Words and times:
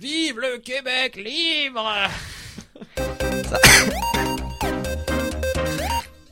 Vive 0.00 0.40
le 0.40 0.56
Québec 0.56 1.16
libre 1.16 1.86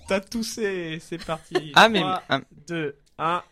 T'as 0.08 0.20
toussé, 0.20 0.98
c'est 1.06 1.22
parti. 1.22 1.72
Ah, 1.74 1.90
mais- 1.90 2.00
3, 2.00 2.22
ah. 2.30 2.40
2, 2.66 2.96
1. 3.18 3.42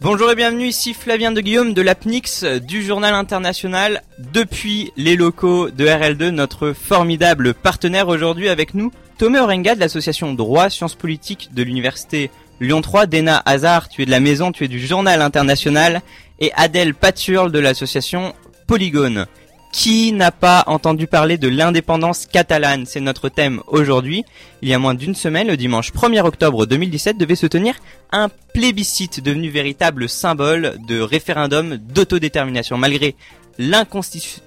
Bonjour 0.00 0.30
et 0.30 0.34
bienvenue, 0.34 0.66
ici 0.66 0.94
Flavien 0.94 1.30
de 1.32 1.42
Guillaume 1.42 1.74
de 1.74 1.82
l'APNIX 1.82 2.44
du 2.66 2.82
Journal 2.82 3.12
International 3.12 4.02
depuis 4.18 4.90
les 4.96 5.14
locaux 5.16 5.68
de 5.70 5.84
RL2, 5.86 6.30
notre 6.30 6.72
formidable 6.72 7.52
partenaire 7.52 8.08
aujourd'hui 8.08 8.48
avec 8.48 8.72
nous, 8.72 8.90
Thomas 9.20 9.42
Orenga 9.42 9.74
de 9.74 9.80
l'association 9.80 10.32
Droit 10.32 10.70
Sciences 10.70 10.94
Politiques 10.94 11.50
de 11.52 11.62
l'Université 11.62 12.30
Lyon 12.58 12.80
3, 12.80 13.04
Dena 13.04 13.42
Hazard, 13.44 13.90
tu 13.90 14.00
es 14.00 14.06
de 14.06 14.10
la 14.10 14.18
maison, 14.18 14.50
tu 14.50 14.64
es 14.64 14.68
du 14.68 14.80
Journal 14.80 15.20
International, 15.20 16.00
et 16.38 16.50
Adèle 16.54 16.94
Paturle 16.94 17.52
de 17.52 17.58
l'association 17.58 18.32
Polygone. 18.66 19.26
Qui 19.74 20.12
n'a 20.12 20.32
pas 20.32 20.64
entendu 20.68 21.06
parler 21.06 21.36
de 21.36 21.48
l'indépendance 21.48 22.24
catalane? 22.24 22.86
C'est 22.86 23.00
notre 23.00 23.28
thème 23.28 23.60
aujourd'hui. 23.66 24.24
Il 24.62 24.70
y 24.70 24.72
a 24.72 24.78
moins 24.78 24.94
d'une 24.94 25.14
semaine, 25.14 25.48
le 25.48 25.58
dimanche 25.58 25.92
1er 25.92 26.22
octobre 26.22 26.64
2017, 26.64 27.18
devait 27.18 27.36
se 27.36 27.46
tenir 27.46 27.74
un 28.12 28.30
plébiscite 28.54 29.22
devenu 29.22 29.50
véritable 29.50 30.08
symbole 30.08 30.76
de 30.88 30.98
référendum 30.98 31.76
d'autodétermination. 31.76 32.78
Malgré 32.78 33.16
l'inconstitu... 33.58 34.40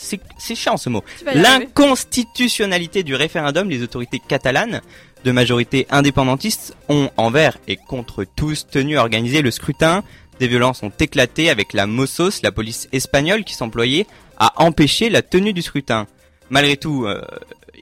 C'est 0.00 0.54
chiant 0.54 0.76
ce 0.76 0.88
mot. 0.88 1.04
L'inconstitutionnalité 1.34 3.02
du 3.02 3.14
référendum, 3.14 3.68
les 3.68 3.82
autorités 3.82 4.18
catalanes, 4.18 4.80
de 5.24 5.32
majorité 5.32 5.86
indépendantiste, 5.90 6.74
ont 6.88 7.10
envers 7.16 7.58
et 7.68 7.76
contre 7.76 8.24
tous 8.24 8.66
tenu 8.66 8.96
à 8.96 9.02
organiser 9.02 9.42
le 9.42 9.50
scrutin. 9.50 10.02
Des 10.38 10.48
violences 10.48 10.82
ont 10.82 10.92
éclaté 10.98 11.50
avec 11.50 11.74
la 11.74 11.86
Mossos, 11.86 12.42
la 12.42 12.50
police 12.50 12.88
espagnole, 12.92 13.44
qui 13.44 13.54
s'employait 13.54 14.06
à 14.38 14.62
empêcher 14.64 15.10
la 15.10 15.20
tenue 15.20 15.52
du 15.52 15.60
scrutin. 15.60 16.06
Malgré 16.48 16.78
tout, 16.78 17.04
euh, 17.04 17.20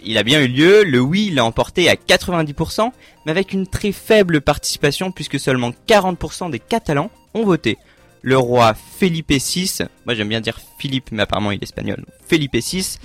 il 0.02 0.18
a 0.18 0.24
bien 0.24 0.40
eu 0.40 0.48
lieu, 0.48 0.82
le 0.82 1.00
oui 1.00 1.30
l'a 1.30 1.44
emporté 1.44 1.88
à 1.88 1.94
90%, 1.94 2.90
mais 3.24 3.30
avec 3.30 3.52
une 3.52 3.66
très 3.66 3.92
faible 3.92 4.40
participation 4.40 5.12
puisque 5.12 5.38
seulement 5.38 5.72
40% 5.86 6.50
des 6.50 6.58
Catalans 6.58 7.10
ont 7.34 7.44
voté. 7.44 7.78
Le 8.22 8.36
roi 8.36 8.74
Felipe 8.74 9.30
VI, 9.30 9.78
moi 10.06 10.14
j'aime 10.14 10.28
bien 10.28 10.40
dire 10.40 10.58
Philippe, 10.78 11.10
mais 11.12 11.22
apparemment 11.22 11.50
il 11.50 11.60
est 11.60 11.62
espagnol, 11.62 12.04
Felipe 12.26 12.56
VI, 12.56 12.98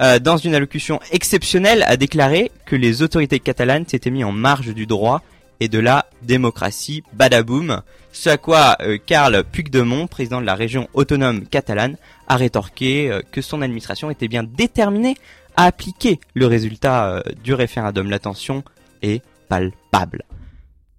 euh, 0.00 0.18
dans 0.18 0.36
une 0.36 0.54
allocution 0.54 1.00
exceptionnelle, 1.12 1.82
a 1.84 1.96
déclaré 1.96 2.50
que 2.66 2.76
les 2.76 3.02
autorités 3.02 3.40
catalanes 3.40 3.86
s'étaient 3.86 4.10
mis 4.10 4.24
en 4.24 4.32
marge 4.32 4.74
du 4.74 4.86
droit 4.86 5.22
et 5.60 5.68
de 5.68 5.78
la 5.78 6.06
démocratie, 6.22 7.04
badaboum. 7.12 7.82
Ce 8.12 8.30
à 8.30 8.38
quoi 8.38 8.76
euh, 8.80 8.98
Karl 9.04 9.44
Puigdemont, 9.44 10.06
président 10.06 10.40
de 10.40 10.46
la 10.46 10.54
région 10.54 10.88
autonome 10.94 11.46
catalane, 11.46 11.96
a 12.26 12.36
rétorqué 12.36 13.10
euh, 13.10 13.20
que 13.30 13.42
son 13.42 13.62
administration 13.62 14.10
était 14.10 14.28
bien 14.28 14.42
déterminée 14.42 15.16
à 15.56 15.64
appliquer 15.64 16.18
le 16.34 16.46
résultat 16.46 17.08
euh, 17.08 17.22
du 17.44 17.54
référendum. 17.54 18.10
La 18.10 18.18
tension 18.18 18.64
est 19.02 19.22
palpable. 19.48 20.24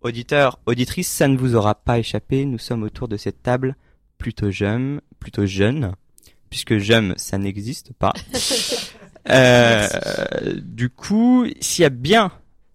Auditeurs, 0.02 0.60
auditrices, 0.66 1.10
ça 1.10 1.28
ne 1.28 1.38
vous 1.38 1.56
aura 1.56 1.76
pas 1.76 2.00
échappé, 2.00 2.46
nous 2.46 2.58
sommes 2.58 2.84
autour 2.84 3.08
de 3.08 3.18
cette 3.18 3.44
table 3.44 3.76
plutôt 4.18 4.52
jeune, 4.52 5.02
plutôt 5.20 5.46
jeune, 5.46 5.94
puisque 6.50 6.78
jeune, 6.78 7.14
ça 7.18 7.38
n'existe 7.38 7.94
pas. 7.94 8.14
Euh, 9.30 9.88
du 10.64 10.90
coup, 10.90 11.46
s'il 11.60 11.84
y 11.84 11.86
a 11.86 11.90
bien 11.90 12.32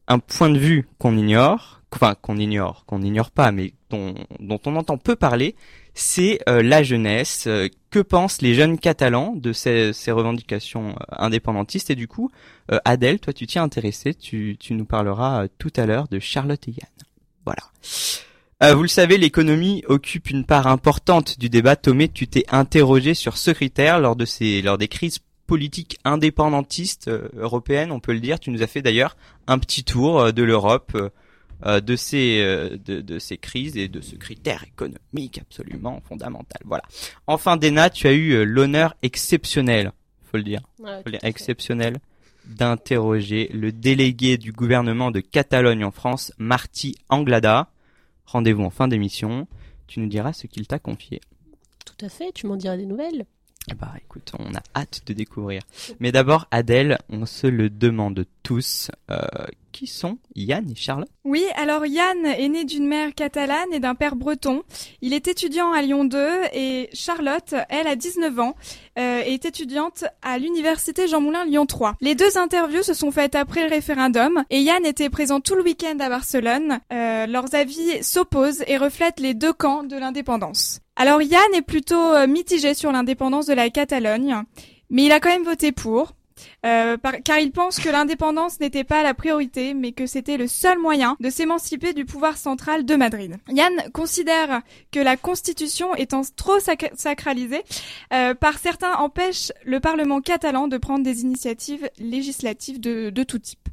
un 0.07 0.21
point 0.21 0.49
de 0.49 0.61
vue 0.61 0.87
qu'on 0.97 1.19
ignore, 1.19 1.83
enfin 1.93 2.15
qu'on 2.15 2.37
ignore, 2.37 2.85
qu'on 2.87 3.01
n'ignore 3.01 3.33
pas, 3.33 3.51
mais 3.51 3.75
dont, 3.91 4.15
dont 4.39 4.61
on 4.65 4.77
entend 4.77 4.97
peu 4.97 5.17
parler, 5.17 5.57
c'est 5.95 6.39
euh, 6.49 6.63
la 6.63 6.83
jeunesse. 6.85 7.49
Euh, 7.49 7.69
que 7.91 7.99
pensent 8.01 8.43
les 8.43 8.55
jeunes 8.55 8.79
catalans 8.79 9.33
de 9.35 9.55
ces, 9.55 9.95
ces 9.95 10.13
revendications 10.13 10.91
euh, 10.91 11.15
indépendantistes? 11.17 11.91
Et 11.91 11.95
du 11.95 12.07
coup, 12.07 12.31
euh, 12.71 12.79
Adèle, 12.85 13.19
toi 13.19 13.33
tu 13.33 13.47
t'y 13.47 13.57
es 13.57 13.61
intéressée, 13.61 14.15
tu, 14.15 14.57
tu 14.61 14.75
nous 14.75 14.85
parleras 14.85 15.49
tout 15.59 15.73
à 15.77 15.87
l'heure 15.87 16.07
de 16.09 16.19
Charlotte 16.19 16.69
et 16.69 16.73
Yann. 16.73 16.91
Voilà. 17.47 17.63
Euh, 18.63 18.75
vous 18.75 18.83
le 18.83 18.89
savez, 18.89 19.19
l'économie 19.19 19.83
occupe 19.87 20.31
une 20.31 20.45
part 20.45 20.67
importante 20.67 21.39
du 21.39 21.49
débat. 21.49 21.77
Tomé, 21.77 22.09
tu 22.09 22.27
t'es 22.27 22.45
interrogé 22.51 23.15
sur 23.15 23.37
ce 23.37 23.51
critère 23.51 24.01
lors 24.01 24.17
de 24.17 24.25
ces, 24.25 24.63
lors 24.63 24.79
des 24.79 24.89
crises 24.89 25.21
politiques 25.47 25.99
indépendantistes 26.05 27.09
euh, 27.09 27.29
européennes, 27.37 27.93
on 27.93 28.01
peut 28.01 28.13
le 28.13 28.21
dire. 28.21 28.39
Tu 28.39 28.51
nous 28.51 28.63
as 28.63 28.67
fait 28.67 28.83
d'ailleurs 28.83 29.17
un 29.47 29.59
petit 29.59 29.85
tour 29.85 30.21
euh, 30.21 30.33
de 30.33 30.43
l'Europe, 30.43 30.97
euh, 31.65 31.81
de 31.81 31.97
ces, 31.97 32.43
de, 32.85 33.01
de 33.01 33.19
ces 33.19 33.39
crises 33.39 33.79
et 33.79 33.89
de 33.89 34.03
ce 34.03 34.15
critère 34.15 34.65
économique 34.65 35.39
absolument 35.39 36.03
fondamental. 36.07 36.61
Voilà. 36.67 36.85
Enfin, 37.27 37.57
Dena, 37.57 37.89
tu 37.89 38.07
as 38.07 38.13
eu 38.13 38.45
l'honneur 38.45 38.95
exceptionnel, 39.03 39.93
faut 40.31 40.37
le 40.37 40.43
dire, 40.43 40.61
Ouais, 40.79 40.99
faut 40.99 41.03
le 41.07 41.13
dire, 41.13 41.21
fait. 41.23 41.99
D'interroger 42.47 43.51
le 43.53 43.73
délégué 43.73 44.39
du 44.39 44.53
gouvernement 44.53 45.11
de 45.11 45.21
Catalogne 45.21 45.85
en 45.85 45.91
France, 45.91 46.33
Marty 46.39 46.97
Anglada. 47.09 47.71
Rendez-vous 48.27 48.65
en 48.65 48.71
fin 48.71 48.89
d'émission. 48.89 49.47
Tu 49.87 50.01
nous 50.01 50.09
diras 50.09 50.33
ce 50.33 50.47
qu'il 50.47 50.67
t'a 50.67 50.79
confié. 50.79 51.21
Tout 51.85 52.05
à 52.05 52.09
fait, 52.09 52.33
tu 52.33 52.47
m'en 52.47 52.57
diras 52.57 52.77
des 52.77 52.87
nouvelles. 52.87 53.27
Bah 53.75 53.93
écoute, 53.99 54.33
on 54.39 54.55
a 54.55 54.63
hâte 54.77 55.03
de 55.07 55.13
découvrir. 55.13 55.63
Mais 55.99 56.13
d'abord, 56.13 56.47
Adèle, 56.51 56.99
on 57.09 57.27
se 57.27 57.47
le 57.47 57.69
demande 57.69 58.25
tous. 58.43 58.91
Euh, 59.11 59.19
qui 59.77 59.87
sont 59.87 60.17
Yann 60.35 60.71
et 60.71 60.75
Charlotte? 60.75 61.11
Oui, 61.25 61.45
alors 61.55 61.85
Yann 61.85 62.25
est 62.25 62.49
né 62.49 62.65
d'une 62.65 62.87
mère 62.87 63.15
catalane 63.15 63.71
et 63.73 63.79
d'un 63.79 63.95
père 63.95 64.17
breton. 64.17 64.63
Il 65.03 65.13
est 65.13 65.29
étudiant 65.29 65.71
à 65.71 65.83
Lyon 65.83 66.07
2 66.07 66.19
et 66.55 66.89
Charlotte, 66.95 67.55
elle, 67.69 67.87
a 67.87 67.95
19 67.95 68.41
ans, 68.41 68.55
euh, 68.99 69.21
est 69.21 69.45
étudiante 69.45 70.05
à 70.23 70.39
l'université 70.39 71.09
Jean 71.09 71.21
Moulin 71.21 71.45
Lyon 71.45 71.67
3. 71.67 71.97
Les 72.01 72.15
deux 72.15 72.39
interviews 72.39 72.83
se 72.83 72.95
sont 72.95 73.11
faites 73.11 73.35
après 73.35 73.65
le 73.65 73.69
référendum 73.69 74.45
et 74.49 74.63
Yann 74.63 74.87
était 74.87 75.11
présent 75.11 75.41
tout 75.41 75.57
le 75.57 75.63
week-end 75.63 75.99
à 76.01 76.09
Barcelone. 76.09 76.81
Euh, 76.91 77.27
leurs 77.27 77.55
avis 77.55 78.03
s'opposent 78.03 78.65
et 78.67 78.79
reflètent 78.79 79.21
les 79.21 79.35
deux 79.35 79.53
camps 79.53 79.83
de 79.83 79.97
l'indépendance. 79.99 80.81
Alors 80.97 81.21
Yann 81.23 81.55
est 81.55 81.63
plutôt 81.63 82.15
euh, 82.15 82.27
mitigé 82.27 82.75
sur 82.75 82.91
l'indépendance 82.91 83.47
de 83.47 83.55
la 83.55 83.71
Catalogne, 83.71 84.43
mais 84.91 85.05
il 85.05 85.13
a 85.13 85.21
quand 85.21 85.29
même 85.31 85.45
voté 85.45 85.73
pour. 85.73 86.13
Euh, 86.67 86.99
car 87.25 87.39
il 87.39 87.51
pense 87.51 87.79
que 87.81 87.89
l'indépendance 87.89 88.61
n'était 88.61 88.85
pas 88.85 89.03
la 89.03 89.15
priorité, 89.15 89.73
mais 89.73 89.93
que 89.93 90.07
c'était 90.07 90.37
le 90.37 90.47
seul 90.49 90.79
moyen 90.79 91.17
de 91.19 91.31
s'émanciper 91.31 91.95
du 91.95 92.05
pouvoir 92.05 92.37
central 92.37 92.85
de 92.85 92.95
Madrid. 92.95 93.37
Yann 93.49 93.73
considère 93.95 94.61
que 94.93 95.01
la 95.01 95.17
Constitution 95.17 95.95
étant 95.95 96.21
trop 96.37 96.59
sac- 96.59 96.93
sacralisée, 96.95 97.63
euh, 98.13 98.35
par 98.35 98.59
certains 98.59 98.95
empêche 98.97 99.51
le 99.65 99.81
Parlement 99.81 100.21
catalan 100.21 100.69
de 100.69 100.77
prendre 100.77 101.05
des 101.05 101.23
initiatives 101.23 101.89
législatives 101.99 102.81
de, 102.81 103.09
de 103.09 103.23
tout 103.23 103.39
type. 103.39 103.69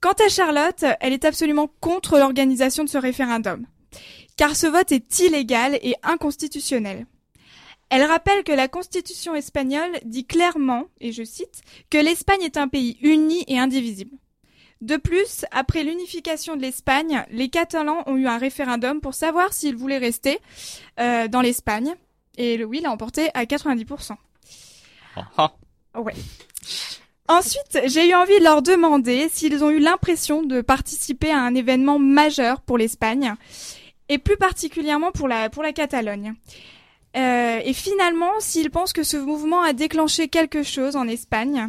Quant 0.00 0.14
à 0.24 0.28
Charlotte, 0.28 0.84
elle 1.00 1.12
est 1.12 1.24
absolument 1.24 1.68
contre 1.80 2.18
l'organisation 2.18 2.84
de 2.84 2.88
ce 2.88 2.98
référendum, 2.98 3.66
car 4.36 4.56
ce 4.56 4.66
vote 4.66 4.92
est 4.92 5.18
illégal 5.20 5.78
et 5.82 5.94
inconstitutionnel. 6.02 7.06
Elle 7.90 8.04
rappelle 8.04 8.42
que 8.42 8.52
la 8.52 8.68
constitution 8.68 9.34
espagnole 9.34 9.98
dit 10.04 10.24
clairement, 10.24 10.86
et 11.00 11.12
je 11.12 11.24
cite, 11.24 11.60
que 11.90 11.98
l'Espagne 11.98 12.42
est 12.42 12.56
un 12.56 12.68
pays 12.68 12.96
uni 13.02 13.44
et 13.48 13.58
indivisible. 13.58 14.16
De 14.80 14.96
plus, 14.96 15.44
après 15.50 15.84
l'unification 15.84 16.56
de 16.56 16.62
l'Espagne, 16.62 17.24
les 17.30 17.50
Catalans 17.50 18.02
ont 18.06 18.16
eu 18.16 18.26
un 18.26 18.38
référendum 18.38 19.00
pour 19.00 19.14
savoir 19.14 19.52
s'ils 19.52 19.76
voulaient 19.76 19.98
rester 19.98 20.40
euh, 20.98 21.28
dans 21.28 21.40
l'Espagne, 21.40 21.94
et 22.36 22.56
le 22.56 22.64
oui 22.64 22.80
l'a 22.80 22.90
emporté 22.90 23.28
à 23.34 23.44
90%. 23.44 24.16
Ah, 25.36 25.52
Ouais. 25.94 26.14
Ensuite, 27.28 27.78
j'ai 27.84 28.08
eu 28.08 28.14
envie 28.14 28.38
de 28.38 28.44
leur 28.44 28.62
demander 28.62 29.28
s'ils 29.28 29.62
ont 29.62 29.70
eu 29.70 29.78
l'impression 29.78 30.42
de 30.42 30.60
participer 30.60 31.30
à 31.30 31.40
un 31.40 31.54
événement 31.54 31.98
majeur 31.98 32.60
pour 32.62 32.78
l'Espagne, 32.78 33.34
et 34.08 34.18
plus 34.18 34.36
particulièrement 34.36 35.12
pour 35.12 35.28
la, 35.28 35.50
pour 35.50 35.62
la 35.62 35.72
Catalogne. 35.72 36.34
Euh, 37.16 37.60
et 37.64 37.72
finalement, 37.72 38.32
s'ils 38.40 38.70
pensent 38.70 38.92
que 38.92 39.02
ce 39.02 39.16
mouvement 39.16 39.62
a 39.62 39.72
déclenché 39.72 40.28
quelque 40.28 40.62
chose 40.62 40.96
en 40.96 41.06
Espagne, 41.08 41.68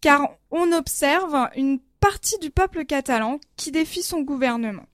car 0.00 0.28
on 0.50 0.72
observe 0.72 1.48
une 1.56 1.78
partie 2.00 2.38
du 2.38 2.50
peuple 2.50 2.84
catalan 2.84 3.40
qui 3.56 3.70
défie 3.70 4.02
son 4.02 4.20
gouvernement. 4.22 4.84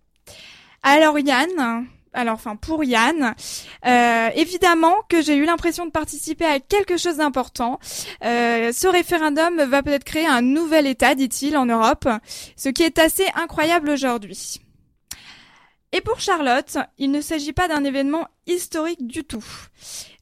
Alors 0.83 1.19
Yann, 1.19 1.87
alors 2.13 2.35
enfin 2.35 2.57
pour 2.57 2.85
Yann, 2.85 3.35
euh, 3.87 4.29
évidemment 4.35 4.95
que 5.09 5.23
j'ai 5.23 5.37
eu 5.37 5.45
l'impression 5.45 5.87
de 5.87 5.91
participer 5.91 6.45
à 6.45 6.61
quelque 6.61 6.97
chose 6.97 7.17
d'important. 7.17 7.79
Euh, 8.25 8.73
ce 8.73 8.89
référendum 8.89 9.63
va 9.63 9.83
peut-être 9.83 10.05
créer 10.05 10.27
un 10.27 10.43
nouvel 10.43 10.87
État, 10.87 11.15
dit-il, 11.15 11.57
en 11.57 11.67
Europe, 11.67 12.09
ce 12.57 12.69
qui 12.69 12.83
est 12.83 12.99
assez 12.99 13.27
incroyable 13.35 13.91
aujourd'hui. 13.91 14.62
Et 15.95 16.01
pour 16.01 16.21
Charlotte, 16.21 16.79
il 16.97 17.11
ne 17.11 17.21
s'agit 17.21 17.53
pas 17.53 17.69
d'un 17.69 17.85
événement 17.85 18.27
historique 18.47 19.07
du 19.07 19.25
tout. 19.25 19.45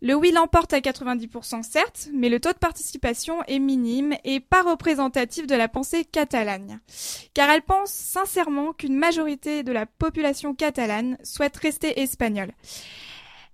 Le 0.03 0.15
oui 0.15 0.33
l'emporte 0.33 0.73
à 0.73 0.81
90% 0.81 1.63
certes, 1.63 2.09
mais 2.13 2.29
le 2.29 2.41
taux 2.41 2.53
de 2.53 2.59
participation 2.59 3.45
est 3.45 3.61
minime 3.61 4.17
et 4.25 4.41
pas 4.41 4.63
représentatif 4.63 5.47
de 5.47 5.55
la 5.55 5.69
pensée 5.69 6.05
catalane. 6.05 6.81
Car 7.35 7.51
elle 7.51 7.63
pense 7.63 7.93
sincèrement 7.93 8.73
qu'une 8.73 8.97
majorité 8.97 9.63
de 9.63 9.71
la 9.71 9.87
population 9.87 10.55
catalane 10.55 11.17
souhaite 11.23 11.57
rester 11.57 12.01
espagnole. 12.01 12.51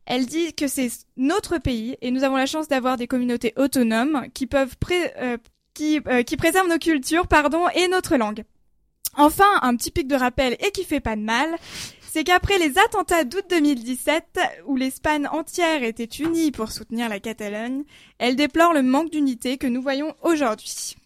Elle 0.06 0.24
dit 0.24 0.54
que 0.54 0.68
c'est 0.68 0.90
notre 1.18 1.58
pays 1.58 1.98
et 2.00 2.10
nous 2.10 2.24
avons 2.24 2.36
la 2.36 2.46
chance 2.46 2.68
d'avoir 2.68 2.96
des 2.96 3.08
communautés 3.08 3.52
autonomes 3.56 4.26
qui 4.32 4.46
peuvent 4.46 4.76
euh, 5.18 5.36
qui, 5.74 6.00
euh, 6.06 6.22
qui 6.22 6.36
préservent 6.38 6.68
nos 6.68 6.78
cultures, 6.78 7.26
pardon, 7.26 7.68
et 7.74 7.88
notre 7.88 8.16
langue. 8.16 8.44
Enfin, 9.16 9.58
un 9.62 9.74
petit 9.76 9.90
pic 9.90 10.06
de 10.06 10.14
rappel 10.14 10.56
et 10.60 10.70
qui 10.70 10.84
fait 10.84 11.00
pas 11.00 11.16
de 11.16 11.22
mal, 11.22 11.48
c'est 12.16 12.24
qu'après 12.24 12.56
les 12.56 12.78
attentats 12.78 13.24
d'août 13.24 13.44
2017, 13.50 14.40
où 14.64 14.74
l'Espagne 14.74 15.26
entière 15.26 15.82
était 15.82 16.06
unie 16.06 16.50
pour 16.50 16.72
soutenir 16.72 17.10
la 17.10 17.20
Catalogne, 17.20 17.84
elle 18.16 18.36
déplore 18.36 18.72
le 18.72 18.80
manque 18.82 19.10
d'unité 19.10 19.58
que 19.58 19.66
nous 19.66 19.82
voyons 19.82 20.14
aujourd'hui. 20.22 20.96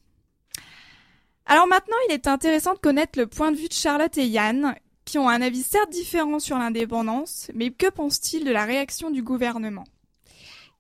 Alors 1.47 1.67
maintenant, 1.67 1.97
il 2.09 2.15
est 2.15 2.29
intéressant 2.29 2.75
de 2.75 2.79
connaître 2.79 3.19
le 3.19 3.27
point 3.27 3.51
de 3.51 3.57
vue 3.57 3.67
de 3.67 3.73
Charlotte 3.73 4.17
et 4.19 4.27
Yann, 4.27 4.77
qui 5.05 5.19
ont 5.19 5.29
un 5.29 5.43
avis 5.43 5.65
certes 5.65 5.91
différent 5.91 6.39
sur 6.39 6.59
l'indépendance, 6.59 7.51
mais 7.57 7.71
que 7.71 7.91
pensent-ils 7.91 8.45
de 8.45 8.53
la 8.53 8.65
réaction 8.65 9.11
du 9.11 9.25
gouvernement? 9.25 9.87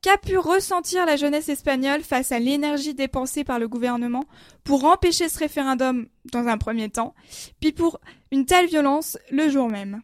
Qu'a 0.00 0.16
pu 0.16 0.38
ressentir 0.38 1.06
la 1.06 1.16
jeunesse 1.16 1.48
espagnole 1.48 2.02
face 2.02 2.30
à 2.30 2.38
l'énergie 2.38 2.94
dépensée 2.94 3.42
par 3.42 3.58
le 3.58 3.66
gouvernement 3.66 4.26
pour 4.62 4.84
empêcher 4.84 5.28
ce 5.28 5.40
référendum 5.40 6.06
dans 6.26 6.46
un 6.46 6.56
premier 6.56 6.88
temps, 6.88 7.16
puis 7.58 7.72
pour 7.72 7.98
une 8.30 8.46
telle 8.46 8.68
violence 8.68 9.18
le 9.32 9.48
jour 9.48 9.68
même? 9.68 10.02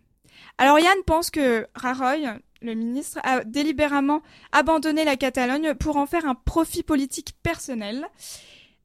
Alors 0.58 0.78
Yann 0.78 0.98
pense 1.04 1.30
que 1.30 1.66
Rajoy, 1.74 2.26
le 2.62 2.74
ministre, 2.74 3.18
a 3.22 3.44
délibérément 3.44 4.22
abandonné 4.52 5.04
la 5.04 5.16
Catalogne 5.16 5.74
pour 5.74 5.96
en 5.96 6.06
faire 6.06 6.26
un 6.26 6.34
profit 6.34 6.82
politique 6.82 7.34
personnel. 7.42 8.06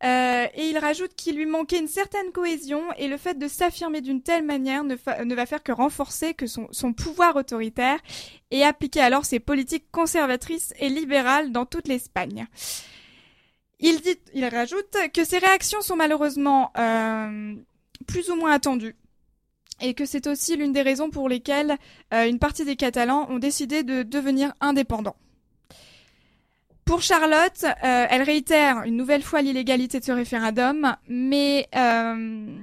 Euh, 0.03 0.47
et 0.55 0.65
il 0.65 0.79
rajoute 0.79 1.13
qu'il 1.15 1.35
lui 1.35 1.45
manquait 1.45 1.77
une 1.77 1.87
certaine 1.87 2.31
cohésion 2.31 2.81
et 2.97 3.07
le 3.07 3.17
fait 3.17 3.37
de 3.37 3.47
s'affirmer 3.47 4.01
d'une 4.01 4.23
telle 4.23 4.43
manière 4.43 4.83
ne, 4.83 4.95
va 5.35 5.45
faire 5.45 5.61
que 5.61 5.71
renforcer 5.71 6.33
que 6.33 6.47
son, 6.47 6.93
pouvoir 6.93 7.35
autoritaire 7.35 7.99
et 8.49 8.63
appliquer 8.63 9.01
alors 9.01 9.25
ses 9.25 9.39
politiques 9.39 9.91
conservatrices 9.91 10.73
et 10.79 10.89
libérales 10.89 11.51
dans 11.51 11.67
toute 11.67 11.87
l'Espagne. 11.87 12.47
Il 13.79 14.01
dit, 14.01 14.17
il 14.33 14.45
rajoute 14.45 14.97
que 15.13 15.23
ces 15.23 15.37
réactions 15.37 15.81
sont 15.81 15.95
malheureusement 15.95 16.71
euh, 16.79 17.55
plus 18.07 18.31
ou 18.31 18.35
moins 18.35 18.53
attendues 18.53 18.95
et 19.81 19.93
que 19.93 20.05
c'est 20.05 20.27
aussi 20.27 20.55
l'une 20.55 20.71
des 20.71 20.81
raisons 20.81 21.09
pour 21.09 21.27
lesquelles 21.27 21.77
euh, 22.13 22.27
une 22.27 22.39
partie 22.39 22.65
des 22.65 22.75
Catalans 22.75 23.27
ont 23.29 23.39
décidé 23.39 23.83
de 23.83 24.03
devenir 24.03 24.53
indépendants. 24.61 25.15
Pour 26.85 27.01
Charlotte, 27.01 27.63
euh, 27.63 28.05
elle 28.09 28.21
réitère 28.21 28.83
une 28.83 28.97
nouvelle 28.97 29.23
fois 29.23 29.41
l'illégalité 29.41 29.99
de 29.99 30.05
ce 30.05 30.11
référendum, 30.11 30.95
mais 31.07 31.67
euh, 31.75 32.57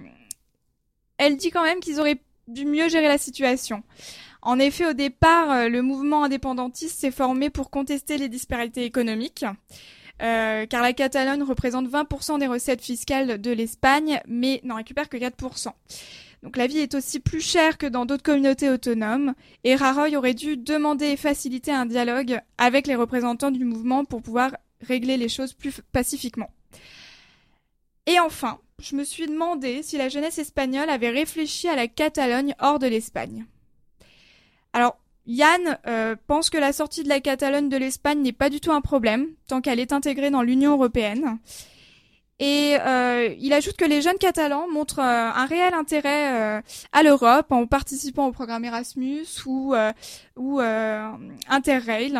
elle 1.19 1.37
dit 1.37 1.51
quand 1.51 1.63
même 1.63 1.81
qu'ils 1.81 2.01
auraient 2.01 2.21
dû 2.47 2.65
mieux 2.65 2.89
gérer 2.89 3.09
la 3.09 3.19
situation. 3.19 3.83
En 4.43 4.59
effet, 4.59 4.87
au 4.87 4.93
départ, 4.93 5.69
le 5.69 5.83
mouvement 5.83 6.25
indépendantiste 6.25 7.01
s'est 7.01 7.11
formé 7.11 7.51
pour 7.51 7.71
contester 7.71 8.19
les 8.19 8.29
disparités 8.29 8.85
économiques, 8.85 9.45
car 10.19 10.83
la 10.83 10.93
Catalogne 10.93 11.43
représente 11.43 11.89
20% 11.89 12.39
des 12.39 12.47
recettes 12.47 12.81
fiscales 12.81 13.41
de 13.41 13.51
l'Espagne, 13.51 14.21
mais 14.29 14.61
n'en 14.63 14.77
récupère 14.77 15.09
que 15.09 15.17
4%. 15.17 15.73
Donc 16.43 16.57
la 16.57 16.67
vie 16.67 16.79
est 16.79 16.95
aussi 16.95 17.21
plus 17.21 17.41
chère 17.41 17.79
que 17.79 17.87
dans 17.87 18.07
d'autres 18.07 18.23
communautés 18.23 18.71
autonomes, 18.71 19.35
et 19.65 19.75
Raroy 19.75 20.17
aurait 20.17 20.35
dû 20.35 20.57
demander 20.57 21.07
et 21.07 21.17
faciliter 21.17 21.73
un 21.73 21.87
dialogue 21.87 22.41
avec 22.59 22.87
les 22.87 22.95
représentants 22.95 23.51
du 23.51 23.65
mouvement 23.65 24.05
pour 24.05 24.23
pouvoir 24.23 24.57
régler 24.81 25.17
les 25.17 25.29
choses 25.29 25.53
plus 25.53 25.81
pacifiquement. 25.93 26.51
Et 28.07 28.21
enfin, 28.21 28.59
je 28.81 28.95
me 28.95 29.05
suis 29.05 29.27
demandé 29.27 29.83
si 29.83 29.99
la 29.99 30.09
jeunesse 30.09 30.39
espagnole 30.39 30.89
avait 30.89 31.11
réfléchi 31.11 31.69
à 31.69 31.77
la 31.77 31.89
Catalogne 31.89 32.55
hors 32.61 32.79
de 32.79 32.87
l'Espagne. 32.87 33.45
Alors, 34.73 34.97
Yann 35.27 35.79
euh, 35.87 36.17
pense 36.27 36.49
que 36.49 36.57
la 36.57 36.73
sortie 36.73 37.03
de 37.03 37.09
la 37.09 37.21
Catalogne 37.21 37.69
de 37.69 37.77
l'Espagne 37.77 38.23
n'est 38.23 38.33
pas 38.33 38.49
du 38.49 38.61
tout 38.61 38.73
un 38.73 38.81
problème, 38.81 39.27
tant 39.47 39.61
qu'elle 39.61 39.81
est 39.81 39.93
intégrée 39.93 40.31
dans 40.31 40.43
l'Union 40.43 40.73
européenne. 40.73 41.39
Et 42.41 42.77
euh, 42.81 43.35
il 43.41 43.53
ajoute 43.53 43.77
que 43.77 43.85
les 43.85 44.01
jeunes 44.01 44.19
Catalans 44.19 44.69
montrent 44.69 45.01
euh, 45.01 45.31
un 45.35 45.47
réel 45.47 45.75
intérêt 45.75 46.33
euh, 46.33 46.63
à 46.93 47.03
l'Europe 47.03 47.51
en 47.51 47.67
participant 47.67 48.29
au 48.29 48.33
programme 48.33 48.65
Erasmus 48.65 49.27
ou, 49.47 49.75
ou 50.37 50.61
Interrail. 51.49 52.19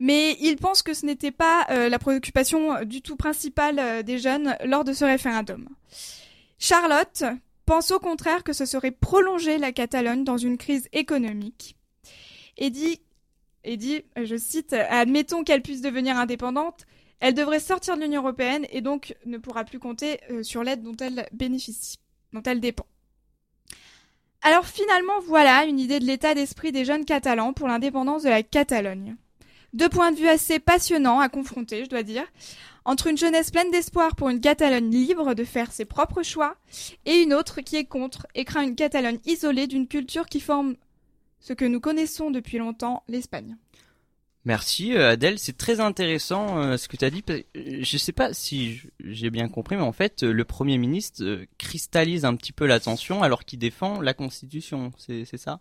Mais 0.00 0.36
il 0.40 0.56
pense 0.56 0.82
que 0.82 0.94
ce 0.94 1.04
n'était 1.04 1.30
pas 1.30 1.66
la 1.68 1.98
préoccupation 1.98 2.84
du 2.84 3.02
tout 3.02 3.16
principale 3.16 4.02
des 4.02 4.18
jeunes 4.18 4.56
lors 4.64 4.82
de 4.82 4.92
ce 4.92 5.04
référendum. 5.04 5.68
Charlotte 6.58 7.24
pense 7.66 7.90
au 7.90 8.00
contraire 8.00 8.42
que 8.42 8.52
ce 8.52 8.64
serait 8.64 8.90
prolonger 8.90 9.58
la 9.58 9.72
Catalogne 9.72 10.24
dans 10.24 10.38
une 10.38 10.56
crise 10.56 10.88
économique 10.92 11.76
et 12.56 12.70
dit, 12.70 13.00
et 13.62 13.76
dit 13.76 14.02
je 14.16 14.36
cite, 14.36 14.72
admettons 14.72 15.44
qu'elle 15.44 15.62
puisse 15.62 15.82
devenir 15.82 16.16
indépendante, 16.16 16.86
elle 17.20 17.34
devrait 17.34 17.60
sortir 17.60 17.96
de 17.96 18.02
l'Union 18.02 18.22
européenne 18.22 18.66
et 18.70 18.80
donc 18.80 19.14
ne 19.26 19.38
pourra 19.38 19.64
plus 19.64 19.78
compter 19.78 20.20
euh, 20.30 20.42
sur 20.42 20.64
l'aide 20.64 20.82
dont 20.82 20.96
elle 21.00 21.28
bénéficie, 21.32 21.98
dont 22.32 22.42
elle 22.42 22.60
dépend. 22.60 22.86
Alors 24.42 24.66
finalement, 24.66 25.20
voilà 25.26 25.64
une 25.64 25.78
idée 25.78 26.00
de 26.00 26.06
l'état 26.06 26.34
d'esprit 26.34 26.72
des 26.72 26.86
jeunes 26.86 27.04
catalans 27.04 27.52
pour 27.52 27.68
l'indépendance 27.68 28.22
de 28.22 28.30
la 28.30 28.42
Catalogne. 28.42 29.16
Deux 29.74 29.88
points 29.90 30.12
de 30.12 30.16
vue 30.16 30.28
assez 30.28 30.58
passionnants 30.58 31.20
à 31.20 31.28
confronter, 31.28 31.84
je 31.84 31.90
dois 31.90 32.02
dire, 32.02 32.24
entre 32.84 33.06
une 33.06 33.18
jeunesse 33.18 33.50
pleine 33.50 33.70
d'espoir 33.70 34.16
pour 34.16 34.30
une 34.30 34.40
Catalogne 34.40 34.90
libre 34.90 35.34
de 35.34 35.44
faire 35.44 35.70
ses 35.70 35.84
propres 35.84 36.22
choix 36.22 36.56
et 37.04 37.22
une 37.22 37.34
autre 37.34 37.60
qui 37.60 37.76
est 37.76 37.84
contre 37.84 38.26
et 38.34 38.44
craint 38.44 38.62
une 38.62 38.74
Catalogne 38.74 39.20
isolée 39.26 39.66
d'une 39.66 39.86
culture 39.86 40.26
qui 40.26 40.40
forme 40.40 40.76
ce 41.38 41.52
que 41.52 41.64
nous 41.64 41.80
connaissons 41.80 42.30
depuis 42.30 42.58
longtemps, 42.58 43.02
l'Espagne. 43.08 43.56
Merci 44.46 44.96
euh, 44.96 45.10
Adèle, 45.10 45.38
c'est 45.38 45.56
très 45.56 45.80
intéressant 45.80 46.58
euh, 46.58 46.76
ce 46.78 46.88
que 46.88 46.96
tu 46.96 47.04
as 47.04 47.10
dit. 47.10 47.22
Je 47.54 47.96
sais 47.98 48.12
pas 48.12 48.32
si 48.32 48.80
j'ai 49.04 49.28
bien 49.28 49.48
compris, 49.48 49.76
mais 49.76 49.82
en 49.82 49.92
fait, 49.92 50.22
le 50.22 50.44
Premier 50.44 50.78
ministre 50.78 51.40
cristallise 51.58 52.24
un 52.24 52.34
petit 52.36 52.52
peu 52.52 52.66
l'attention 52.66 53.22
alors 53.22 53.44
qu'il 53.44 53.58
défend 53.58 54.00
la 54.00 54.14
Constitution, 54.14 54.92
c'est 54.96 55.36
ça? 55.36 55.60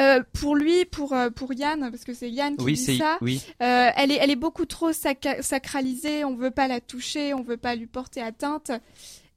Euh, 0.00 0.22
Pour 0.32 0.54
lui, 0.54 0.84
pour 0.84 1.14
pour 1.34 1.52
Yann, 1.52 1.90
parce 1.90 2.04
que 2.04 2.14
c'est 2.14 2.30
Yann 2.30 2.56
qui 2.56 2.64
dit 2.66 2.98
ça, 2.98 3.18
oui. 3.20 3.42
elle 3.58 4.12
est 4.12 4.18
elle 4.20 4.30
est 4.30 4.36
beaucoup 4.36 4.64
trop 4.64 4.92
sacralisée. 4.92 6.24
On 6.24 6.36
veut 6.36 6.52
pas 6.52 6.68
la 6.68 6.80
toucher, 6.80 7.34
on 7.34 7.42
veut 7.42 7.56
pas 7.56 7.74
lui 7.74 7.86
porter 7.86 8.20
atteinte. 8.20 8.70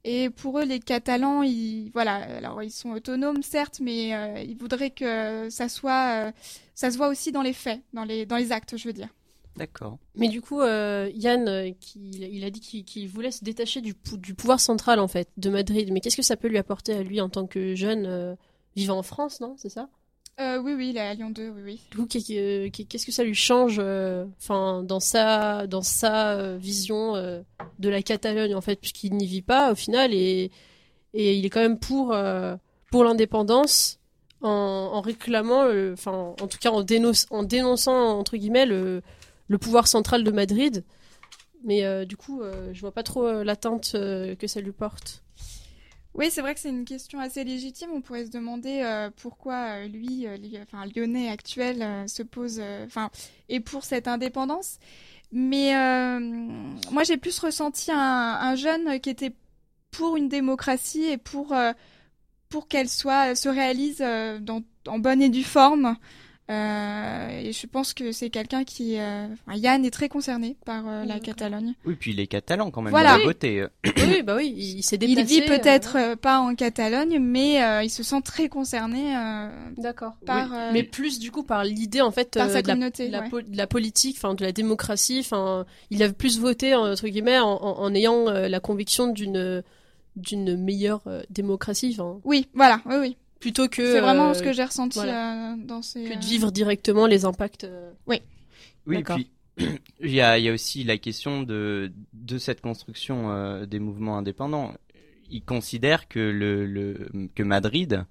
Et 0.04 0.28
pour 0.28 0.58
eux, 0.58 0.64
les 0.64 0.80
Catalans, 0.80 1.42
ils, 1.42 1.90
voilà, 1.94 2.16
alors 2.16 2.62
ils 2.62 2.70
sont 2.70 2.90
autonomes 2.90 3.42
certes, 3.42 3.80
mais 3.80 4.14
euh, 4.14 4.38
ils 4.40 4.56
voudraient 4.56 4.90
que 4.90 5.48
ça 5.48 5.70
soit, 5.70 6.26
euh, 6.26 6.32
ça 6.74 6.90
se 6.90 6.98
voit 6.98 7.08
aussi 7.08 7.32
dans 7.32 7.40
les 7.40 7.54
faits, 7.54 7.80
dans 7.94 8.04
les, 8.04 8.26
dans 8.26 8.36
les 8.36 8.52
actes, 8.52 8.76
je 8.76 8.86
veux 8.86 8.92
dire. 8.92 9.08
D'accord. 9.56 9.98
Mais 10.14 10.28
du 10.28 10.42
coup, 10.42 10.60
euh, 10.60 11.10
Yann, 11.14 11.74
qui, 11.80 12.10
il 12.10 12.44
a 12.44 12.50
dit 12.50 12.84
qu'il 12.84 13.08
voulait 13.08 13.30
se 13.30 13.44
détacher 13.44 13.80
du, 13.80 13.94
du, 14.18 14.34
pouvoir 14.34 14.60
central 14.60 14.98
en 14.98 15.08
fait 15.08 15.28
de 15.36 15.48
Madrid. 15.48 15.90
Mais 15.92 16.00
qu'est-ce 16.00 16.16
que 16.16 16.22
ça 16.22 16.36
peut 16.36 16.48
lui 16.48 16.58
apporter 16.58 16.92
à 16.92 17.02
lui 17.02 17.20
en 17.20 17.30
tant 17.30 17.46
que 17.46 17.74
jeune 17.74 18.36
vivant 18.74 18.98
en 18.98 19.02
France, 19.04 19.40
non? 19.40 19.54
C'est 19.56 19.68
ça? 19.68 19.88
Euh, 20.40 20.58
oui, 20.58 20.74
oui, 20.74 20.90
il 20.90 20.96
est 20.96 21.00
à 21.00 21.14
Lyon 21.14 21.30
2, 21.30 21.48
oui, 21.50 21.62
oui. 21.64 21.80
Du 21.90 21.96
coup, 21.98 22.06
qu'est-ce 22.06 23.06
que 23.06 23.12
ça 23.12 23.22
lui 23.22 23.34
change, 23.34 23.76
euh, 23.78 24.24
enfin, 24.38 24.82
dans 24.82 24.98
sa, 24.98 25.68
dans 25.68 25.82
sa 25.82 26.32
euh, 26.32 26.56
vision 26.58 27.14
de 27.14 27.88
la 27.88 28.02
Catalogne, 28.02 28.54
en 28.54 28.60
fait, 28.60 28.76
puisqu'il 28.80 29.14
n'y 29.14 29.26
vit 29.26 29.42
pas 29.42 29.72
au 29.72 29.74
final, 29.74 30.12
et, 30.12 30.50
et 31.12 31.34
il 31.34 31.46
est 31.46 31.50
quand 31.50 31.60
même 31.60 31.78
pour, 31.78 32.16
pour 32.90 33.04
l'indépendance, 33.04 34.00
en, 34.40 35.00
réclamant, 35.00 35.66
enfin, 35.92 36.34
en 36.40 36.48
tout 36.48 36.58
cas, 36.58 36.70
en, 36.70 36.84
en 37.30 37.42
dénonçant 37.44 38.18
entre 38.18 38.36
guillemets 38.36 38.66
le, 38.66 39.02
le 39.48 39.58
pouvoir 39.58 39.86
central 39.86 40.24
de 40.24 40.30
Madrid. 40.30 40.84
Mais 41.64 42.04
du 42.04 42.16
coup, 42.16 42.42
je 42.72 42.80
vois 42.80 42.92
pas 42.92 43.02
trop 43.02 43.42
l'attente 43.42 43.92
que 43.92 44.46
ça 44.46 44.60
lui 44.60 44.72
porte. 44.72 45.23
Oui, 46.14 46.30
c'est 46.30 46.42
vrai 46.42 46.54
que 46.54 46.60
c'est 46.60 46.68
une 46.68 46.84
question 46.84 47.18
assez 47.18 47.42
légitime. 47.42 47.90
On 47.92 48.00
pourrait 48.00 48.26
se 48.26 48.30
demander 48.30 48.82
euh, 48.84 49.10
pourquoi 49.16 49.80
euh, 49.80 49.88
lui, 49.88 50.26
euh, 50.28 50.36
enfin 50.62 50.86
Lyonnais 50.94 51.28
actuel, 51.28 52.08
se 52.08 52.22
pose, 52.22 52.62
enfin, 52.86 53.10
et 53.48 53.58
pour 53.58 53.84
cette 53.84 54.06
indépendance. 54.06 54.78
Mais 55.32 55.72
moi, 56.92 57.02
j'ai 57.02 57.16
plus 57.16 57.36
ressenti 57.40 57.90
un, 57.90 57.98
un, 57.98 58.54
jeune 58.54 59.00
qui 59.00 59.10
était 59.10 59.34
pour 59.90 60.16
une 60.16 60.28
démocratie 60.28 61.04
et 61.04 61.16
pour 61.18 61.54
pour 62.48 62.68
qu'elle 62.68 62.88
soit 62.88 63.34
se 63.34 63.48
réalise 63.48 63.98
dans, 63.98 64.62
en 64.86 65.00
bonne 65.00 65.20
et 65.22 65.28
due 65.28 65.42
forme 65.42 65.96
Euh, 66.50 67.40
et 67.40 67.52
je 67.52 67.66
pense 67.66 67.94
que 67.94 68.12
c'est 68.12 68.28
quelqu'un 68.28 68.64
qui, 68.64 68.98
euh, 68.98 69.26
enfin, 69.46 69.56
Yann 69.56 69.82
est 69.84 69.90
très 69.90 70.10
concerné 70.10 70.56
par 70.66 70.86
euh, 70.86 71.04
la. 71.06 71.18
Catalogne. 71.18 71.72
Oui, 71.86 71.94
puis 71.98 72.10
il 72.12 72.20
est 72.20 72.26
catalan 72.26 72.70
quand 72.70 72.82
même. 72.82 72.90
Voilà. 72.90 73.16
Il 73.18 73.22
a 73.22 73.24
voté. 73.24 73.60
euh. 73.62 73.68
oui, 73.96 74.22
bah 74.22 74.36
oui, 74.36 74.52
il, 74.54 74.78
il 74.78 74.82
s'est 74.82 74.96
Il 75.00 75.14
déplacé. 75.14 75.40
vit 75.40 75.46
peut-être 75.46 75.96
euh, 75.96 76.16
pas 76.16 76.40
en 76.40 76.54
Catalogne, 76.54 77.18
mais 77.18 77.62
euh, 77.64 77.82
il 77.82 77.88
se 77.88 78.02
sent 78.02 78.20
très 78.22 78.50
concerné 78.50 79.16
euh, 79.16 79.48
D'accord. 79.78 80.12
par, 80.26 80.50
Oui. 80.50 80.56
euh, 80.58 80.70
Mais 80.74 80.82
plus 80.82 81.18
du 81.18 81.30
coup 81.30 81.44
par 81.44 81.64
l'idée 81.64 82.02
en 82.02 82.10
fait 82.10 82.34
par 82.34 82.46
euh, 82.48 82.52
sa 82.52 82.60
de 82.60 82.68
la 82.68 82.74
communauté. 82.74 83.06
de 83.06 83.12
la, 83.12 83.20
ouais. 83.22 83.28
po- 83.30 83.40
de 83.40 83.56
la 83.56 83.66
politique, 83.66 84.16
enfin 84.18 84.34
de 84.34 84.44
la 84.44 84.52
démocratie, 84.52 85.20
enfin 85.20 85.64
il 85.90 86.02
a 86.02 86.12
plus 86.12 86.38
voté 86.38 86.74
entre 86.74 87.08
guillemets 87.08 87.38
en, 87.38 87.52
en, 87.52 87.78
en 87.80 87.94
ayant 87.94 88.28
euh, 88.28 88.48
la 88.48 88.60
conviction 88.60 89.06
d'une 89.06 89.62
d'une 90.16 90.56
meilleure 90.56 91.00
euh, 91.06 91.22
démocratie, 91.30 91.96
Oui, 92.24 92.46
voilà, 92.54 92.80
oui, 92.86 92.96
oui. 93.00 93.16
Plutôt 93.44 93.68
que 93.68 93.92
C'est 93.92 94.00
vraiment 94.00 94.30
euh, 94.30 94.34
ce 94.34 94.42
que 94.42 94.54
j'ai 94.54 94.64
ressenti 94.64 94.98
voilà. 94.98 95.52
euh, 95.52 95.56
dans 95.58 95.82
ces. 95.82 96.02
que 96.04 96.12
euh, 96.14 96.16
de 96.16 96.24
vivre 96.24 96.50
directement 96.50 97.06
les 97.06 97.26
impacts. 97.26 97.64
euh. 97.64 97.90
Oui, 98.06 98.22
D'accord. 98.86 99.16
puis 99.16 99.30
il 100.00 100.10
y 100.10 100.22
a, 100.22 100.38
il 100.38 100.44
y 100.44 100.48
a 100.48 100.52
aussi 100.54 100.82
la 100.82 100.96
question 100.96 101.42
de, 101.42 101.92
de 102.14 102.38
cette 102.38 102.62
construction 102.62 103.30
euh, 103.30 103.66
des 103.66 103.80
mouvements 103.80 104.16
indépendants. 104.16 104.72
Ils 105.30 105.42
considèrent 105.42 106.08
que, 106.08 106.18
le, 106.20 106.64
le, 106.64 107.28
que 107.34 107.42
Madrid 107.42 108.06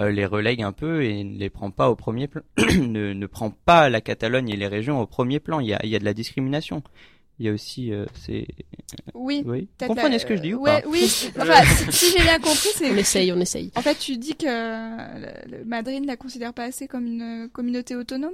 euh, 0.00 0.12
les 0.12 0.24
relègue 0.26 0.62
un 0.62 0.72
peu 0.72 1.02
et 1.04 1.24
ne 1.24 1.36
les 1.36 1.50
prend 1.50 1.72
pas 1.72 1.90
au 1.90 1.96
premier 1.96 2.28
plan, 2.28 2.42
ne, 2.58 3.12
ne 3.12 3.26
prend 3.26 3.50
pas 3.50 3.88
la 3.88 4.00
Catalogne 4.00 4.50
et 4.50 4.56
les 4.56 4.68
régions 4.68 5.00
au 5.00 5.06
premier 5.06 5.40
plan. 5.40 5.58
Il 5.58 5.66
y 5.66 5.74
a, 5.74 5.80
il 5.84 5.90
y 5.90 5.96
a 5.96 5.98
de 5.98 6.04
la 6.04 6.14
discrimination. 6.14 6.82
Il 7.38 7.44
y 7.46 7.48
a 7.50 7.52
aussi, 7.52 7.92
euh, 7.92 8.06
c'est, 8.14 8.46
Oui. 9.14 9.42
oui. 9.44 9.60
Vous 9.60 9.66
peut-être 9.76 9.88
comprenez 9.88 10.10
la- 10.14 10.18
ce 10.18 10.24
que 10.26 10.36
je 10.36 10.42
dis 10.42 10.54
ou 10.54 10.62
ouais, 10.62 10.80
pas 10.82 10.88
Oui. 10.88 11.02
Enfin, 11.38 11.64
si, 11.64 11.92
si 11.92 12.12
j'ai 12.16 12.22
bien 12.24 12.38
compris, 12.38 12.68
On 12.74 12.78
c'est. 12.78 12.94
essaye, 12.98 13.32
on 13.32 13.40
essaye. 13.40 13.70
En 13.76 13.82
fait, 13.82 13.94
tu 13.98 14.16
dis 14.16 14.34
que 14.36 14.46
le, 14.46 15.58
le 15.58 15.64
Madrid 15.66 16.00
ne 16.02 16.06
la 16.06 16.16
considère 16.16 16.54
pas 16.54 16.64
assez 16.64 16.88
comme 16.88 17.06
une 17.06 17.44
euh, 17.44 17.48
communauté 17.48 17.94
autonome? 17.94 18.32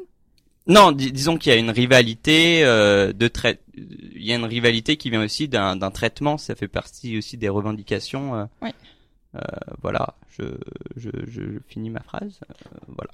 Non, 0.68 0.92
dis- 0.92 1.10
disons 1.10 1.36
qu'il 1.36 1.52
y 1.52 1.56
a 1.56 1.58
une 1.58 1.70
rivalité 1.70 2.62
euh, 2.64 3.12
de 3.12 3.26
trai- 3.26 3.58
Il 3.76 4.22
y 4.24 4.32
a 4.32 4.36
une 4.36 4.44
rivalité 4.44 4.96
qui 4.96 5.10
vient 5.10 5.24
aussi 5.24 5.48
d'un 5.48 5.76
traitement. 5.90 6.38
Ça 6.38 6.54
fait 6.54 6.68
partie 6.68 7.18
aussi 7.18 7.36
des 7.36 7.48
revendications. 7.48 8.36
euh, 8.36 8.44
euh, 9.34 9.40
voilà, 9.82 10.14
je, 10.38 10.44
je, 10.96 11.10
je, 11.26 11.40
je 11.42 11.58
finis 11.68 11.90
ma 11.90 12.00
phrase. 12.02 12.38
euh, 12.48 12.54
voilà. 12.86 13.10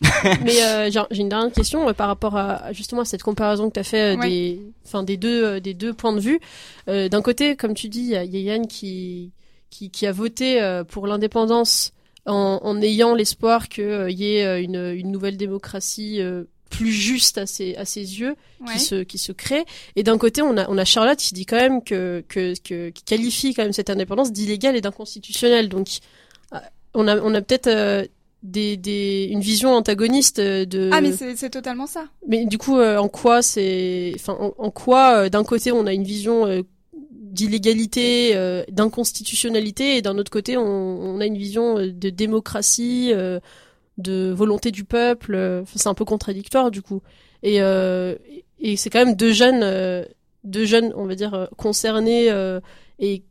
Mais 0.44 0.62
euh, 0.62 0.90
j'ai 1.10 1.20
une 1.20 1.28
dernière 1.28 1.52
question 1.52 1.88
euh, 1.88 1.92
par 1.92 2.08
rapport 2.08 2.36
à 2.36 2.72
justement 2.72 3.02
à 3.02 3.04
cette 3.04 3.22
comparaison 3.22 3.68
que 3.68 3.74
tu 3.74 3.80
as 3.80 3.84
fait 3.84 4.16
euh, 4.16 4.18
Ouais. 4.18 4.28
des, 4.28 4.60
enfin 4.86 5.02
des 5.02 5.16
deux, 5.16 5.44
euh, 5.44 5.60
des 5.60 5.74
deux 5.74 5.92
points 5.92 6.12
de 6.14 6.20
vue. 6.20 6.40
Euh, 6.88 7.08
D'un 7.08 7.22
côté, 7.22 7.56
comme 7.56 7.74
tu 7.74 7.88
dis, 7.88 8.00
il 8.00 8.08
y 8.08 8.16
a 8.16 8.24
Yann 8.24 8.66
qui, 8.66 9.32
qui, 9.68 9.90
qui 9.90 10.06
a 10.06 10.12
voté 10.12 10.60
euh, 10.62 10.84
pour 10.84 11.06
l'indépendance 11.06 11.92
en, 12.26 12.60
en 12.62 12.80
ayant 12.82 13.14
l'espoir 13.14 13.68
qu'il 13.68 14.10
y 14.10 14.36
ait 14.36 14.62
une, 14.62 14.92
une 14.94 15.10
nouvelle 15.10 15.36
démocratie 15.36 16.20
euh, 16.20 16.44
plus 16.70 16.92
juste 16.92 17.36
à 17.38 17.46
ses, 17.46 17.74
à 17.76 17.84
ses 17.84 18.20
yeux 18.20 18.36
Ouais. 18.60 18.74
qui 18.74 18.80
se 18.80 19.02
qui 19.02 19.16
se 19.18 19.32
crée 19.32 19.64
et 19.96 20.02
d'un 20.02 20.18
côté 20.18 20.42
on 20.42 20.54
a 20.58 20.68
on 20.68 20.76
a 20.76 20.84
Charlotte 20.84 21.18
qui 21.18 21.32
dit 21.32 21.46
quand 21.46 21.56
même 21.56 21.82
que 21.82 22.22
que, 22.28 22.52
que 22.62 22.90
qui 22.90 23.02
qualifie 23.04 23.54
quand 23.54 23.62
même 23.62 23.72
cette 23.72 23.88
indépendance 23.88 24.32
d'illégale 24.32 24.76
et 24.76 24.82
d'inconstitutionnelle 24.82 25.70
donc 25.70 25.88
on 26.94 27.08
a 27.08 27.16
on 27.20 27.34
a 27.34 27.40
peut-être 27.40 27.68
euh, 27.68 28.04
des 28.42 28.76
des 28.76 29.28
une 29.30 29.40
vision 29.40 29.70
antagoniste 29.74 30.38
euh, 30.38 30.64
de 30.64 30.88
Ah, 30.92 31.00
mais 31.00 31.12
c'est 31.12 31.50
totalement 31.50 31.86
ça. 31.86 32.06
mais 32.26 32.46
du 32.46 32.56
coup 32.58 32.78
euh, 32.78 32.96
en 32.96 33.08
quoi 33.08 33.42
c'est 33.42 34.12
enfin 34.14 34.36
en, 34.40 34.54
en 34.56 34.70
quoi 34.70 35.24
euh, 35.24 35.28
d'un 35.28 35.44
côté 35.44 35.72
on 35.72 35.86
a 35.86 35.92
une 35.92 36.04
vision 36.04 36.46
euh, 36.46 36.62
d'illégalité 37.12 38.32
euh, 38.34 38.64
d'inconstitutionnalité 38.70 39.96
et 39.96 40.02
d'un 40.02 40.18
autre 40.18 40.30
côté 40.30 40.56
on, 40.56 40.62
on 40.64 41.20
a 41.20 41.26
une 41.26 41.36
vision 41.38 41.78
euh, 41.78 41.92
de 41.92 42.10
démocratie 42.10 43.10
euh, 43.12 43.40
de 43.98 44.30
volonté 44.32 44.70
du 44.70 44.84
peuple 44.84 45.34
euh, 45.34 45.62
c'est 45.74 45.88
un 45.88 45.94
peu 45.94 46.04
contradictoire 46.04 46.70
du 46.70 46.82
coup 46.82 47.02
et 47.42 47.60
euh, 47.62 48.16
et 48.58 48.76
c'est 48.76 48.90
quand 48.90 49.04
même 49.04 49.14
deux 49.16 49.32
jeunes 49.32 49.60
euh, 49.62 50.04
deux 50.44 50.64
jeunes 50.64 50.92
on 50.96 51.04
va 51.06 51.14
dire 51.14 51.48
concernés 51.56 52.30
euh, 52.30 52.60
et 52.98 53.22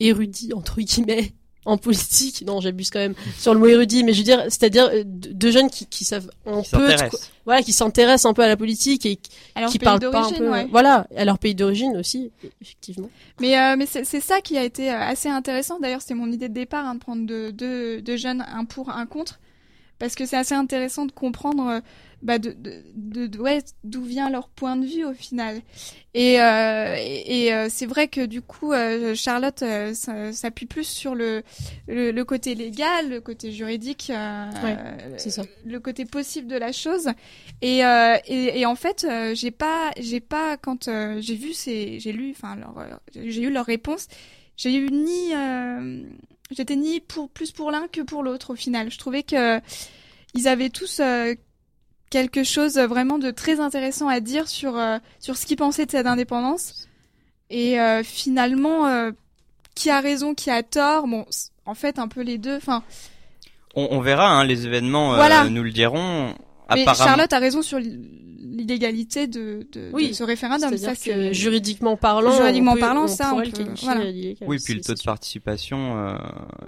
érudits 0.00 0.52
entre 0.52 0.80
guillemets 0.80 1.32
en 1.68 1.76
politique 1.78 2.42
non 2.46 2.60
j'abuse 2.60 2.90
quand 2.90 2.98
même 2.98 3.14
sur 3.38 3.52
le 3.54 3.60
mot 3.60 3.66
érudit 3.66 4.02
mais 4.04 4.12
je 4.12 4.18
veux 4.18 4.24
dire 4.24 4.42
c'est-à-dire 4.44 4.88
euh, 4.92 5.02
deux 5.06 5.50
jeunes 5.50 5.70
qui, 5.70 5.86
qui 5.86 6.04
savent 6.04 6.30
un 6.46 6.62
Qui 6.62 6.70
peu 6.70 6.88
de 6.88 7.08
quoi- 7.10 7.18
voilà 7.44 7.62
qui 7.62 7.72
s'intéressent 7.72 8.30
un 8.30 8.34
peu 8.34 8.42
à 8.42 8.48
la 8.48 8.56
politique 8.56 9.06
et 9.06 9.16
qui 9.16 9.78
pays 9.78 9.84
parlent 9.84 10.10
pas 10.10 10.26
un 10.26 10.32
peu 10.32 10.50
ouais. 10.50 10.66
voilà 10.70 11.06
à 11.16 11.24
leur 11.24 11.38
pays 11.38 11.54
d'origine 11.54 11.96
aussi 11.96 12.30
effectivement 12.62 13.10
Mais, 13.40 13.58
euh, 13.58 13.76
mais 13.78 13.86
c'est 13.86 14.04
c'est 14.04 14.20
ça 14.20 14.40
qui 14.40 14.56
a 14.58 14.64
été 14.64 14.90
euh, 14.90 14.98
assez 14.98 15.28
intéressant. 15.28 15.78
D'ailleurs, 15.80 16.00
c'était 16.02 16.14
mon 16.14 16.30
idée 16.32 16.48
de 16.48 16.54
départ, 16.54 16.84
hein, 16.86 16.94
de 16.94 17.00
prendre 17.00 17.24
deux 17.26 17.52
deux 17.52 18.00
deux 18.02 18.16
jeunes, 18.16 18.44
un 18.52 18.64
pour, 18.64 18.90
un 18.90 19.06
contre, 19.06 19.38
parce 19.98 20.14
que 20.14 20.26
c'est 20.26 20.36
assez 20.36 20.54
intéressant 20.54 21.06
de 21.06 21.12
comprendre 21.12 21.66
euh, 21.68 21.80
bah, 22.22 22.38
de, 22.38 22.54
de, 22.94 23.26
de, 23.26 23.38
ouais, 23.38 23.58
d'où 23.84 24.02
vient 24.02 24.28
leur 24.30 24.48
point 24.48 24.76
de 24.76 24.84
vue 24.86 25.04
au 25.04 25.12
final. 25.14 25.60
Et, 26.14 26.40
euh, 26.40 26.96
et, 26.98 27.44
et, 27.46 27.54
euh, 27.54 27.68
c'est 27.70 27.86
vrai 27.86 28.08
que 28.08 28.26
du 28.26 28.42
coup, 28.42 28.72
euh, 28.72 29.14
Charlotte 29.14 29.62
euh, 29.62 29.94
s'appuie 30.32 30.66
plus 30.66 30.84
sur 30.86 31.14
le, 31.14 31.42
le, 31.86 32.10
le 32.10 32.24
côté 32.24 32.54
légal, 32.56 33.08
le 33.10 33.20
côté 33.20 33.52
juridique, 33.52 34.10
euh, 34.10 34.50
Ouais, 34.64 34.76
euh, 34.78 35.18
ça. 35.18 35.42
le 35.64 35.78
côté 35.80 36.04
possible 36.06 36.48
de 36.48 36.56
la 36.56 36.72
chose. 36.72 37.08
Et, 37.62 37.84
euh, 37.84 38.16
et, 38.26 38.60
et 38.60 38.66
en 38.66 38.74
fait, 38.74 39.06
euh, 39.08 39.34
j'ai 39.34 39.50
pas, 39.52 39.90
j'ai 40.00 40.20
pas 40.20 40.56
quand 40.56 40.88
euh, 40.88 41.20
j'ai 41.20 41.36
vu 41.36 41.52
ces, 41.52 42.00
j'ai 42.00 42.12
lu, 42.12 42.32
enfin, 42.36 42.56
leur, 42.56 42.76
euh, 42.78 42.88
j'ai 43.14 43.42
eu 43.42 43.50
leur 43.50 43.66
réponse. 43.66 44.08
J'ai 44.56 44.74
eu 44.74 44.90
ni, 44.90 45.34
euh, 45.36 46.02
j'étais 46.50 46.74
ni 46.74 46.98
pour 46.98 47.28
plus 47.30 47.52
pour 47.52 47.70
l'un 47.70 47.86
que 47.86 48.00
pour 48.00 48.24
l'autre 48.24 48.54
au 48.54 48.56
final. 48.56 48.90
Je 48.90 48.98
trouvais 48.98 49.22
que 49.22 49.60
ils 50.34 50.48
avaient 50.48 50.68
tous 50.70 50.98
euh, 51.00 51.34
quelque 52.10 52.44
chose 52.44 52.78
vraiment 52.78 53.18
de 53.18 53.30
très 53.30 53.60
intéressant 53.60 54.08
à 54.08 54.20
dire 54.20 54.48
sur 54.48 54.76
euh, 54.76 54.98
sur 55.20 55.36
ce 55.36 55.46
qu'ils 55.46 55.56
pensaient 55.56 55.86
de 55.86 55.90
cette 55.90 56.06
indépendance. 56.06 56.88
Et 57.50 57.80
euh, 57.80 58.02
finalement, 58.02 58.86
euh, 58.86 59.10
qui 59.74 59.90
a 59.90 60.00
raison, 60.00 60.34
qui 60.34 60.50
a 60.50 60.62
tort? 60.62 61.06
Bon, 61.06 61.24
en 61.64 61.74
fait, 61.74 61.98
un 61.98 62.08
peu 62.08 62.20
les 62.20 62.36
deux. 62.38 62.56
Enfin, 62.56 62.82
On, 63.74 63.88
on 63.92 64.00
verra, 64.00 64.28
hein, 64.30 64.44
les 64.44 64.66
événements 64.66 65.12
euh, 65.12 65.16
Voilà. 65.16 65.48
nous 65.48 65.62
le 65.62 65.70
diront. 65.70 66.34
Mais 66.74 66.82
Apparemment, 66.82 67.04
Charlotte 67.06 67.32
a 67.32 67.38
raison 67.38 67.62
sur 67.62 67.78
l'illégalité 67.78 69.26
de, 69.26 69.66
de, 69.72 69.90
Oui, 69.92 70.08
de 70.08 70.12
ce 70.14 70.22
référendum. 70.24 70.70
c'est-à-dire 70.70 70.96
Ça, 71.00 71.12
que 71.12 71.32
juridiquement 71.32 71.96
parlant 71.96 72.32
Juridiquement 72.36 72.74
peut- 72.74 72.80
parlant, 72.80 73.04
on 73.04 73.08
ça, 73.08 73.32
on 73.34 73.42
peut- 73.42 73.64
voilà. 73.82 74.04
oui, 74.46 74.58
puis 74.64 74.74
le 74.74 74.80
taux 74.80 74.94
de 74.94 75.02
participation. 75.02 75.98
euh, 75.98 76.16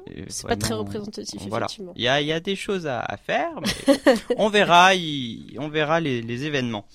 est 0.06 0.24
c'est 0.30 0.46
pas 0.46 0.56
très 0.56 0.74
représentatif 0.74 1.40
Voilà. 1.48 1.66
effectivement 1.66 1.92
Il 1.96 2.02
y 2.02 2.08
a, 2.08 2.20
il 2.20 2.26
y 2.26 2.32
a 2.32 2.40
des 2.40 2.56
choses 2.56 2.86
à, 2.86 3.00
à 3.00 3.16
faire, 3.16 3.50
mais 3.60 3.94
on 4.36 4.48
verra, 4.48 4.94
il- 4.94 5.56
on 5.58 5.68
verra 5.68 6.00
les, 6.00 6.22
les 6.22 6.44
événements. 6.44 6.86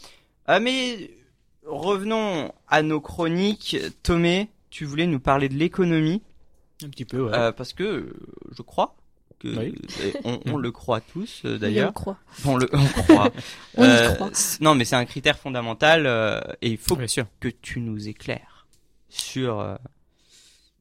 Ah, 0.47 0.59
mais 0.59 1.11
revenons 1.65 2.51
à 2.67 2.81
nos 2.83 3.01
chroniques. 3.01 3.77
Tomé, 4.03 4.49
tu 4.69 4.85
voulais 4.85 5.07
nous 5.07 5.19
parler 5.19 5.49
de 5.49 5.55
l'économie, 5.55 6.21
Un 6.83 6.89
petit 6.89 7.05
peu, 7.05 7.21
ouais. 7.25 7.33
euh, 7.33 7.51
parce 7.51 7.73
que 7.73 7.83
euh, 7.83 8.13
je 8.55 8.61
crois 8.61 8.95
que 9.39 9.47
Oui. 9.57 9.75
et 10.03 10.13
on, 10.23 10.39
on 10.45 10.57
le 10.57 10.71
croit 10.71 11.01
tous 11.01 11.41
Oui, 11.43 11.51
on 11.53 11.57
d'ailleurs. 11.57 11.87
le 11.87 11.93
croit 11.93 12.17
On 12.45 12.55
le 12.57 12.69
on 12.73 12.85
croit. 12.85 13.31
On 13.77 13.83
y 13.83 13.87
Euh, 13.87 14.13
croit. 14.15 14.31
Non, 14.61 14.75
mais 14.75 14.85
c'est 14.85 14.95
un 14.95 15.05
critère 15.05 15.37
fondamental 15.37 16.05
euh, 16.07 16.39
et 16.61 16.69
il 16.69 16.77
faut 16.77 16.95
Bien 16.95 17.07
sûr. 17.07 17.25
que 17.39 17.47
tu 17.49 17.79
nous 17.79 18.07
éclaires 18.07 18.65
sur 19.09 19.59
euh, 19.59 19.75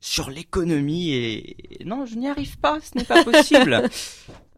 sur 0.00 0.28
l'économie 0.30 1.12
et 1.12 1.56
non, 1.84 2.04
je 2.06 2.16
n'y 2.16 2.28
arrive 2.28 2.58
pas, 2.58 2.78
ce 2.80 2.98
n'est 2.98 3.04
pas 3.04 3.24
possible. 3.24 3.82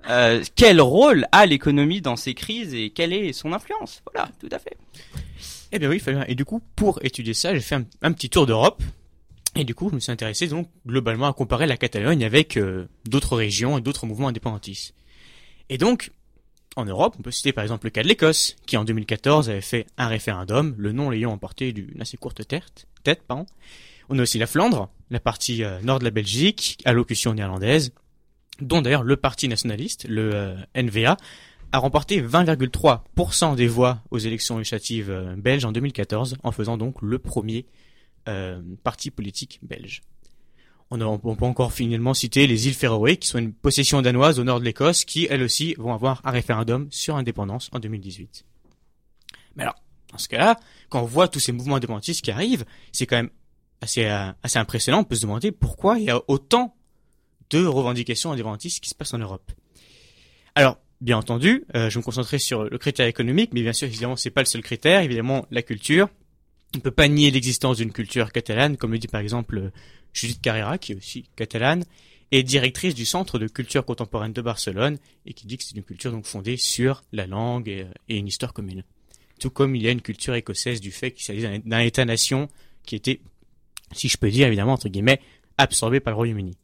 Euh, 0.09 0.45
quel 0.55 0.81
rôle 0.81 1.27
a 1.33 1.47
l'économie 1.47 2.01
dans 2.01 2.15
ces 2.15 2.33
crises 2.35 2.73
et 2.75 2.91
quelle 2.91 3.13
est 3.13 3.33
son 3.33 3.53
influence? 3.53 4.03
Voilà, 4.13 4.31
tout 4.41 4.49
à 4.53 4.61
fait. 4.61 4.77
Eh 5.73 5.81
bien 5.81 5.89
oui, 5.89 5.99
Fabien. 5.99 6.25
Et 6.29 6.37
du 6.37 6.45
coup, 6.45 6.63
pour 6.77 7.05
étudier 7.05 7.35
ça, 7.35 7.53
j'ai 7.53 7.61
fait 7.61 7.75
un, 7.75 7.85
un 8.03 8.13
petit 8.13 8.31
tour 8.31 8.47
d'Europe. 8.47 8.81
Et 9.57 9.65
du 9.65 9.75
coup, 9.75 9.89
je 9.89 9.95
me 9.95 10.01
suis 10.01 10.13
intéressé 10.13 10.49
donc 10.49 10.69
globalement 10.87 11.27
à 11.27 11.33
comparer 11.33 11.67
la 11.67 11.79
Catalogne 11.79 12.25
avec 12.25 12.59
euh, 12.59 12.87
d'autres 13.07 13.37
régions 13.37 13.79
et 13.79 13.81
d'autres 13.81 14.07
mouvements 14.07 14.29
indépendantistes. 14.29 14.95
Et 15.71 15.79
donc, 15.79 16.13
en 16.77 16.85
Europe, 16.85 17.17
on 17.19 17.23
peut 17.23 17.31
citer 17.31 17.53
par 17.53 17.65
exemple 17.65 17.87
le 17.87 17.91
cas 17.91 18.03
de 18.03 18.09
l'Écosse, 18.09 18.57
qui 18.67 18.77
en 18.77 18.85
2014 18.85 19.49
avait 19.49 19.63
fait 19.63 19.87
un 19.97 20.09
référendum, 20.09 20.75
le 20.77 20.93
non 20.93 21.09
l'ayant 21.09 21.33
emporté 21.33 21.73
d'une 21.73 22.01
assez 22.01 22.19
courte 22.19 22.47
tête. 22.47 22.87
pardon. 23.27 23.47
On 24.11 24.19
a 24.19 24.23
aussi 24.23 24.39
la 24.39 24.47
Flandre, 24.47 24.91
la 25.11 25.21
partie 25.21 25.65
euh, 25.65 25.81
nord 25.81 26.01
de 26.01 26.05
la 26.05 26.11
Belgique, 26.11 26.79
à 26.85 26.93
locution 26.93 27.33
néerlandaise, 27.33 27.93
dont 28.61 28.83
d'ailleurs 28.83 29.05
le 29.05 29.17
parti 29.17 29.49
nationaliste, 29.49 30.07
le 30.07 30.35
euh, 30.35 30.57
NVA, 30.75 31.17
a 31.73 31.79
remporté 31.79 32.23
20,3% 32.23 33.57
des 33.57 33.67
voix 33.67 34.03
aux 34.11 34.19
élections 34.19 34.59
législatives 34.59 35.35
belges 35.37 35.65
en 35.65 35.73
2014, 35.73 36.37
en 36.43 36.53
faisant 36.53 36.77
donc 36.77 37.01
le 37.03 37.19
premier 37.19 37.67
euh, 38.29 38.61
parti 38.83 39.11
politique 39.11 39.59
belge. 39.63 40.03
On, 40.91 41.01
a, 41.01 41.05
on 41.05 41.37
encore 41.41 41.73
finalement 41.73 42.15
citer 42.15 42.47
les 42.47 42.69
îles 42.69 42.75
Féroé, 42.75 43.17
qui 43.17 43.27
sont 43.27 43.39
une 43.39 43.53
possession 43.53 44.03
danoise 44.03 44.39
au 44.39 44.45
nord 44.45 44.61
de 44.61 44.65
l'Écosse, 44.65 45.05
qui 45.05 45.27
elles 45.29 45.43
aussi 45.43 45.75
vont 45.75 45.93
avoir 45.93 46.21
un 46.25 46.31
référendum 46.31 46.87
sur 46.91 47.17
l'indépendance 47.17 47.71
en 47.73 47.81
2018. 47.81 48.45
Mais 49.57 49.65
alors, 49.65 49.75
dans 50.13 50.19
ce 50.19 50.29
cas-là, 50.29 50.61
quand 50.89 51.03
on 51.03 51.07
voit 51.07 51.29
tous 51.29 51.41
ces 51.41 51.53
mouvements 51.53 51.77
indépendantistes 51.77 52.25
qui 52.25 52.31
arrivent, 52.31 52.65
c'est 52.93 53.07
quand 53.07 53.17
même 53.17 53.31
assez, 53.81 54.07
euh, 54.07 54.31
assez 54.43 54.59
impressionnant. 54.59 55.01
On 55.01 55.05
peut 55.05 55.17
se 55.17 55.23
demander 55.23 55.51
pourquoi 55.51 55.99
il 55.99 56.05
y 56.05 56.11
a 56.11 56.21
autant 56.29 56.77
de 57.51 57.65
revendications 57.65 58.33
indépendantistes 58.33 58.83
qui 58.83 58.89
se 58.89 58.95
passent 58.95 59.15
en 59.15 59.19
Europe. 59.19 59.51
Alors, 60.55 60.79
bien 61.01 61.19
entendu, 61.19 61.65
euh, 61.75 61.91
je 61.91 61.95
vais 61.95 62.01
me 62.01 62.05
concentrer 62.05 62.39
sur 62.39 62.65
le 62.65 62.79
critère 62.79 63.07
économique, 63.07 63.51
mais 63.53 63.63
bien 63.63 63.73
sûr, 63.73 63.89
évidemment, 63.89 64.17
c'est 64.17 64.31
pas 64.31 64.43
le 64.43 64.47
seul 64.47 64.63
critère. 64.63 65.01
Évidemment, 65.01 65.47
la 65.51 65.63
culture. 65.63 66.09
On 66.75 66.79
ne 66.79 66.83
peut 66.83 66.91
pas 66.91 67.09
nier 67.09 67.31
l'existence 67.31 67.79
d'une 67.79 67.93
culture 67.93 68.33
catalane, 68.33 68.77
comme 68.77 68.93
le 68.93 68.99
dit 68.99 69.09
par 69.09 69.21
exemple 69.21 69.59
euh, 69.59 69.71
Judith 70.13 70.41
Carrera, 70.43 70.79
qui 70.79 70.93
est 70.93 70.97
aussi 70.97 71.25
catalane, 71.37 71.85
et 72.33 72.43
directrice 72.43 72.95
du 72.95 73.07
Centre 73.07 73.39
de 73.39 73.47
culture 73.47 73.85
contemporaine 73.85 74.33
de 74.33 74.43
Barcelone, 74.43 74.99
et 75.27 75.33
qui 75.33 75.47
dit 75.47 75.57
que 75.57 75.65
c'est 75.65 75.77
une 75.77 75.85
culture 75.85 76.11
donc 76.11 76.27
fondée 76.27 76.57
sur 76.57 77.05
la 77.13 77.27
langue 77.27 77.69
et, 77.69 77.87
et 78.09 78.17
une 78.17 78.27
histoire 78.27 78.53
commune. 78.53 78.83
Tout 79.39 79.51
comme 79.51 79.77
il 79.77 79.83
y 79.83 79.89
a 79.89 79.91
une 79.91 80.03
culture 80.03 80.35
écossaise 80.35 80.81
du 80.81 80.91
fait 80.91 81.13
qu'il 81.13 81.25
s'agit 81.25 81.61
d'un- 81.65 81.81
État-nation 81.81 82.49
qui 82.85 82.97
était, 82.97 83.21
si 83.93 84.09
je 84.09 84.17
peux 84.17 84.31
dire 84.31 84.47
évidemment 84.49 84.73
entre 84.73 84.89
guillemets, 84.89 85.21
absorbé 85.59 86.01
par 86.01 86.13
le 86.13 86.17
Royaume-Uni. 86.17 86.57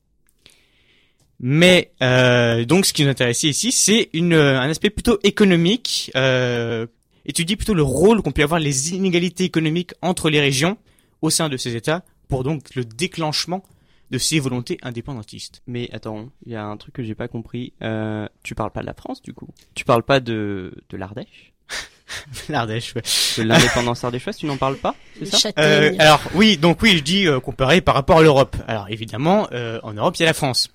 Mais 1.41 1.93
euh, 2.03 2.65
donc 2.65 2.87
ce 2.87 2.93
qui 2.93 3.03
nous 3.05 3.11
intéresse 3.11 3.43
ici, 3.43 3.73
c'est 3.73 4.11
euh, 4.15 4.59
un 4.59 4.69
aspect 4.71 4.91
plutôt 4.91 5.19
économique, 5.23 6.11
euh, 6.17 6.87
étudier 7.27 7.57
plutôt 7.57 7.75
le 7.75 7.83
rôle 7.83 8.23
qu'ont 8.23 8.33
pu 8.33 8.43
avoir 8.43 8.61
les 8.61 8.95
inégalités 8.95 9.45
économiques 9.45 9.93
entre 10.03 10.31
les 10.31 10.41
régions 10.41 10.77
au 11.21 11.31
sein 11.31 11.49
de 11.49 11.57
ces 11.57 11.77
États 11.77 12.05
pour 12.29 12.45
donc 12.45 12.75
le 12.75 12.85
déclenchement 12.85 13.63
de 14.11 14.19
ces 14.19 14.41
volontés 14.41 14.79
indépendantistes. 14.83 15.63
Mais 15.67 15.89
attends, 15.93 16.29
il 16.45 16.53
y 16.53 16.57
a 16.57 16.65
un 16.65 16.77
truc 16.77 16.95
que 16.95 17.03
j'ai 17.03 17.15
pas 17.15 17.29
compris. 17.29 17.73
Euh, 17.83 18.29
tu 18.43 18.55
parles 18.55 18.71
pas 18.71 18.81
de 18.83 18.87
la 18.87 18.95
France 18.95 19.23
du 19.23 19.33
coup? 19.33 19.49
Tu 19.75 19.85
parles 19.85 20.03
pas 20.03 20.21
de 20.21 20.75
de 20.91 20.97
l'Ardèche? 20.97 21.53
L'Ardèche. 22.49 22.95
ouais. 22.95 23.03
De 23.39 23.43
l'indépendance 23.43 24.05
ardéchoise, 24.05 24.37
tu 24.37 24.47
n'en 24.47 24.57
parles 24.57 24.77
pas? 24.77 24.95
C'est 25.19 25.27
ça? 25.27 25.51
Euh, 25.59 25.95
alors 25.99 26.21
oui, 26.35 26.57
donc 26.59 26.83
oui, 26.83 26.97
je 26.99 27.03
dis 27.03 27.27
euh, 27.27 27.41
comparé 27.41 27.81
par 27.81 27.95
rapport 27.95 28.19
à 28.19 28.23
l'Europe. 28.23 28.57
Alors 28.67 28.87
évidemment, 28.91 29.49
euh, 29.53 29.81
en 29.83 29.95
Europe, 29.95 30.15
il 30.17 30.21
y 30.21 30.25
a 30.25 30.27
la 30.27 30.35
France. 30.35 30.71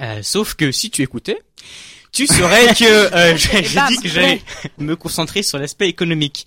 Euh, 0.00 0.20
sauf 0.22 0.54
que 0.54 0.72
si 0.72 0.90
tu 0.90 1.02
écoutais, 1.02 1.38
tu 2.16 2.26
saurais 2.26 2.66
que 2.74 3.14
euh, 3.14 3.36
j'ai 3.62 3.62
dit 3.62 3.96
que 4.02 4.08
j'allais 4.08 4.40
me 4.78 4.96
concentrer 4.96 5.42
sur 5.42 5.58
l'aspect 5.58 5.88
économique. 5.88 6.46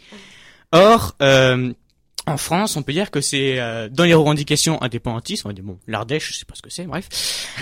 Or, 0.71 1.15
euh, 1.21 1.71
en 2.25 2.37
France, 2.37 2.75
on 2.75 2.83
peut 2.83 2.93
dire 2.93 3.09
que 3.11 3.21
c'est 3.21 3.59
euh, 3.59 3.89
dans 3.89 4.03
les 4.03 4.13
revendications 4.13 4.81
indépendantistes, 4.83 5.45
on 5.45 5.49
va 5.49 5.53
dire 5.53 5.63
bon, 5.63 5.79
l'Ardèche, 5.87 6.31
je 6.31 6.37
sais 6.39 6.45
pas 6.45 6.53
ce 6.55 6.61
que 6.61 6.69
c'est, 6.69 6.85
bref, 6.85 7.07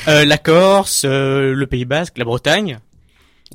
euh, 0.07 0.25
la 0.25 0.37
Corse, 0.37 1.03
euh, 1.05 1.53
le 1.53 1.67
Pays 1.67 1.85
Basque, 1.85 2.17
la 2.17 2.25
Bretagne. 2.25 2.79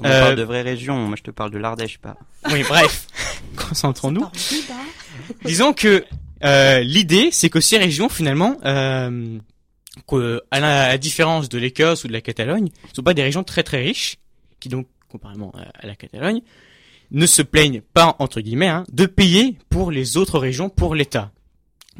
On 0.00 0.04
Euh, 0.06 0.20
parle 0.22 0.36
de 0.36 0.42
vraies 0.42 0.62
régions. 0.62 0.96
Moi, 0.96 1.16
je 1.18 1.22
te 1.22 1.30
parle 1.30 1.50
de 1.50 1.58
l'Ardèche, 1.58 1.98
pas. 1.98 2.16
Oui, 2.50 2.62
bref, 2.66 3.06
concentrons-nous. 3.56 4.20
Bas. 4.22 4.32
Disons 5.44 5.74
que 5.74 6.04
euh, 6.44 6.80
l'idée, 6.80 7.28
c'est 7.30 7.50
que 7.50 7.60
ces 7.60 7.76
régions, 7.76 8.08
finalement, 8.08 8.56
euh, 8.64 9.38
que, 10.08 10.40
à 10.50 10.60
la, 10.60 10.84
à 10.84 10.88
la 10.88 10.98
différence 10.98 11.50
de 11.50 11.58
l'Écosse 11.58 12.04
ou 12.04 12.08
de 12.08 12.12
la 12.14 12.22
Catalogne, 12.22 12.64
ne 12.88 12.94
sont 12.94 13.02
pas 13.02 13.12
des 13.12 13.22
régions 13.22 13.44
très 13.44 13.62
très 13.62 13.82
riches, 13.82 14.16
qui 14.62 14.68
donc, 14.68 14.86
comparément 15.08 15.52
à, 15.74 15.86
la 15.86 15.96
Catalogne, 15.96 16.40
ne 17.10 17.26
se 17.26 17.42
plaignent 17.42 17.82
pas, 17.92 18.14
entre 18.20 18.40
guillemets, 18.40 18.68
hein, 18.68 18.84
de 18.92 19.06
payer 19.06 19.58
pour 19.68 19.90
les 19.90 20.16
autres 20.16 20.38
régions 20.38 20.70
pour 20.70 20.94
l'État. 20.94 21.32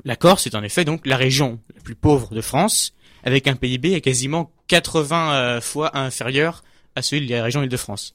La 0.04 0.14
Corse 0.14 0.46
est 0.46 0.54
en 0.54 0.62
effet 0.62 0.84
donc 0.84 1.04
la 1.04 1.16
région 1.16 1.58
la 1.74 1.82
plus 1.82 1.96
pauvre 1.96 2.34
de 2.34 2.40
France, 2.40 2.94
avec 3.24 3.48
un 3.48 3.56
PIB 3.56 4.00
quasiment 4.00 4.52
80 4.68 5.34
euh, 5.34 5.60
fois 5.60 5.98
inférieur 5.98 6.62
à 6.94 7.02
celui 7.02 7.26
de 7.26 7.34
la 7.34 7.42
région 7.42 7.62
Île-de-France. 7.64 8.14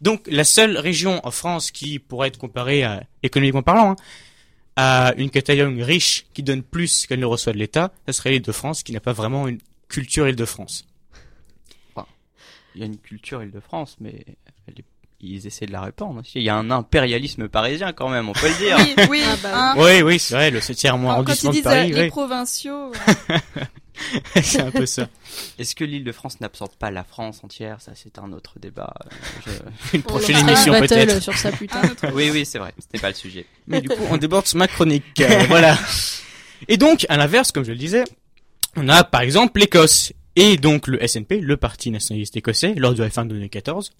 Donc 0.00 0.22
la 0.28 0.44
seule 0.44 0.78
région 0.78 1.20
en 1.26 1.32
France 1.32 1.72
qui 1.72 1.98
pourrait 1.98 2.28
être 2.28 2.38
comparée 2.38 2.84
à, 2.84 3.02
économiquement 3.24 3.62
parlant, 3.62 3.90
hein, 3.90 3.96
à 4.76 5.12
une 5.16 5.30
Catalogne 5.30 5.82
riche 5.82 6.26
qui 6.34 6.44
donne 6.44 6.62
plus 6.62 7.06
qu'elle 7.08 7.18
ne 7.18 7.26
reçoit 7.26 7.52
de 7.52 7.58
l'État, 7.58 7.92
ce 8.06 8.12
serait 8.12 8.30
l'Île-de-France 8.30 8.84
qui 8.84 8.92
n'a 8.92 9.00
pas 9.00 9.12
vraiment 9.12 9.48
une 9.48 9.58
culture 9.88 10.28
Île-de-France. 10.28 10.86
Il 12.74 12.80
y 12.80 12.84
a 12.84 12.86
une 12.86 12.98
culture 12.98 13.42
Île-de-France, 13.42 13.96
mais 14.00 14.24
elle 14.66 14.74
est- 14.78 14.84
ils 15.20 15.46
essaient 15.46 15.66
de 15.66 15.72
la 15.72 15.80
répandre. 15.80 16.20
aussi. 16.20 16.32
Il 16.36 16.42
y 16.42 16.48
a 16.48 16.54
un 16.56 16.70
impérialisme 16.70 17.48
parisien 17.48 17.92
quand 17.92 18.08
même, 18.08 18.28
on 18.28 18.32
peut 18.32 18.48
le 18.48 18.54
dire. 18.64 18.76
Oui, 18.78 18.94
oui. 19.10 19.22
Ah 19.26 19.36
bah 19.42 19.50
hein. 19.54 19.74
Oui, 19.76 20.02
oui, 20.02 20.18
c'est 20.18 20.34
vrai, 20.34 20.50
le 20.50 20.60
7e 20.60 20.92
Quand- 20.92 20.98
Quand 21.02 21.08
arrondissement 21.10 21.50
de 21.50 21.56
disent 21.56 21.66
euh, 21.66 21.70
Paris, 21.70 21.92
les 21.92 22.02
oui, 22.02 22.08
provinciaux, 22.08 22.92
c'est 24.42 24.60
un 24.60 24.70
peu 24.70 24.86
ça. 24.86 25.08
Est-ce 25.58 25.74
que 25.74 25.84
l'Île-de-France 25.84 26.40
n'absorbe 26.40 26.72
pas 26.78 26.90
la 26.90 27.04
France 27.04 27.40
entière? 27.42 27.80
Ça, 27.80 27.92
c'est 27.94 28.18
un 28.18 28.32
autre 28.32 28.58
débat. 28.60 28.92
Je- 29.44 29.50
Une 29.96 30.00
On 30.00 30.08
prochaine 30.08 30.38
une 30.38 30.48
émission 30.48 30.72
peut-être. 30.78 31.20
sur 31.20 31.36
ça 31.36 31.50
plus 31.50 31.66
tard. 31.66 31.82
Oui, 32.12 32.30
oui, 32.32 32.46
c'est 32.46 32.58
vrai. 32.58 32.72
Ce 32.78 32.84
n'est 32.94 33.00
pas 33.00 33.08
le 33.08 33.14
sujet. 33.14 33.46
Mais 33.66 33.80
du 33.80 33.88
coup, 33.88 34.02
on 34.10 34.16
déborde 34.16 34.46
sur 34.46 34.58
ma 34.58 34.68
chronique. 34.68 35.20
euh, 35.20 35.44
voilà. 35.48 35.76
Et 36.68 36.76
donc, 36.76 37.06
à 37.08 37.16
l'inverse, 37.16 37.50
comme 37.52 37.64
je 37.64 37.72
le 37.72 37.78
disais, 37.78 38.04
on 38.76 38.88
a 38.88 39.02
par 39.04 39.22
exemple 39.22 39.58
l'Écosse. 39.60 40.12
Et 40.40 40.56
donc 40.56 40.86
le 40.86 41.04
SNP, 41.04 41.40
le 41.40 41.56
Parti 41.56 41.90
nationaliste 41.90 42.36
écossais, 42.36 42.74
lors 42.76 42.94
du 42.94 43.02
référendum 43.02 43.30
de 43.30 43.40
2014, 43.40 43.90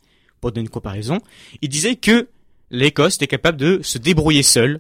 pour 0.41 0.53
donner 0.53 0.67
une 0.67 0.71
comparaison, 0.71 1.19
il 1.63 1.69
disait 1.69 1.97
que 1.97 2.29
l'Écosse 2.71 3.17
était 3.17 3.27
capable 3.27 3.59
de 3.59 3.81
se 3.83 3.99
débrouiller 3.99 4.45
seule, 4.45 4.79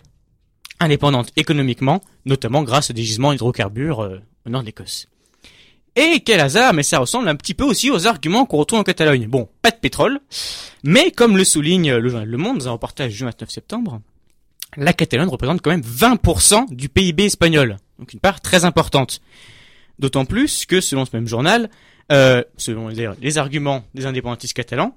indépendante 0.78 1.32
économiquement, 1.34 2.00
notamment 2.26 2.62
grâce 2.62 2.90
à 2.90 2.92
des 2.92 3.02
gisements 3.02 3.32
d'hydrocarbures 3.32 4.04
euh, 4.04 4.20
au 4.46 4.50
nord 4.50 4.62
de. 4.62 5.08
Et 5.96 6.20
quel 6.20 6.38
hasard, 6.38 6.74
mais 6.74 6.84
ça 6.84 7.00
ressemble 7.00 7.28
un 7.28 7.34
petit 7.34 7.54
peu 7.54 7.64
aussi 7.64 7.90
aux 7.90 8.06
arguments 8.06 8.46
qu'on 8.46 8.58
retrouve 8.58 8.78
en 8.78 8.84
Catalogne. 8.84 9.26
Bon, 9.26 9.48
pas 9.60 9.72
de 9.72 9.78
pétrole, 9.78 10.20
mais 10.84 11.10
comme 11.10 11.36
le 11.36 11.42
souligne 11.42 11.92
le 11.92 12.08
journal 12.08 12.28
Le 12.28 12.38
Monde 12.38 12.58
dans 12.58 12.68
un 12.68 12.72
reportage 12.72 13.16
du 13.16 13.24
29 13.24 13.50
septembre, 13.50 14.00
la 14.76 14.92
Catalogne 14.92 15.28
représente 15.28 15.60
quand 15.60 15.70
même 15.70 15.80
20% 15.80 16.72
du 16.72 16.88
PIB 16.88 17.24
espagnol. 17.24 17.78
Donc 17.98 18.12
une 18.12 18.20
part 18.20 18.40
très 18.40 18.64
importante. 18.64 19.20
D'autant 19.98 20.24
plus 20.24 20.66
que, 20.66 20.80
selon 20.80 21.04
ce 21.04 21.10
même 21.14 21.26
journal, 21.26 21.70
euh, 22.12 22.42
selon 22.56 22.88
les 22.88 23.38
arguments 23.38 23.84
des 23.94 24.06
indépendantistes 24.06 24.54
catalans, 24.54 24.96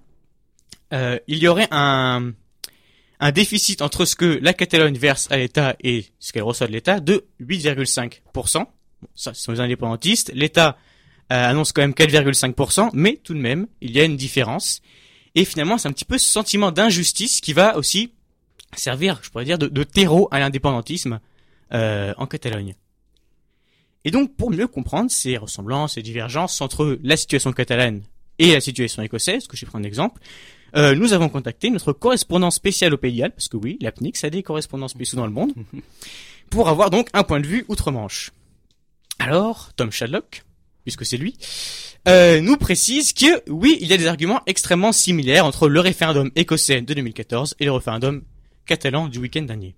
euh, 0.94 1.18
il 1.28 1.38
y 1.38 1.48
aurait 1.48 1.68
un, 1.72 2.34
un 3.20 3.32
déficit 3.32 3.82
entre 3.82 4.06
ce 4.06 4.16
que 4.16 4.40
la 4.42 4.54
Catalogne 4.54 4.98
verse 4.98 5.28
à 5.32 5.38
l'État 5.38 5.76
et 5.82 6.06
ce 6.20 6.34
qu'elle 6.34 6.44
reçoit 6.44 6.68
de 6.68 6.72
l'État 6.72 7.00
de 7.00 7.26
8,5%. 7.42 8.20
Bon, 8.34 9.08
ça, 9.16 9.34
ce 9.34 9.42
sont 9.42 9.52
les 9.52 9.60
indépendantistes. 9.60 10.32
L'État 10.34 10.78
euh, 11.32 11.50
annonce 11.50 11.72
quand 11.72 11.82
même 11.82 11.92
4,5%, 11.92 12.90
mais 12.94 13.20
tout 13.24 13.34
de 13.34 13.40
même, 13.40 13.68
il 13.80 13.92
y 13.92 14.02
a 14.02 14.04
une 14.04 14.18
différence. 14.18 14.82
Et 15.36 15.46
finalement, 15.46 15.78
c'est 15.78 15.88
un 15.88 15.94
petit 15.94 16.06
peu 16.06 16.18
ce 16.18 16.30
sentiment 16.30 16.72
d'injustice 16.72 17.42
qui 17.42 17.54
va 17.54 17.78
aussi 17.78 18.12
servir, 18.76 19.20
je 19.24 19.30
pourrais 19.30 19.46
dire, 19.46 19.58
de, 19.58 19.68
de 19.68 19.84
terreau 19.84 20.28
à 20.32 20.40
l'indépendantisme 20.40 21.20
euh, 21.74 22.14
en 22.18 22.28
Catalogne. 22.28 22.76
Et 24.04 24.12
donc, 24.12 24.36
pour 24.36 24.52
mieux 24.52 24.68
comprendre 24.68 25.12
ces 25.12 25.38
ressemblances 25.38 25.98
et 25.98 26.02
divergences 26.02 26.60
entre 26.62 26.98
la 27.04 27.18
situation 27.18 27.54
catalane 27.54 28.02
et 28.40 28.54
la 28.54 28.62
situation 28.62 29.04
écossaise, 29.04 29.48
que 29.48 29.56
j'ai 29.56 29.66
pris 29.66 29.78
un 29.78 29.84
exemple, 29.84 30.22
euh, 30.76 30.96
nous 30.96 31.14
avons 31.14 31.30
contacté 31.30 31.70
notre 31.70 31.94
correspondant 31.94 32.50
spécial 32.50 32.94
au 32.94 32.98
Pays 32.98 33.14
de 33.14 33.20
Galles, 33.20 33.34
parce 33.34 33.48
que 33.48 33.58
oui, 33.58 33.78
l'APNIX 33.82 34.24
a 34.24 34.30
des 34.30 34.42
correspondants 34.42 34.88
spéciaux 34.88 35.18
dans 35.18 35.28
le 35.28 35.34
monde, 35.34 35.54
pour 36.50 36.70
avoir 36.70 36.90
donc 36.90 37.10
un 37.14 37.24
point 37.24 37.40
de 37.40 37.48
vue 37.48 37.66
outre-Manche. 37.68 38.32
Alors, 39.20 39.72
Tom 39.76 39.92
Shadlock, 39.92 40.44
puisque 40.84 41.06
c'est 41.06 41.18
lui, 41.18 41.36
euh, 42.08 42.42
nous 42.42 42.58
précise 42.58 43.14
que 43.14 43.48
oui, 43.50 43.78
il 43.82 43.88
y 43.88 43.94
a 43.94 43.98
des 43.98 44.08
arguments 44.08 44.42
extrêmement 44.48 44.92
similaires 44.92 45.46
entre 45.46 45.70
le 45.70 45.80
référendum 45.80 46.32
écossais 46.36 46.82
de 46.82 46.94
2014 46.94 47.56
et 47.60 47.66
le 47.66 47.72
référendum 47.72 48.24
catalan 48.66 49.08
du 49.08 49.20
week-end 49.20 49.44
dernier. 49.44 49.76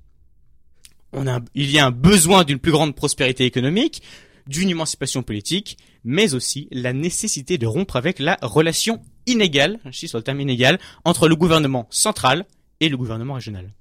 Il 1.56 1.70
y 1.72 1.80
a 1.80 1.86
un 1.86 1.92
besoin 1.92 2.44
d'une 2.44 2.60
plus 2.60 2.72
grande 2.72 2.96
prospérité 2.96 3.46
économique, 3.46 4.02
d'une 4.48 4.70
émancipation 4.70 5.24
politique, 5.24 5.78
mais 6.04 6.34
aussi 6.34 6.68
la 6.72 6.94
nécessité 6.94 7.58
de 7.58 7.66
rompre 7.66 7.96
avec 7.96 8.20
la 8.20 8.38
relation 8.42 9.02
inégale, 9.26 9.80
j'insiste 9.86 10.12
sur 10.12 10.18
le 10.18 10.24
terme 10.24 10.42
inégal, 10.42 10.80
entre 11.06 11.28
le 11.28 11.36
gouvernement 11.36 11.88
central 11.90 12.46
et 12.80 12.90
le 12.90 12.98
gouvernement 12.98 13.36
régional. 13.36 13.74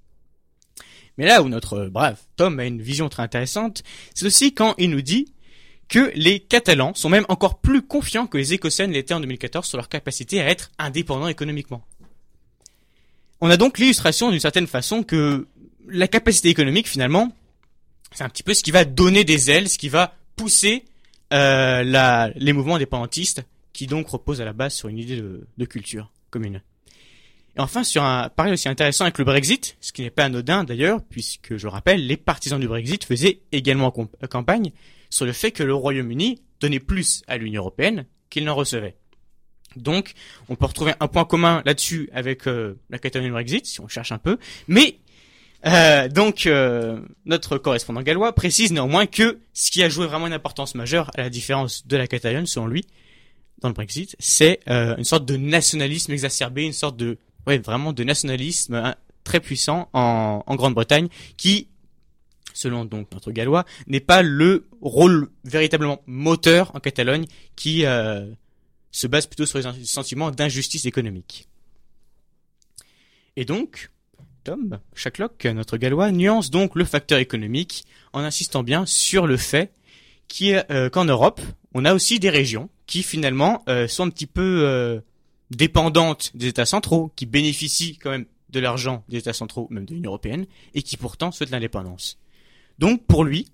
Mais 1.18 1.26
là 1.26 1.42
où 1.42 1.48
notre 1.48 1.86
brave 1.86 2.20
Tom 2.36 2.58
a 2.58 2.64
une 2.64 2.80
vision 2.80 3.08
très 3.08 3.22
intéressante, 3.22 3.82
c'est 4.14 4.26
aussi 4.26 4.54
quand 4.54 4.74
il 4.78 4.90
nous 4.90 5.02
dit 5.02 5.32
que 5.88 6.10
les 6.14 6.40
Catalans 6.40 6.94
sont 6.94 7.10
même 7.10 7.26
encore 7.28 7.60
plus 7.60 7.82
confiants 7.82 8.26
que 8.26 8.38
les 8.38 8.54
Écossais 8.54 8.86
l'étaient 8.86 9.14
en 9.14 9.20
2014 9.20 9.66
sur 9.66 9.76
leur 9.76 9.88
capacité 9.88 10.40
à 10.40 10.48
être 10.48 10.70
indépendants 10.78 11.28
économiquement. 11.28 11.84
On 13.42 13.50
a 13.50 13.56
donc 13.56 13.78
l'illustration 13.78 14.30
d'une 14.30 14.40
certaine 14.40 14.68
façon 14.68 15.02
que 15.02 15.48
la 15.88 16.08
capacité 16.08 16.48
économique 16.48 16.88
finalement, 16.88 17.32
c'est 18.12 18.24
un 18.24 18.28
petit 18.28 18.42
peu 18.42 18.54
ce 18.54 18.62
qui 18.62 18.70
va 18.70 18.84
donner 18.84 19.24
des 19.24 19.50
ailes, 19.50 19.68
ce 19.68 19.78
qui 19.78 19.88
va 19.88 20.14
pousser 20.36 20.84
euh, 21.32 22.32
les 22.36 22.52
mouvements 22.52 22.76
indépendantistes 22.76 23.44
qui 23.72 23.86
donc 23.86 24.08
reposent 24.08 24.40
à 24.40 24.44
la 24.44 24.52
base 24.52 24.74
sur 24.74 24.88
une 24.88 24.98
idée 24.98 25.16
de, 25.16 25.64
culture 25.64 26.12
commune. 26.30 26.62
Et 27.56 27.60
enfin, 27.60 27.84
sur 27.84 28.02
un 28.02 28.28
pareil 28.28 28.52
aussi 28.52 28.68
intéressant 28.68 29.04
avec 29.04 29.18
le 29.18 29.24
Brexit, 29.24 29.76
ce 29.80 29.92
qui 29.92 30.02
n'est 30.02 30.10
pas 30.10 30.24
anodin 30.24 30.64
d'ailleurs, 30.64 31.02
puisque 31.02 31.56
je 31.56 31.64
le 31.64 31.70
rappelle, 31.70 32.06
les 32.06 32.16
partisans 32.16 32.60
du 32.60 32.68
Brexit 32.68 33.04
faisaient 33.04 33.40
également 33.50 33.90
comp- 33.90 34.26
campagne 34.28 34.72
sur 35.10 35.26
le 35.26 35.32
fait 35.32 35.52
que 35.52 35.62
le 35.62 35.74
Royaume-Uni 35.74 36.42
donnait 36.60 36.80
plus 36.80 37.22
à 37.28 37.36
l'Union 37.36 37.62
européenne 37.62 38.06
qu'il 38.30 38.44
n'en 38.44 38.54
recevait. 38.54 38.96
Donc, 39.76 40.12
on 40.48 40.56
peut 40.56 40.66
retrouver 40.66 40.92
un 41.00 41.08
point 41.08 41.24
commun 41.24 41.62
là-dessus 41.64 42.08
avec 42.12 42.46
euh, 42.46 42.78
la 42.90 42.98
Catalogne 42.98 43.32
Brexit, 43.32 43.66
si 43.66 43.80
on 43.80 43.88
cherche 43.88 44.12
un 44.12 44.18
peu. 44.18 44.38
Mais 44.68 44.98
euh, 45.66 46.08
donc, 46.08 46.46
euh, 46.46 47.00
notre 47.24 47.58
correspondant 47.58 48.02
gallois 48.02 48.32
précise 48.34 48.72
néanmoins 48.72 49.06
que 49.06 49.38
ce 49.52 49.70
qui 49.70 49.82
a 49.82 49.88
joué 49.88 50.06
vraiment 50.06 50.26
une 50.26 50.32
importance 50.32 50.74
majeure, 50.74 51.10
à 51.14 51.22
la 51.22 51.30
différence 51.30 51.86
de 51.86 51.96
la 51.96 52.06
Catalogne, 52.06 52.46
selon 52.46 52.66
lui, 52.66 52.86
dans 53.60 53.68
le 53.68 53.74
Brexit, 53.74 54.16
c'est 54.18 54.60
euh, 54.68 54.96
une 54.96 55.04
sorte 55.04 55.24
de 55.24 55.36
nationalisme 55.36 56.12
exacerbé, 56.12 56.64
une 56.64 56.72
sorte 56.72 56.96
de, 56.96 57.18
ouais, 57.46 57.58
vraiment 57.58 57.92
de 57.92 58.04
nationalisme 58.04 58.74
hein, 58.74 58.96
très 59.24 59.40
puissant 59.40 59.88
en, 59.92 60.42
en 60.44 60.56
Grande-Bretagne, 60.56 61.08
qui, 61.36 61.68
selon 62.54 62.84
donc 62.84 63.12
notre 63.12 63.30
gallois, 63.30 63.64
n'est 63.86 64.00
pas 64.00 64.22
le 64.22 64.66
rôle 64.80 65.30
véritablement 65.44 66.02
moteur 66.06 66.74
en 66.74 66.80
Catalogne, 66.80 67.26
qui 67.54 67.86
euh, 67.86 68.26
se 68.90 69.06
base 69.06 69.26
plutôt 69.26 69.46
sur 69.46 69.58
les 69.58 69.84
sentiments 69.84 70.32
d'injustice 70.32 70.84
économique. 70.84 71.48
Et 73.36 73.44
donc, 73.44 73.90
Tom 74.44 74.80
Shacklock, 74.94 75.44
notre 75.46 75.76
gallois, 75.76 76.10
nuance 76.10 76.50
donc 76.50 76.74
le 76.74 76.84
facteur 76.84 77.18
économique 77.18 77.84
en 78.12 78.20
insistant 78.20 78.62
bien 78.62 78.86
sur 78.86 79.26
le 79.26 79.36
fait 79.36 79.72
euh, 80.40 80.88
qu'en 80.88 81.04
Europe, 81.04 81.40
on 81.74 81.84
a 81.84 81.94
aussi 81.94 82.18
des 82.18 82.30
régions 82.30 82.70
qui 82.86 83.02
finalement 83.02 83.62
euh, 83.68 83.86
sont 83.86 84.06
un 84.06 84.10
petit 84.10 84.26
peu 84.26 84.62
euh, 84.64 85.00
dépendantes 85.50 86.34
des 86.34 86.48
États 86.48 86.66
centraux, 86.66 87.12
qui 87.16 87.26
bénéficient 87.26 87.98
quand 87.98 88.10
même 88.10 88.26
de 88.50 88.60
l'argent 88.60 89.04
des 89.08 89.18
États 89.18 89.32
centraux, 89.32 89.68
même 89.70 89.84
de 89.84 89.94
l'Union 89.94 90.10
européenne, 90.10 90.46
et 90.74 90.82
qui 90.82 90.96
pourtant 90.96 91.32
souhaitent 91.32 91.50
l'indépendance. 91.50 92.18
Donc 92.78 93.06
pour 93.06 93.24
lui, 93.24 93.48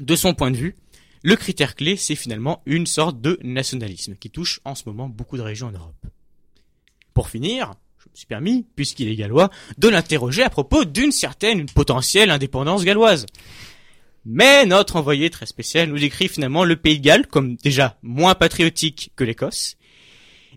de 0.00 0.16
son 0.16 0.34
point 0.34 0.50
de 0.50 0.56
vue, 0.56 0.76
le 1.22 1.36
critère 1.36 1.74
clé, 1.74 1.96
c'est 1.96 2.16
finalement 2.16 2.62
une 2.66 2.86
sorte 2.86 3.20
de 3.20 3.38
nationalisme 3.42 4.14
qui 4.16 4.30
touche 4.30 4.60
en 4.64 4.74
ce 4.74 4.84
moment 4.86 5.08
beaucoup 5.08 5.36
de 5.36 5.42
régions 5.42 5.68
en 5.68 5.72
Europe. 5.72 6.06
Pour 7.12 7.28
finir, 7.28 7.74
je 8.04 8.10
me 8.10 8.16
suis 8.16 8.26
permis, 8.26 8.66
puisqu'il 8.76 9.08
est 9.08 9.16
gallois, 9.16 9.50
de 9.78 9.88
l'interroger 9.88 10.42
à 10.42 10.50
propos 10.50 10.84
d'une 10.84 11.12
certaine, 11.12 11.66
potentielle 11.66 12.30
indépendance 12.30 12.84
galloise. 12.84 13.26
Mais 14.26 14.66
notre 14.66 14.96
envoyé 14.96 15.30
très 15.30 15.46
spécial 15.46 15.88
nous 15.88 15.98
décrit 15.98 16.28
finalement 16.28 16.64
le 16.64 16.76
pays 16.76 16.98
de 16.98 17.04
Galles 17.04 17.26
comme 17.26 17.56
déjà 17.56 17.98
moins 18.02 18.34
patriotique 18.34 19.12
que 19.16 19.24
l'Écosse, 19.24 19.76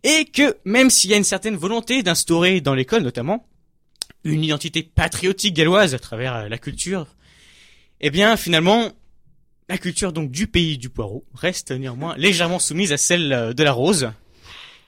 et 0.03 0.25
que 0.25 0.57
même 0.65 0.89
s'il 0.89 1.09
y 1.09 1.13
a 1.13 1.17
une 1.17 1.23
certaine 1.23 1.55
volonté 1.55 2.03
d'instaurer 2.03 2.61
dans 2.61 2.75
l'école 2.75 3.03
notamment 3.03 3.47
une 4.23 4.43
identité 4.43 4.83
patriotique 4.83 5.53
galloise 5.53 5.93
à 5.93 5.99
travers 5.99 6.35
euh, 6.35 6.49
la 6.49 6.57
culture, 6.57 7.07
eh 8.01 8.09
bien 8.09 8.37
finalement 8.37 8.91
la 9.69 9.77
culture 9.77 10.13
donc 10.13 10.31
du 10.31 10.47
pays 10.47 10.77
du 10.77 10.89
poireau 10.89 11.25
reste 11.33 11.71
néanmoins 11.71 12.15
légèrement 12.17 12.59
soumise 12.59 12.93
à 12.93 12.97
celle 12.97 13.33
euh, 13.33 13.53
de 13.53 13.63
la 13.63 13.71
rose, 13.71 14.11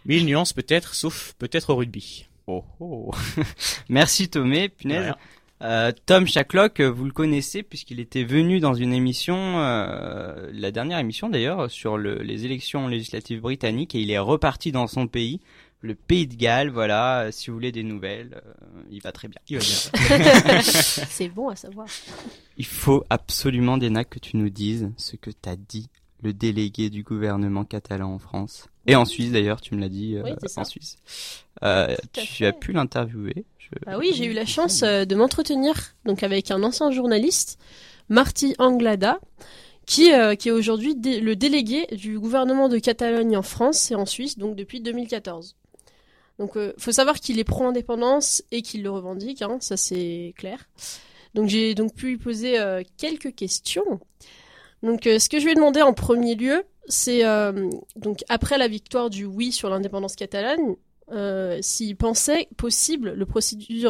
mais 0.05 0.17
il 0.17 0.25
nuance 0.25 0.53
peut-être, 0.53 0.93
sauf 0.93 1.33
peut-être 1.37 1.71
au 1.71 1.75
rugby. 1.75 2.28
Oh, 2.51 2.63
oh. 2.79 3.11
Merci 3.89 4.27
Tomé, 4.29 4.69
punaise. 4.69 5.13
Euh, 5.61 5.91
Tom 6.05 6.25
Shacklock, 6.25 6.79
vous 6.81 7.03
le 7.05 7.11
connaissez 7.11 7.63
puisqu'il 7.63 7.99
était 7.99 8.23
venu 8.23 8.59
dans 8.59 8.73
une 8.73 8.93
émission, 8.93 9.35
euh, 9.59 10.49
la 10.53 10.71
dernière 10.71 10.99
émission 10.99 11.29
d'ailleurs, 11.29 11.69
sur 11.69 11.97
le- 11.97 12.23
les 12.23 12.45
élections 12.45 12.87
législatives 12.87 13.41
britanniques 13.41 13.93
et 13.93 13.99
il 13.99 14.09
est 14.09 14.17
reparti 14.19 14.71
dans 14.71 14.87
son 14.87 15.07
pays, 15.07 15.41
le 15.81 15.95
pays 15.95 16.27
de 16.27 16.35
Galles. 16.35 16.69
Voilà, 16.69 17.25
Euh, 17.25 17.31
si 17.31 17.49
vous 17.49 17.55
voulez 17.57 17.71
des 17.73 17.83
nouvelles, 17.83 18.41
euh, 18.45 18.81
il 18.89 19.01
va 19.01 19.11
très 19.11 19.27
bien. 19.27 19.39
Il 19.49 19.57
va 19.59 20.17
bien. 20.17 20.61
C'est 20.63 21.27
bon 21.29 21.49
à 21.49 21.55
savoir. 21.57 21.87
Il 22.57 22.65
faut 22.65 23.03
absolument, 23.09 23.77
Dena, 23.77 24.05
que 24.05 24.17
tu 24.19 24.37
nous 24.37 24.49
dises 24.49 24.89
ce 24.97 25.17
que 25.17 25.29
t'as 25.29 25.55
dit 25.57 25.89
le 26.21 26.33
délégué 26.33 26.89
du 26.89 27.03
gouvernement 27.03 27.63
catalan 27.65 28.13
en 28.13 28.19
France. 28.19 28.67
Et 28.87 28.95
en 28.95 29.05
Suisse 29.05 29.31
d'ailleurs, 29.31 29.61
tu 29.61 29.75
me 29.75 29.79
l'as 29.81 29.89
dit 29.89 30.15
euh, 30.15 30.23
Oui, 30.23 30.31
en 30.57 30.63
Suisse. 30.65 30.97
Euh, 31.63 31.95
tu 32.13 32.45
as 32.45 32.53
pu 32.53 32.71
l'interviewer. 32.73 33.45
Je- 33.57 33.69
Bah 33.85 33.97
oui, 33.97 34.11
j'ai 34.13 34.25
eu 34.25 34.33
la 34.33 34.45
chance 34.45 34.83
euh, 34.83 35.05
de 35.05 35.15
m'entretenir 35.15 35.95
donc 36.05 36.23
avec 36.23 36.51
un 36.51 36.63
ancien 36.63 36.91
journaliste, 36.91 37.59
Marty 38.09 38.55
Anglada, 38.57 39.19
qui, 39.85 40.11
euh, 40.13 40.35
qui 40.35 40.49
est 40.49 40.51
aujourd'hui 40.51 40.95
dé- 40.95 41.19
le 41.19 41.35
délégué 41.35 41.85
du 41.91 42.19
gouvernement 42.19 42.67
de 42.69 42.79
Catalogne 42.79 43.37
en 43.37 43.41
France 43.43 43.91
et 43.91 43.95
en 43.95 44.05
Suisse, 44.05 44.37
donc 44.37 44.55
depuis 44.55 44.81
2014. 44.81 45.55
Donc, 46.39 46.55
euh, 46.57 46.73
faut 46.77 46.91
savoir 46.93 47.19
qu'il 47.19 47.37
est 47.37 47.43
pro-indépendance 47.43 48.43
et 48.51 48.61
qu'il 48.61 48.81
le 48.83 48.89
revendique, 48.91 49.41
hein, 49.41 49.57
ça 49.59 49.75
c'est 49.77 50.33
clair. 50.37 50.69
Donc, 51.35 51.47
j'ai 51.49 51.75
donc 51.75 51.93
pu 51.93 52.07
lui 52.07 52.17
poser 52.17 52.57
quelques 52.97 53.35
questions. 53.35 53.99
Donc, 54.83 55.07
euh, 55.07 55.19
ce 55.19 55.29
que 55.29 55.39
je 55.39 55.45
lui 55.45 55.51
ai 55.51 55.55
demandé 55.55 55.81
en 55.81 55.93
premier 55.93 56.35
lieu, 56.35 56.63
c'est 56.87 57.25
euh, 57.25 57.69
donc 57.95 58.23
après 58.29 58.57
la 58.57 58.67
victoire 58.67 59.09
du 59.09 59.25
oui 59.25 59.51
sur 59.51 59.69
l'indépendance 59.69 60.15
catalane, 60.15 60.75
euh, 61.11 61.57
s'il 61.61 61.95
pensait 61.95 62.47
possible 62.57 63.13
le 63.13 63.25
processus 63.25 63.83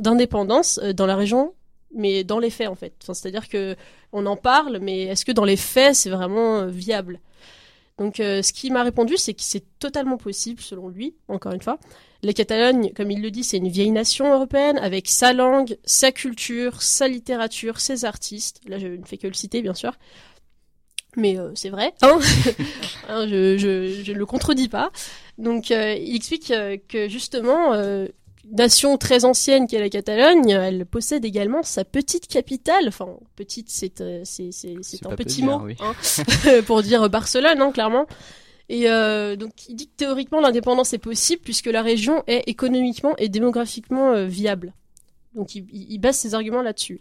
d'indépendance 0.00 0.78
dans 0.78 1.06
la 1.06 1.16
région, 1.16 1.54
mais 1.94 2.24
dans 2.24 2.38
les 2.38 2.50
faits 2.50 2.68
en 2.68 2.74
fait. 2.74 2.94
C'est-à-dire 3.00 3.48
que 3.48 3.76
on 4.12 4.26
en 4.26 4.36
parle, 4.36 4.78
mais 4.80 5.02
est-ce 5.02 5.24
que 5.24 5.32
dans 5.32 5.44
les 5.44 5.56
faits 5.56 5.94
c'est 5.94 6.10
vraiment 6.10 6.66
viable? 6.66 7.20
Donc, 7.98 8.20
euh, 8.20 8.42
ce 8.42 8.52
qu'il 8.52 8.72
m'a 8.72 8.82
répondu, 8.82 9.16
c'est 9.16 9.34
que 9.34 9.42
c'est 9.42 9.64
totalement 9.78 10.16
possible 10.16 10.60
selon 10.60 10.88
lui. 10.88 11.14
Encore 11.28 11.52
une 11.52 11.60
fois, 11.60 11.78
la 12.22 12.32
Catalogne, 12.32 12.92
comme 12.94 13.10
il 13.10 13.20
le 13.20 13.30
dit, 13.30 13.44
c'est 13.44 13.58
une 13.58 13.68
vieille 13.68 13.90
nation 13.90 14.32
européenne 14.32 14.78
avec 14.78 15.08
sa 15.08 15.32
langue, 15.32 15.76
sa 15.84 16.10
culture, 16.12 16.82
sa 16.82 17.08
littérature, 17.08 17.80
ses 17.80 18.04
artistes. 18.04 18.60
Là, 18.66 18.78
je 18.78 18.88
ne 18.88 19.04
fais 19.04 19.18
que 19.18 19.26
le 19.26 19.34
citer, 19.34 19.62
bien 19.62 19.74
sûr. 19.74 19.92
Mais 21.16 21.38
euh, 21.38 21.52
c'est 21.54 21.68
vrai, 21.68 21.92
hein 22.00 22.18
Hein, 23.08 23.26
je, 23.28 24.10
ne 24.10 24.16
le 24.16 24.26
contredis 24.26 24.68
pas. 24.68 24.90
Donc, 25.36 25.70
euh, 25.70 25.94
il 25.94 26.16
explique 26.16 26.52
que 26.88 27.08
justement, 27.08 27.74
nation 28.50 28.96
très 28.98 29.24
ancienne 29.24 29.66
qu'est 29.66 29.78
la 29.78 29.88
Catalogne, 29.88 30.50
elle 30.50 30.86
possède 30.86 31.24
également 31.24 31.62
sa 31.62 31.84
petite 31.84 32.26
capitale. 32.26 32.88
Enfin, 32.88 33.08
petite, 33.36 33.70
c'est 33.70 34.00
euh, 34.00 34.24
un 35.04 35.16
petit 35.16 35.42
mot 35.42 35.60
oui. 35.62 35.76
hein, 35.80 35.94
pour 36.66 36.82
dire 36.82 37.08
Barcelone, 37.08 37.60
hein, 37.60 37.72
clairement. 37.72 38.06
Et 38.68 38.88
euh, 38.88 39.36
donc, 39.36 39.68
il 39.68 39.76
dit 39.76 39.86
que 39.88 39.96
théoriquement 39.96 40.40
l'indépendance 40.40 40.92
est 40.92 40.98
possible 40.98 41.42
puisque 41.42 41.66
la 41.66 41.82
région 41.82 42.22
est 42.26 42.48
économiquement 42.48 43.14
et 43.18 43.28
démographiquement 43.28 44.12
euh, 44.12 44.26
viable. 44.26 44.72
Donc, 45.34 45.54
il, 45.54 45.66
il 45.72 45.92
il 45.92 45.98
base 45.98 46.16
ses 46.16 46.34
arguments 46.34 46.62
là-dessus. 46.62 47.00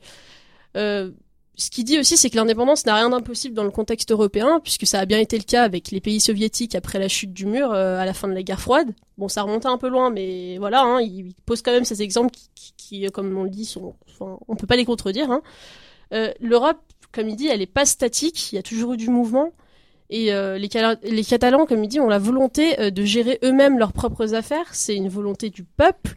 Euh, 0.78 1.12
ce 1.58 1.70
qu'il 1.70 1.84
dit 1.84 2.00
aussi, 2.00 2.18
c'est 2.18 2.30
que 2.30 2.38
l'indépendance 2.38 2.86
n'a 2.86 2.96
rien 2.96 3.10
d'impossible 3.10 3.54
dans 3.54 3.64
le 3.64 3.72
contexte 3.72 4.12
européen, 4.12 4.60
puisque 4.64 4.88
ça 4.88 5.00
a 5.00 5.06
bien 5.06 5.20
été 5.20 5.38
le 5.38 5.44
cas 5.44 5.64
avec 5.64 5.92
les 5.92 6.00
pays 6.00 6.20
soviétiques 6.20 6.76
après 6.76 6.98
la 6.98 7.08
chute 7.08 7.34
du 7.34 7.46
mur 7.46 7.72
euh, 7.72 8.00
à 8.00 8.06
la 8.06 8.14
fin 8.14 8.28
de 8.28 8.34
la 8.34 8.42
guerre 8.42 8.62
froide. 8.62 8.94
Bon, 9.18 9.28
ça 9.28 9.44
remontait 9.44 9.68
un 9.68 9.78
peu 9.78 9.90
loin, 9.90 10.10
mais 10.10 10.58
voilà, 10.58 10.82
hein, 10.82 11.02
il, 11.02 11.34
pose 11.46 11.62
quand 11.62 11.72
même 11.72 11.86
ces 11.86 12.02
exemples 12.02 12.34
qui, 12.78 13.06
euh, 13.06 13.10
comme 13.10 13.38
on 13.38 13.44
le 13.44 13.50
dit, 13.50 13.66
sont, 13.66 13.96
enfin, 14.10 14.40
on 14.48 14.56
peut 14.56 14.66
pas 14.66 14.78
les 14.78 14.86
contredire. 14.86 15.30
Hein. 15.30 15.42
Euh, 16.14 16.32
L'Europe, 16.40 16.80
comme 17.12 17.28
il 17.28 17.36
dit, 17.36 17.48
elle 17.48 17.62
est 17.62 17.66
pas 17.68 17.86
statique. 17.86 18.54
Il 18.54 18.56
y 18.56 18.60
a 18.60 18.64
toujours 18.64 18.94
eu 18.94 18.98
du 18.98 19.10
mouvement. 19.10 19.52
Et 20.10 20.30
les, 20.34 20.68
Catalans, 21.24 21.66
comme 21.66 21.86
il 21.86 21.88
dit, 21.88 22.02
ont 22.02 22.10
la 22.10 22.20
volonté 22.20 22.92
de 22.92 23.06
gérer 23.06 23.40
eux-mêmes 23.46 23.80
leurs 23.80 23.94
propres 23.94 24.34
affaires. 24.34 24.74
C'est 24.74 24.94
une 24.94 25.08
volonté 25.08 25.50
du 25.50 25.64
peuple. 25.64 26.16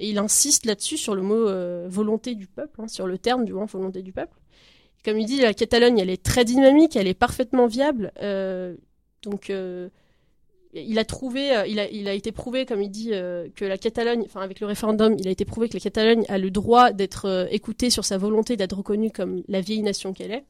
Et 0.00 0.10
il 0.10 0.18
insiste 0.18 0.66
là-dessus 0.66 0.96
sur 0.96 1.14
le 1.14 1.22
mot 1.22 1.46
volonté 1.88 2.34
du 2.34 2.48
peuple, 2.48 2.80
hein, 2.80 2.88
sur 2.88 3.06
le 3.06 3.18
terme 3.18 3.44
du 3.44 3.52
moins 3.52 3.66
volonté 3.66 4.02
du 4.02 4.12
peuple. 4.12 4.41
Comme 5.04 5.18
il 5.18 5.26
dit, 5.26 5.40
la 5.40 5.54
Catalogne, 5.54 5.98
elle 5.98 6.10
est 6.10 6.22
très 6.22 6.44
dynamique, 6.44 6.96
elle 6.96 7.08
est 7.08 7.14
parfaitement 7.14 7.66
viable. 7.66 8.12
euh, 8.22 8.76
donc, 9.22 9.50
euh, 9.50 9.88
il 10.74 10.98
a 10.98 11.04
trouvé, 11.04 11.56
euh, 11.56 11.66
il 11.66 11.78
a, 11.78 11.88
il 11.90 12.08
a 12.08 12.12
été 12.12 12.32
prouvé, 12.32 12.66
comme 12.66 12.82
il 12.82 12.90
dit, 12.90 13.10
que 13.10 13.64
la 13.64 13.78
Catalogne, 13.78 14.22
enfin 14.24 14.40
avec 14.40 14.60
le 14.60 14.66
référendum, 14.66 15.16
il 15.18 15.28
a 15.28 15.30
été 15.30 15.44
prouvé 15.44 15.68
que 15.68 15.74
la 15.74 15.80
Catalogne 15.80 16.24
a 16.28 16.38
le 16.38 16.50
droit 16.50 16.92
d'être 16.92 17.48
écoutée 17.50 17.90
sur 17.90 18.04
sa 18.04 18.16
volonté 18.16 18.56
d'être 18.56 18.76
reconnue 18.76 19.10
comme 19.10 19.42
la 19.48 19.60
vieille 19.60 19.82
nation 19.82 20.12
qu'elle 20.12 20.32
est. 20.32 20.44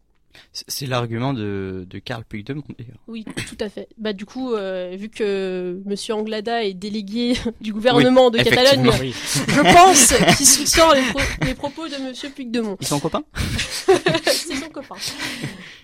C'est- 0.53 0.87
l'argument 0.87 1.33
de, 1.33 1.87
de 1.89 1.99
Karl 1.99 2.25
Puigdemont 2.25 2.63
d'ailleurs. 2.79 2.99
Oui, 3.09 3.25
tout 3.49 3.57
à 3.61 3.69
fait. 3.69 3.89
Bah 3.99 4.13
du 4.13 4.25
coup, 4.27 4.53
euh, 4.55 4.95
vu 4.99 5.09
que 5.09 5.81
Monsieur 5.87 6.15
Anglada 6.15 6.65
est 6.65 6.75
délégué 6.75 7.35
du 7.61 7.73
gouvernement 7.73 8.31
de 8.31 8.39
Catalogne. 8.39 8.91
Oui. 9.01 9.15
je 9.49 9.61
pense 9.73 10.15
qu'il 10.37 10.47
soutient 10.47 10.93
les, 10.95 11.03
pro- 11.03 11.47
les 11.47 11.55
propos 11.55 11.89
de 11.89 11.97
Monsieur 12.09 12.31
Puigdemont. 12.31 12.77
Ils 12.81 12.87
sont 12.87 13.01
copains? 13.01 13.23
C'est 14.27 14.57
son 14.57 14.69
copain. 14.69 14.97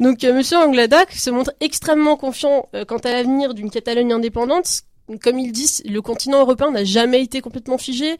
Donc, 0.00 0.24
euh, 0.24 0.32
Monsieur 0.34 0.56
Anglada 0.58 1.04
se 1.10 1.30
montre 1.30 1.52
extrêmement 1.60 2.16
confiant 2.16 2.68
euh, 2.74 2.84
quant 2.84 2.98
à 2.98 3.10
l'avenir 3.12 3.54
d'une 3.54 3.70
Catalogne 3.70 4.12
indépendante. 4.12 4.82
Comme 5.22 5.38
il 5.38 5.52
dit, 5.52 5.82
le 5.86 6.02
continent 6.02 6.40
européen 6.40 6.70
n'a 6.70 6.84
jamais 6.84 7.22
été 7.22 7.40
complètement 7.40 7.78
figé. 7.78 8.16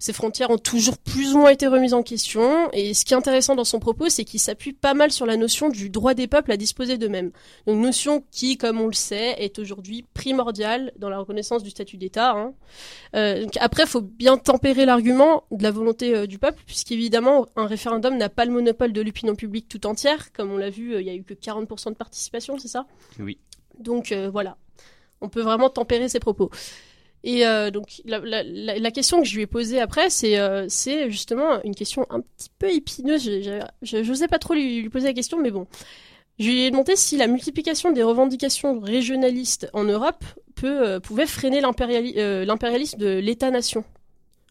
Ses 0.00 0.12
frontières 0.12 0.50
ont 0.50 0.58
toujours 0.58 0.98
plus 0.98 1.34
ou 1.34 1.38
moins 1.38 1.50
été 1.50 1.68
remises 1.68 1.94
en 1.94 2.02
question. 2.02 2.68
Et 2.72 2.94
ce 2.94 3.04
qui 3.04 3.14
est 3.14 3.16
intéressant 3.16 3.54
dans 3.54 3.64
son 3.64 3.78
propos, 3.78 4.08
c'est 4.08 4.24
qu'il 4.24 4.40
s'appuie 4.40 4.72
pas 4.72 4.94
mal 4.94 5.12
sur 5.12 5.26
la 5.26 5.36
notion 5.36 5.68
du 5.68 5.90
droit 5.90 6.14
des 6.14 6.26
peuples 6.26 6.50
à 6.50 6.56
disposer 6.56 6.98
d'eux-mêmes. 6.98 7.30
Une 7.68 7.80
notion 7.80 8.24
qui, 8.32 8.56
comme 8.56 8.80
on 8.80 8.86
le 8.86 8.94
sait, 8.94 9.36
est 9.38 9.58
aujourd'hui 9.58 10.04
primordiale 10.12 10.92
dans 10.96 11.08
la 11.08 11.18
reconnaissance 11.18 11.62
du 11.62 11.70
statut 11.70 11.98
d'État. 11.98 12.32
Hein. 12.32 12.54
Euh, 13.14 13.46
après, 13.60 13.86
faut 13.86 14.00
bien 14.00 14.36
tempérer 14.38 14.86
l'argument 14.86 15.44
de 15.52 15.62
la 15.62 15.70
volonté 15.70 16.16
euh, 16.16 16.26
du 16.26 16.38
peuple, 16.38 16.62
puisqu'évidemment, 16.66 17.46
un 17.54 17.66
référendum 17.66 18.16
n'a 18.16 18.28
pas 18.28 18.44
le 18.44 18.50
monopole 18.50 18.92
de 18.92 19.00
l'opinion 19.00 19.36
publique 19.36 19.68
tout 19.68 19.86
entière. 19.86 20.32
Comme 20.32 20.50
on 20.50 20.56
l'a 20.56 20.70
vu, 20.70 20.94
euh, 20.94 21.00
il 21.00 21.06
y 21.06 21.10
a 21.10 21.14
eu 21.14 21.22
que 21.22 21.34
40% 21.34 21.90
de 21.90 21.94
participation, 21.94 22.58
c'est 22.58 22.68
ça? 22.68 22.86
Oui. 23.18 23.38
Donc 23.80 24.12
euh, 24.12 24.30
voilà, 24.30 24.56
on 25.20 25.28
peut 25.28 25.40
vraiment 25.40 25.70
tempérer 25.70 26.08
ses 26.08 26.20
propos. 26.20 26.50
Et 27.22 27.46
euh, 27.46 27.70
donc 27.70 28.00
la, 28.06 28.90
question 28.90 29.20
que 29.20 29.26
je 29.26 29.34
lui 29.34 29.42
ai 29.42 29.46
posée 29.46 29.80
après, 29.80 30.08
c'est 30.08 30.38
euh, 30.38 30.68
justement 31.08 31.62
une 31.64 31.74
question 31.74 32.06
un 32.10 32.20
petit 32.20 32.48
peu 32.58 32.70
épineuse. 32.70 33.22
Je 33.82 33.96
n'osais 33.98 34.28
pas 34.28 34.38
trop 34.38 34.54
lui, 34.54 34.88
poser 34.88 35.08
la 35.08 35.12
question, 35.12 35.38
mais 35.38 35.50
bon. 35.50 35.66
Je 36.38 36.46
lui 36.46 36.62
ai 36.62 36.70
demandé 36.70 36.96
si 36.96 37.18
la 37.18 37.26
multiplication 37.26 37.92
des 37.92 38.02
revendications 38.02 38.80
régionalistes 38.80 39.68
en 39.74 39.84
Europe 39.84 40.24
euh, 40.64 40.98
pouvait 40.98 41.26
freiner 41.26 41.60
l'impériali- 41.60 42.14
l'impérialisme 42.44 42.98
de 42.98 43.18
l'État-nation. 43.18 43.84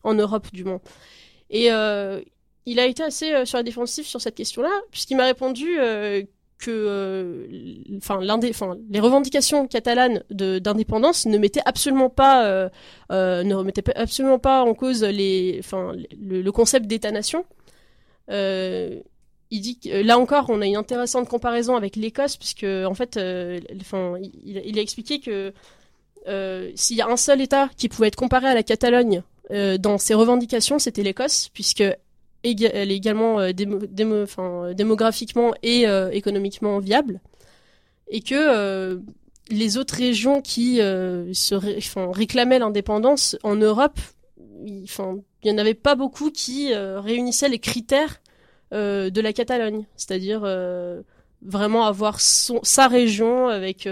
En 0.04 0.14
Europe, 0.14 0.48
du 0.54 0.64
moins. 0.64 0.80
Et 1.50 1.70
il 2.66 2.80
a 2.80 2.86
été 2.86 3.02
assez 3.02 3.46
sur 3.46 3.58
la 3.58 3.64
défensive 3.64 4.06
sur 4.06 4.22
cette 4.22 4.36
question-là, 4.36 4.70
puisqu'il 4.92 5.18
m'a 5.18 5.26
répondu 5.26 5.78
que 6.60 6.72
euh, 6.72 7.48
enfin, 7.98 8.20
enfin, 8.50 8.78
les 8.90 9.00
revendications 9.00 9.66
catalanes 9.68 10.24
d'indépendance 10.30 11.26
ne 11.26 11.38
mettaient 11.38 11.62
absolument 11.66 12.10
pas, 12.10 12.46
euh, 12.46 12.70
euh, 13.12 13.44
ne 13.44 13.56
remettaient 13.56 13.98
absolument 13.98 14.40
pas 14.40 14.62
en 14.64 14.74
cause 14.74 15.04
les, 15.04 15.58
enfin, 15.60 15.94
le, 16.22 16.50
concept 16.52 16.86
d'État-nation. 16.86 17.46
Euh, 18.30 19.00
il 19.52 19.62
dit 19.62 19.80
là 19.86 20.20
encore, 20.20 20.46
on 20.50 20.62
a 20.62 20.66
une 20.66 20.76
intéressante 20.76 21.28
comparaison 21.28 21.76
avec 21.76 21.96
l'Écosse, 21.96 22.38
puisque 22.38 22.66
en 22.66 22.94
fait, 22.94 23.18
euh, 23.18 23.60
enfin, 23.82 24.18
il, 24.44 24.78
a 24.78 24.82
expliqué 24.82 25.20
que 25.20 25.54
euh, 26.28 26.72
s'il 26.76 26.98
y 26.98 27.02
a 27.02 27.08
un 27.08 27.18
seul 27.18 27.42
État 27.42 27.70
qui 27.78 27.90
pouvait 27.90 28.10
être 28.10 28.16
comparé 28.16 28.48
à 28.48 28.54
la 28.54 28.64
Catalogne 28.64 29.24
euh, 29.52 29.78
dans 29.78 29.98
ses 29.98 30.14
revendications, 30.14 30.78
c'était 30.78 31.04
l'Écosse, 31.04 31.50
puisque 31.54 31.84
elle 32.44 32.92
est 32.92 32.96
également 32.96 33.40
euh, 33.40 33.52
euh, 33.52 34.74
démographiquement 34.74 35.54
et 35.64 35.88
euh, 35.88 36.10
économiquement 36.12 36.80
viable, 36.80 37.22
et 38.08 38.22
que 38.22 39.00
les 39.52 39.78
autres 39.78 39.96
régions 39.96 40.42
qui 40.42 40.78
se 40.78 41.56
réclamaient 41.96 42.60
l'indépendance 42.60 43.38
en 43.44 43.56
Europe, 43.56 44.00
il 44.66 44.84
enfin, 44.84 45.18
il 45.44 45.52
y 45.52 45.54
en 45.54 45.58
avait 45.58 45.74
pas 45.74 45.96
beaucoup 45.96 46.32
qui 46.32 46.74
réunissaient 46.74 47.50
les 47.50 47.60
critères 47.60 48.22
de 48.72 49.22
la 49.22 49.34
Catalogne, 49.34 49.86
c'est-à-dire 49.96 50.42
vraiment 51.44 51.86
avoir 51.86 52.20
son, 52.20 52.60
sa 52.64 52.88
région 52.88 53.48
avec 53.48 53.88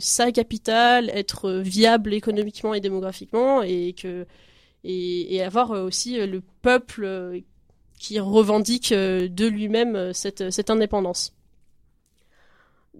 sa 0.00 0.32
capitale, 0.32 1.10
être 1.14 1.50
viable 1.50 2.12
économiquement 2.12 2.74
et 2.74 2.80
démographiquement, 2.80 3.62
et 3.62 3.94
que 3.94 4.26
et, 4.84 5.42
avoir 5.42 5.70
aussi 5.70 6.18
le 6.26 6.42
peuple 6.60 7.42
qui 8.02 8.18
revendique 8.18 8.90
euh, 8.90 9.28
de 9.28 9.46
lui-même 9.46 9.94
euh, 9.94 10.12
cette, 10.12 10.50
cette 10.50 10.70
indépendance. 10.70 11.32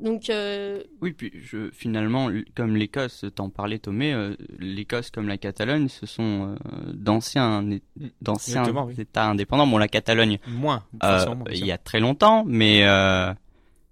Donc, 0.00 0.30
euh, 0.30 0.82
Oui, 1.02 1.12
puis 1.12 1.32
je, 1.34 1.70
finalement, 1.72 2.30
comme 2.54 2.76
l'Écosse, 2.76 3.24
t'en 3.34 3.50
parlais 3.50 3.78
Tomé, 3.78 4.14
euh, 4.14 4.34
l'Écosse 4.58 5.10
comme 5.10 5.26
la 5.28 5.36
Catalogne, 5.38 5.88
ce 5.88 6.06
sont 6.06 6.54
euh, 6.54 6.92
d'anciens 6.94 7.68
é- 7.70 7.82
d'anciens 8.22 8.64
oui. 8.86 8.94
États 8.98 9.26
indépendants. 9.26 9.66
Bon, 9.66 9.76
la 9.76 9.88
Catalogne, 9.88 10.38
Moins. 10.46 10.84
euh, 11.02 11.26
il 11.50 11.66
y 11.66 11.72
a 11.72 11.78
très 11.78 12.00
longtemps, 12.00 12.44
mais 12.46 12.86
euh, 12.86 13.34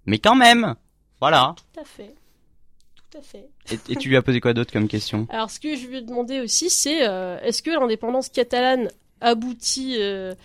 mais 0.05 0.17
quand 0.17 0.35
même, 0.35 0.75
voilà. 1.19 1.55
tout 1.57 1.79
à 1.81 1.83
fait. 1.83 2.15
Tout 3.11 3.17
à 3.17 3.21
fait. 3.21 3.49
Et, 3.71 3.93
et 3.93 3.95
tu 3.97 4.07
lui 4.09 4.15
as 4.15 4.21
posé 4.21 4.39
quoi 4.39 4.53
d'autre 4.53 4.71
comme 4.73 4.87
question? 4.87 5.27
Alors, 5.29 5.51
ce 5.51 5.59
que 5.59 5.75
je 5.75 5.87
lui 5.87 5.97
ai 5.97 6.01
demandé 6.01 6.39
aussi, 6.39 6.69
c'est 6.69 7.07
euh, 7.07 7.37
est-ce 7.41 7.61
que 7.61 7.69
l'indépendance 7.69 8.29
catalane 8.29 8.87
aboutit, 9.19 9.97
euh, 9.99 10.01
euh, 10.31 10.35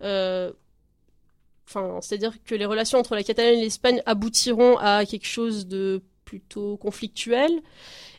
enfin, 0.00 1.98
c'est-à-dire 2.00 2.32
que 2.44 2.54
les 2.54 2.66
relations 2.66 2.98
entre 2.98 3.14
la 3.14 3.22
Catalogne 3.22 3.58
et 3.58 3.62
l'Espagne 3.62 4.02
aboutiront 4.06 4.76
à 4.78 5.04
quelque 5.04 5.26
chose 5.26 5.66
de 5.66 6.02
plutôt 6.26 6.76
conflictuel 6.76 7.62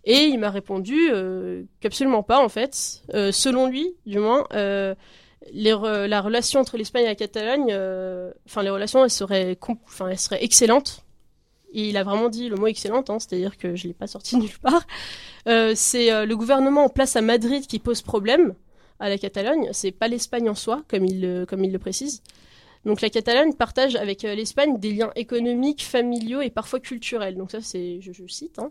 Et 0.03 0.23
il 0.23 0.39
m'a 0.39 0.49
répondu 0.49 1.09
euh, 1.11 1.63
qu'absolument 1.81 2.23
pas, 2.23 2.39
en 2.43 2.49
fait. 2.49 3.03
Euh, 3.13 3.31
selon 3.31 3.67
lui, 3.67 3.95
du 4.07 4.17
moins, 4.17 4.47
euh, 4.53 4.95
les 5.53 5.71
la 5.71 6.21
relation 6.21 6.59
entre 6.59 6.77
l'Espagne 6.77 7.03
et 7.03 7.07
la 7.07 7.15
Catalogne, 7.15 7.67
euh, 7.71 8.31
enfin, 8.47 8.63
les 8.63 8.69
relations, 8.69 9.03
elles 9.03 9.11
seraient, 9.11 9.57
excellentes. 10.41 11.03
Et 11.73 11.89
il 11.89 11.97
a 11.97 12.03
vraiment 12.03 12.29
dit 12.29 12.47
le 12.47 12.55
mot 12.55 12.67
excellente, 12.67 13.09
hein, 13.09 13.19
c'est-à-dire 13.19 13.57
que 13.57 13.75
je 13.75 13.87
l'ai 13.87 13.93
pas 13.93 14.07
sorti 14.07 14.37
nulle 14.37 14.57
part. 14.61 14.87
Euh, 15.47 15.73
c'est 15.75 16.11
euh, 16.11 16.25
le 16.25 16.35
gouvernement 16.35 16.85
en 16.85 16.89
place 16.89 17.15
à 17.15 17.21
Madrid 17.21 17.67
qui 17.67 17.79
pose 17.79 18.01
problème 18.01 18.55
à 18.99 19.09
la 19.09 19.17
Catalogne. 19.17 19.69
C'est 19.73 19.91
pas 19.91 20.07
l'Espagne 20.07 20.49
en 20.49 20.55
soi, 20.55 20.83
comme 20.87 21.05
il 21.05 21.21
le, 21.21 21.77
précise. 21.77 22.21
Donc 22.85 23.01
la 23.01 23.09
Catalogne 23.09 23.53
partage 23.53 23.95
avec 23.95 24.23
euh, 24.23 24.33
l'Espagne 24.33 24.79
des 24.79 24.93
liens 24.93 25.11
économiques, 25.15 25.83
familiaux 25.83 26.41
et 26.41 26.49
parfois 26.49 26.79
culturels. 26.79 27.35
Donc 27.35 27.51
ça, 27.51 27.59
c'est, 27.61 27.99
je, 28.01 28.11
cite. 28.27 28.59
hein. 28.59 28.69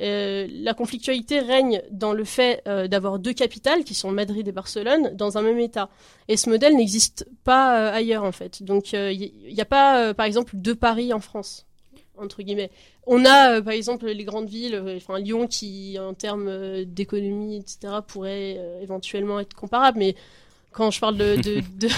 Euh, 0.00 0.46
la 0.50 0.74
conflictualité 0.74 1.40
règne 1.40 1.80
dans 1.90 2.12
le 2.12 2.24
fait 2.24 2.62
euh, 2.68 2.88
d'avoir 2.88 3.18
deux 3.18 3.32
capitales, 3.32 3.84
qui 3.84 3.94
sont 3.94 4.10
Madrid 4.10 4.46
et 4.46 4.52
Barcelone, 4.52 5.14
dans 5.14 5.38
un 5.38 5.42
même 5.42 5.58
État. 5.58 5.88
Et 6.28 6.36
ce 6.36 6.50
modèle 6.50 6.76
n'existe 6.76 7.26
pas 7.44 7.88
ailleurs, 7.90 8.24
en 8.24 8.32
fait. 8.32 8.62
Donc 8.62 8.92
il 8.92 9.32
n'y 9.46 9.60
a 9.60 9.64
pas, 9.66 10.12
par 10.14 10.26
exemple, 10.26 10.56
deux 10.56 10.74
Paris 10.74 11.12
en 11.12 11.20
France, 11.20 11.66
entre 12.18 12.42
guillemets. 12.42 12.70
On 13.06 13.24
a, 13.24 13.56
euh, 13.56 13.62
par 13.62 13.72
exemple, 13.72 14.06
les 14.06 14.24
grandes 14.24 14.48
villes, 14.48 14.74
euh, 14.74 14.96
enfin 14.96 15.18
Lyon, 15.18 15.46
qui, 15.46 15.98
en 15.98 16.14
termes 16.14 16.48
euh, 16.48 16.84
d'économie, 16.86 17.56
etc., 17.58 17.94
pourrait 18.06 18.56
euh, 18.58 18.80
éventuellement 18.82 19.40
être 19.40 19.54
comparable. 19.54 19.98
Mais 19.98 20.14
quand 20.72 20.90
je 20.90 21.00
parle 21.00 21.16
de... 21.16 21.36
de, 21.36 21.60
de... 21.78 21.88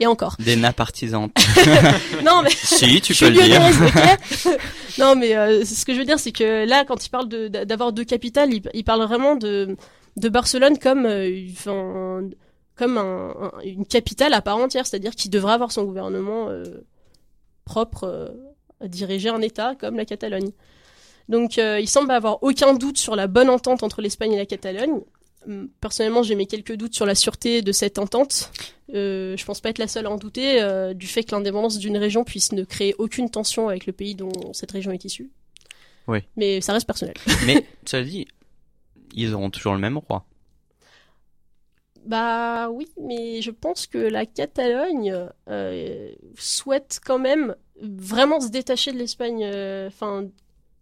Et 0.00 0.06
encore. 0.08 0.34
Des 0.40 0.56
nappes 0.56 0.74
partisanes. 0.76 1.30
Non, 2.24 2.42
mais 2.42 2.50
si, 2.50 3.00
tu 3.00 3.14
peux 3.14 3.28
le 3.30 3.40
dire. 3.42 3.60
non, 4.98 5.14
mais 5.14 5.36
euh, 5.36 5.64
ce 5.64 5.84
que 5.84 5.94
je 5.94 5.98
veux 6.00 6.04
dire, 6.04 6.18
c'est 6.18 6.32
que 6.32 6.64
là, 6.66 6.84
quand 6.84 7.04
il 7.06 7.10
parle 7.10 7.28
de- 7.28 7.46
d'avoir 7.48 7.92
deux 7.92 8.04
capitales, 8.04 8.52
il, 8.52 8.62
il 8.74 8.82
parle 8.82 9.02
vraiment 9.04 9.36
de, 9.36 9.76
de 10.16 10.28
Barcelone 10.28 10.78
comme, 10.78 11.06
euh, 11.06 11.46
enfin, 11.52 12.22
comme 12.76 12.98
un- 12.98 13.34
un- 13.40 13.60
une 13.64 13.86
capitale 13.86 14.34
à 14.34 14.42
part 14.42 14.56
entière, 14.56 14.84
c'est-à-dire 14.84 15.14
qu'il 15.14 15.30
devrait 15.30 15.52
avoir 15.52 15.70
son 15.70 15.84
gouvernement 15.84 16.48
euh, 16.48 16.64
propre 17.64 18.04
euh, 18.04 18.28
diriger 18.88 19.28
un 19.28 19.40
État 19.40 19.74
comme 19.74 19.96
la 19.96 20.04
Catalogne. 20.04 20.50
Donc, 21.28 21.58
euh, 21.58 21.80
il 21.80 21.88
semble 21.88 22.10
avoir 22.10 22.42
aucun 22.42 22.74
doute 22.74 22.98
sur 22.98 23.16
la 23.16 23.26
bonne 23.26 23.48
entente 23.48 23.82
entre 23.82 24.02
l'Espagne 24.02 24.32
et 24.32 24.38
la 24.38 24.46
Catalogne. 24.46 25.00
Hum, 25.46 25.68
Personnellement, 25.80 26.22
j'ai 26.22 26.34
mes 26.34 26.46
quelques 26.46 26.74
doutes 26.74 26.94
sur 26.94 27.06
la 27.06 27.14
sûreté 27.14 27.62
de 27.62 27.72
cette 27.72 27.98
entente. 27.98 28.50
Euh, 28.94 29.36
je 29.36 29.44
pense 29.44 29.60
pas 29.60 29.70
être 29.70 29.78
la 29.78 29.88
seule 29.88 30.06
à 30.06 30.10
en 30.10 30.16
douter 30.16 30.60
euh, 30.60 30.92
du 30.94 31.06
fait 31.06 31.24
que 31.24 31.34
l'indépendance 31.34 31.78
d'une 31.78 31.96
région 31.96 32.24
puisse 32.24 32.52
ne 32.52 32.64
créer 32.64 32.94
aucune 32.98 33.30
tension 33.30 33.68
avec 33.68 33.86
le 33.86 33.92
pays 33.92 34.14
dont 34.14 34.32
cette 34.52 34.72
région 34.72 34.92
est 34.92 35.04
issue. 35.04 35.30
Oui. 36.06 36.18
Mais 36.36 36.60
ça 36.60 36.74
reste 36.74 36.86
personnel. 36.86 37.14
Mais, 37.46 37.66
ça 37.86 38.02
dit, 38.02 38.26
ils 39.14 39.32
auront 39.32 39.50
toujours 39.50 39.72
le 39.72 39.78
même 39.78 39.96
roi. 39.96 40.26
Bah 42.06 42.68
oui, 42.70 42.86
mais 43.00 43.40
je 43.42 43.50
pense 43.50 43.86
que 43.86 43.98
la 43.98 44.26
Catalogne 44.26 45.28
euh, 45.48 46.10
souhaite 46.38 47.00
quand 47.04 47.18
même 47.18 47.54
vraiment 47.80 48.40
se 48.40 48.48
détacher 48.48 48.92
de 48.92 48.98
l'Espagne. 48.98 49.42
euh, 49.44 49.88
Enfin, 49.88 50.26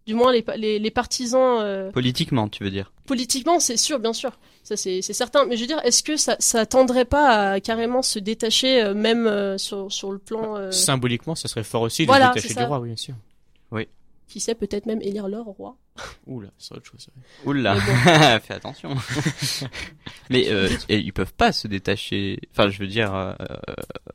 du 0.06 0.14
moins 0.14 0.32
les, 0.32 0.42
pa- 0.42 0.56
les, 0.56 0.78
les 0.80 0.90
partisans 0.90 1.60
euh, 1.60 1.92
Politiquement, 1.92 2.48
tu 2.48 2.64
veux 2.64 2.70
dire. 2.70 2.92
politiquement, 3.06 3.60
c'est 3.60 3.76
sûr, 3.76 4.00
bien 4.00 4.12
sûr. 4.12 4.32
Ça 4.64 4.76
c'est 4.76 5.00
c'est 5.02 5.12
certain. 5.12 5.44
Mais 5.46 5.56
je 5.56 5.60
veux 5.62 5.66
dire, 5.68 5.80
est-ce 5.84 6.02
que 6.02 6.16
ça, 6.16 6.36
ça 6.40 6.66
tendrait 6.66 7.04
pas 7.04 7.52
à 7.52 7.60
carrément 7.60 8.02
se 8.02 8.18
détacher, 8.18 8.82
euh, 8.82 8.94
même 8.94 9.26
euh, 9.26 9.58
sur, 9.58 9.90
sur 9.92 10.10
le 10.12 10.18
plan, 10.18 10.56
euh, 10.56 10.70
Symboliquement, 10.72 11.34
ça 11.36 11.46
serait 11.48 11.62
fort 11.64 11.82
aussi 11.82 12.02
de 12.02 12.06
Voilà, 12.08 12.30
se 12.30 12.34
détacher 12.34 12.54
du 12.54 12.62
roi, 12.64 12.80
oui, 12.80 12.88
bien 12.88 12.96
sûr. 12.96 13.14
Qui 14.32 14.40
sait 14.40 14.54
peut-être 14.54 14.86
même 14.86 15.02
élire 15.02 15.28
leur 15.28 15.44
roi 15.44 15.76
Oula, 16.26 16.48
c'est 16.56 16.74
autre 16.74 16.86
chose. 16.86 17.08
Oula, 17.44 17.76
fais 18.40 18.54
attention. 18.54 18.94
Mais 20.30 20.48
euh, 20.48 20.70
et 20.88 20.98
ils 20.98 21.12
peuvent 21.12 21.34
pas 21.34 21.52
se 21.52 21.68
détacher. 21.68 22.38
Enfin, 22.50 22.70
je 22.70 22.78
veux 22.78 22.86
dire, 22.86 23.14
euh, 23.14 23.34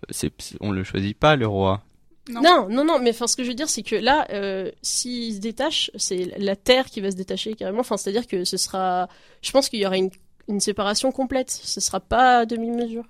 c'est, 0.10 0.34
on 0.60 0.72
le 0.72 0.84
choisit 0.84 1.16
pas 1.16 1.36
le 1.36 1.46
roi. 1.46 1.84
Non. 2.30 2.42
Non, 2.42 2.68
non, 2.68 2.84
non, 2.84 3.00
mais 3.00 3.12
enfin, 3.12 3.28
ce 3.28 3.38
que 3.38 3.44
je 3.44 3.50
veux 3.50 3.56
dire, 3.56 3.70
c'est 3.70 3.84
que 3.84 3.96
là, 3.96 4.28
euh, 4.32 4.70
s'il 4.82 5.36
se 5.36 5.40
détache, 5.40 5.92
c'est 5.96 6.38
la 6.38 6.58
Terre 6.58 6.88
qui 6.88 7.00
va 7.00 7.10
se 7.12 7.16
détacher 7.16 7.54
carrément. 7.54 7.80
Enfin, 7.80 7.96
c'est-à-dire 7.96 8.28
que 8.28 8.44
ce 8.44 8.58
sera. 8.58 9.08
Je 9.42 9.52
pense 9.52 9.70
qu'il 9.70 9.80
y 9.80 9.86
aura 9.86 9.98
une, 9.98 10.10
une 10.50 10.60
séparation 10.60 11.12
complète. 11.12 11.52
Ce 11.52 11.80
sera 11.80 12.00
pas 12.00 12.40
à 12.40 12.46
demi-mesure. 12.46 13.06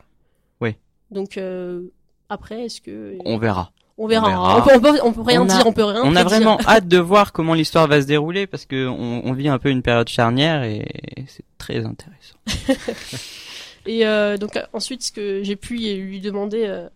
Oui. 0.61 0.75
Donc, 1.09 1.37
euh, 1.37 1.87
après, 2.29 2.65
est-ce 2.65 2.81
que. 2.81 3.17
On 3.25 3.37
verra. 3.37 3.71
On 3.99 4.07
verra. 4.07 4.27
on 4.27 4.29
verra. 4.29 4.57
On, 4.57 4.61
peut, 4.61 4.71
on, 4.75 4.79
peut, 4.81 4.99
on 5.03 5.13
peut 5.13 5.21
rien 5.21 5.41
On 5.41 5.49
a- 5.49 5.55
dire, 5.57 5.67
on 5.67 5.73
peut 5.73 5.83
rien 5.83 6.01
On 6.03 6.15
a 6.15 6.23
prédire. 6.23 6.27
vraiment 6.29 6.59
hâte 6.67 6.87
de 6.87 6.97
voir 6.99 7.31
comment 7.33 7.53
l'histoire 7.55 7.87
va 7.87 8.01
se 8.01 8.07
dérouler 8.07 8.45
parce 8.47 8.65
que 8.65 8.87
on, 8.87 9.21
on 9.25 9.33
vit 9.33 9.47
un 9.49 9.57
peu 9.59 9.69
une 9.69 9.81
période 9.81 10.07
charnière 10.09 10.63
et 10.63 10.85
c'est 11.27 11.43
très 11.57 11.83
intéressant. 11.85 12.37
Et 13.85 14.05
euh, 14.05 14.37
donc 14.37 14.59
ensuite, 14.73 15.01
ce 15.03 15.11
que 15.13 15.43
j'ai 15.43 15.55
pu 15.55 15.75
lui 15.77 16.19
demander 16.19 16.65
euh, 16.67 16.89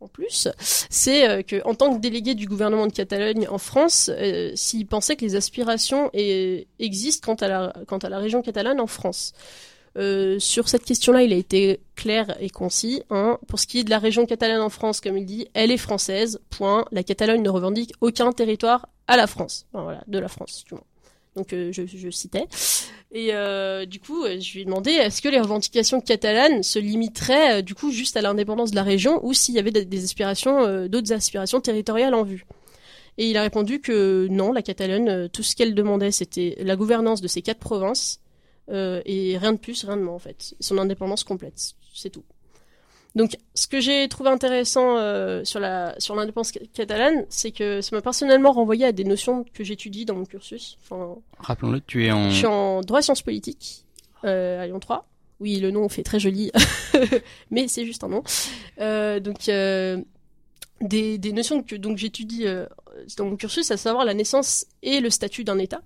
en 0.00 0.08
plus, 0.08 0.48
c'est 0.58 1.28
euh, 1.28 1.42
que 1.42 1.60
en 1.66 1.74
tant 1.74 1.94
que 1.94 2.00
délégué 2.00 2.34
du 2.34 2.46
gouvernement 2.46 2.86
de 2.86 2.92
Catalogne 2.92 3.46
en 3.48 3.58
France, 3.58 4.10
euh, 4.12 4.50
s'il 4.54 4.86
pensait 4.86 5.14
que 5.16 5.24
les 5.26 5.36
aspirations 5.36 6.10
existent 6.14 7.26
quant 7.26 7.34
à 7.44 7.48
la 7.48 7.72
quant 7.86 7.98
à 7.98 8.08
la 8.08 8.18
région 8.18 8.40
catalane 8.42 8.80
en 8.80 8.86
France. 8.86 9.32
Euh, 9.98 10.38
sur 10.38 10.68
cette 10.68 10.84
question-là, 10.84 11.22
il 11.22 11.32
a 11.32 11.36
été 11.36 11.80
clair 11.96 12.36
et 12.40 12.50
concis. 12.50 13.02
Pour 13.48 13.58
ce 13.58 13.66
qui 13.66 13.80
est 13.80 13.84
de 13.84 13.90
la 13.90 13.98
région 13.98 14.26
catalane 14.26 14.60
en 14.60 14.70
France, 14.70 15.00
comme 15.00 15.18
il 15.18 15.26
dit, 15.26 15.48
elle 15.54 15.70
est 15.70 15.76
française. 15.76 16.40
Point. 16.50 16.84
La 16.92 17.02
Catalogne 17.02 17.42
ne 17.42 17.50
revendique 17.50 17.92
aucun 18.00 18.32
territoire 18.32 18.88
à 19.06 19.16
la 19.16 19.26
France. 19.26 19.66
Voilà, 19.72 20.02
de 20.06 20.18
la 20.18 20.28
France, 20.28 20.64
du 20.66 20.74
moins. 20.74 20.84
Donc 21.36 21.52
euh, 21.54 21.72
je, 21.72 22.10
citais. 22.10 22.46
Et 23.10 23.28
euh, 23.32 23.86
du 23.86 24.00
coup, 24.00 24.24
euh, 24.24 24.38
je 24.38 24.52
lui 24.52 24.62
ai 24.62 24.64
demandé 24.64 24.90
est-ce 24.90 25.22
que 25.22 25.28
les 25.28 25.40
revendications 25.40 26.00
catalanes 26.00 26.62
se 26.62 26.78
limiteraient 26.78 27.62
du 27.62 27.74
coup 27.74 27.90
juste 27.90 28.16
à 28.16 28.22
l'indépendance 28.22 28.70
de 28.70 28.76
la 28.76 28.82
région 28.82 29.24
ou 29.24 29.32
s'il 29.32 29.54
y 29.54 29.58
avait 29.58 29.70
des, 29.70 30.04
aspirations, 30.04 30.86
d'autres 30.88 31.12
aspirations 31.12 31.60
territoriales 31.60 32.14
en 32.14 32.22
vue? 32.22 32.44
Et 33.18 33.28
il 33.28 33.36
a 33.36 33.42
répondu 33.42 33.80
que 33.80 34.26
non, 34.30 34.52
la 34.52 34.62
Catalogne, 34.62 35.28
tout 35.28 35.42
ce 35.42 35.54
qu'elle 35.54 35.74
demandait, 35.74 36.10
c'était 36.10 36.56
la 36.60 36.76
gouvernance 36.76 37.20
de 37.20 37.28
ces 37.28 37.42
quatre 37.42 37.58
provinces 37.58 38.21
euh, 38.70 39.02
et 39.04 39.36
rien 39.38 39.52
de 39.52 39.58
plus, 39.58 39.84
rien 39.84 39.96
de 39.96 40.02
moins 40.02 40.14
en 40.14 40.18
fait. 40.18 40.54
Son 40.60 40.78
indépendance 40.78 41.24
complète, 41.24 41.74
c'est 41.94 42.10
tout. 42.10 42.24
Donc, 43.14 43.36
ce 43.54 43.66
que 43.66 43.78
j'ai 43.80 44.08
trouvé 44.08 44.30
intéressant 44.30 44.96
euh, 44.96 45.44
sur 45.44 45.60
la 45.60 45.94
sur 45.98 46.14
l'indépendance 46.14 46.50
ca- 46.52 46.64
catalane, 46.72 47.26
c'est 47.28 47.50
que 47.50 47.82
ça 47.82 47.94
m'a 47.94 48.00
personnellement 48.00 48.52
renvoyé 48.52 48.86
à 48.86 48.92
des 48.92 49.04
notions 49.04 49.44
que 49.52 49.64
j'étudie 49.64 50.06
dans 50.06 50.14
mon 50.14 50.24
cursus. 50.24 50.78
Enfin, 50.82 51.16
Rappelons-le, 51.38 51.82
tu 51.82 52.06
es 52.06 52.10
en... 52.10 52.30
je 52.30 52.36
suis 52.36 52.46
en 52.46 52.80
droit 52.80 53.02
sciences 53.02 53.20
politiques 53.20 53.84
euh, 54.24 54.62
à 54.62 54.66
Lyon 54.66 54.80
3. 54.80 55.06
Oui, 55.40 55.56
le 55.60 55.70
nom 55.72 55.88
fait 55.90 56.04
très 56.04 56.20
joli, 56.20 56.52
mais 57.50 57.68
c'est 57.68 57.84
juste 57.84 58.02
un 58.04 58.08
nom. 58.08 58.22
Euh, 58.80 59.18
donc, 59.20 59.40
des, 60.80 61.18
des 61.18 61.32
notions 61.32 61.62
que 61.62 61.76
donc 61.76 61.98
j'étudie 61.98 62.46
dans 63.16 63.24
mon 63.26 63.36
cursus, 63.36 63.70
à 63.70 63.76
savoir 63.76 64.04
la 64.04 64.14
naissance 64.14 64.66
et 64.82 65.00
le 65.00 65.10
statut 65.10 65.44
d'un 65.44 65.58
État. 65.58 65.82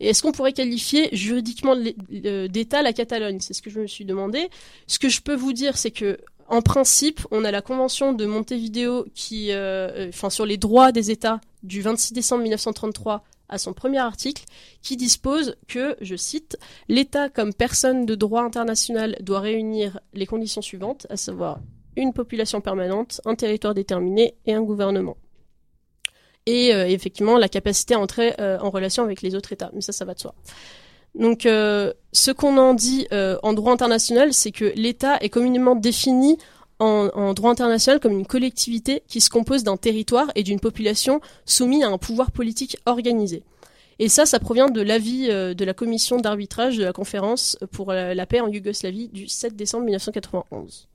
Et 0.00 0.08
est-ce 0.08 0.22
qu'on 0.22 0.32
pourrait 0.32 0.52
qualifier 0.52 1.08
juridiquement 1.12 1.74
d'État 1.76 2.82
la 2.82 2.92
Catalogne? 2.92 3.38
C'est 3.40 3.54
ce 3.54 3.62
que 3.62 3.70
je 3.70 3.80
me 3.80 3.86
suis 3.86 4.04
demandé. 4.04 4.48
Ce 4.86 4.98
que 4.98 5.08
je 5.08 5.22
peux 5.22 5.34
vous 5.34 5.52
dire, 5.52 5.76
c'est 5.76 5.90
que 5.90 6.18
en 6.48 6.62
principe, 6.62 7.26
on 7.30 7.44
a 7.44 7.50
la 7.50 7.62
convention 7.62 8.12
de 8.12 8.24
Montevideo 8.24 9.06
qui, 9.14 9.50
euh, 9.50 9.88
euh, 9.88 10.08
enfin, 10.10 10.30
sur 10.30 10.46
les 10.46 10.56
droits 10.56 10.92
des 10.92 11.10
États 11.10 11.40
du 11.62 11.82
26 11.82 12.12
décembre 12.12 12.42
1933 12.42 13.24
à 13.48 13.58
son 13.58 13.72
premier 13.72 13.98
article, 13.98 14.44
qui 14.82 14.96
dispose 14.96 15.56
que, 15.68 15.96
je 16.00 16.16
cite, 16.16 16.56
l'État 16.88 17.28
comme 17.28 17.54
personne 17.54 18.06
de 18.06 18.14
droit 18.14 18.42
international 18.42 19.16
doit 19.20 19.40
réunir 19.40 20.00
les 20.14 20.26
conditions 20.26 20.62
suivantes, 20.62 21.06
à 21.10 21.16
savoir 21.16 21.60
une 21.96 22.12
population 22.12 22.60
permanente, 22.60 23.20
un 23.24 23.34
territoire 23.34 23.74
déterminé 23.74 24.34
et 24.46 24.54
un 24.54 24.62
gouvernement. 24.62 25.16
Et 26.46 26.72
euh, 26.72 26.86
effectivement, 26.86 27.38
la 27.38 27.48
capacité 27.48 27.94
à 27.94 27.98
entrer 27.98 28.34
euh, 28.40 28.58
en 28.60 28.70
relation 28.70 29.02
avec 29.02 29.20
les 29.20 29.34
autres 29.34 29.52
États. 29.52 29.70
Mais 29.74 29.80
ça, 29.80 29.92
ça 29.92 30.04
va 30.04 30.14
de 30.14 30.20
soi. 30.20 30.34
Donc, 31.16 31.44
euh, 31.44 31.92
ce 32.12 32.30
qu'on 32.30 32.56
en 32.56 32.74
dit 32.74 33.08
en 33.10 33.52
droit 33.52 33.72
international, 33.72 34.32
c'est 34.32 34.52
que 34.52 34.72
l'État 34.76 35.18
est 35.20 35.30
communément 35.30 35.74
défini 35.74 36.38
en, 36.78 37.32
droit 37.32 37.50
international 37.50 38.00
comme 38.00 38.12
une 38.12 38.26
collectivité 38.26 39.02
qui 39.08 39.22
se 39.22 39.30
compose 39.30 39.64
d'un 39.64 39.78
territoire 39.78 40.30
et 40.34 40.42
d'une 40.42 40.60
population 40.60 41.20
soumis 41.46 41.82
à 41.82 41.88
un 41.88 41.96
pouvoir 41.98 42.30
politique 42.30 42.76
organisé. 42.84 43.42
Et 43.98 44.10
ça, 44.10 44.26
ça 44.26 44.38
provient 44.38 44.68
de 44.68 44.82
l'avis 44.82 45.28
de 45.28 45.64
la 45.64 45.72
commission 45.72 46.18
d'arbitrage 46.18 46.76
de 46.76 46.84
la 46.84 46.92
conférence 46.92 47.56
pour 47.72 47.92
la, 47.92 48.14
la 48.14 48.26
paix 48.26 48.40
en 48.40 48.48
Yougoslavie 48.48 49.08
du 49.08 49.26
7 49.26 49.56
décembre 49.56 49.84
1991. 49.86 50.86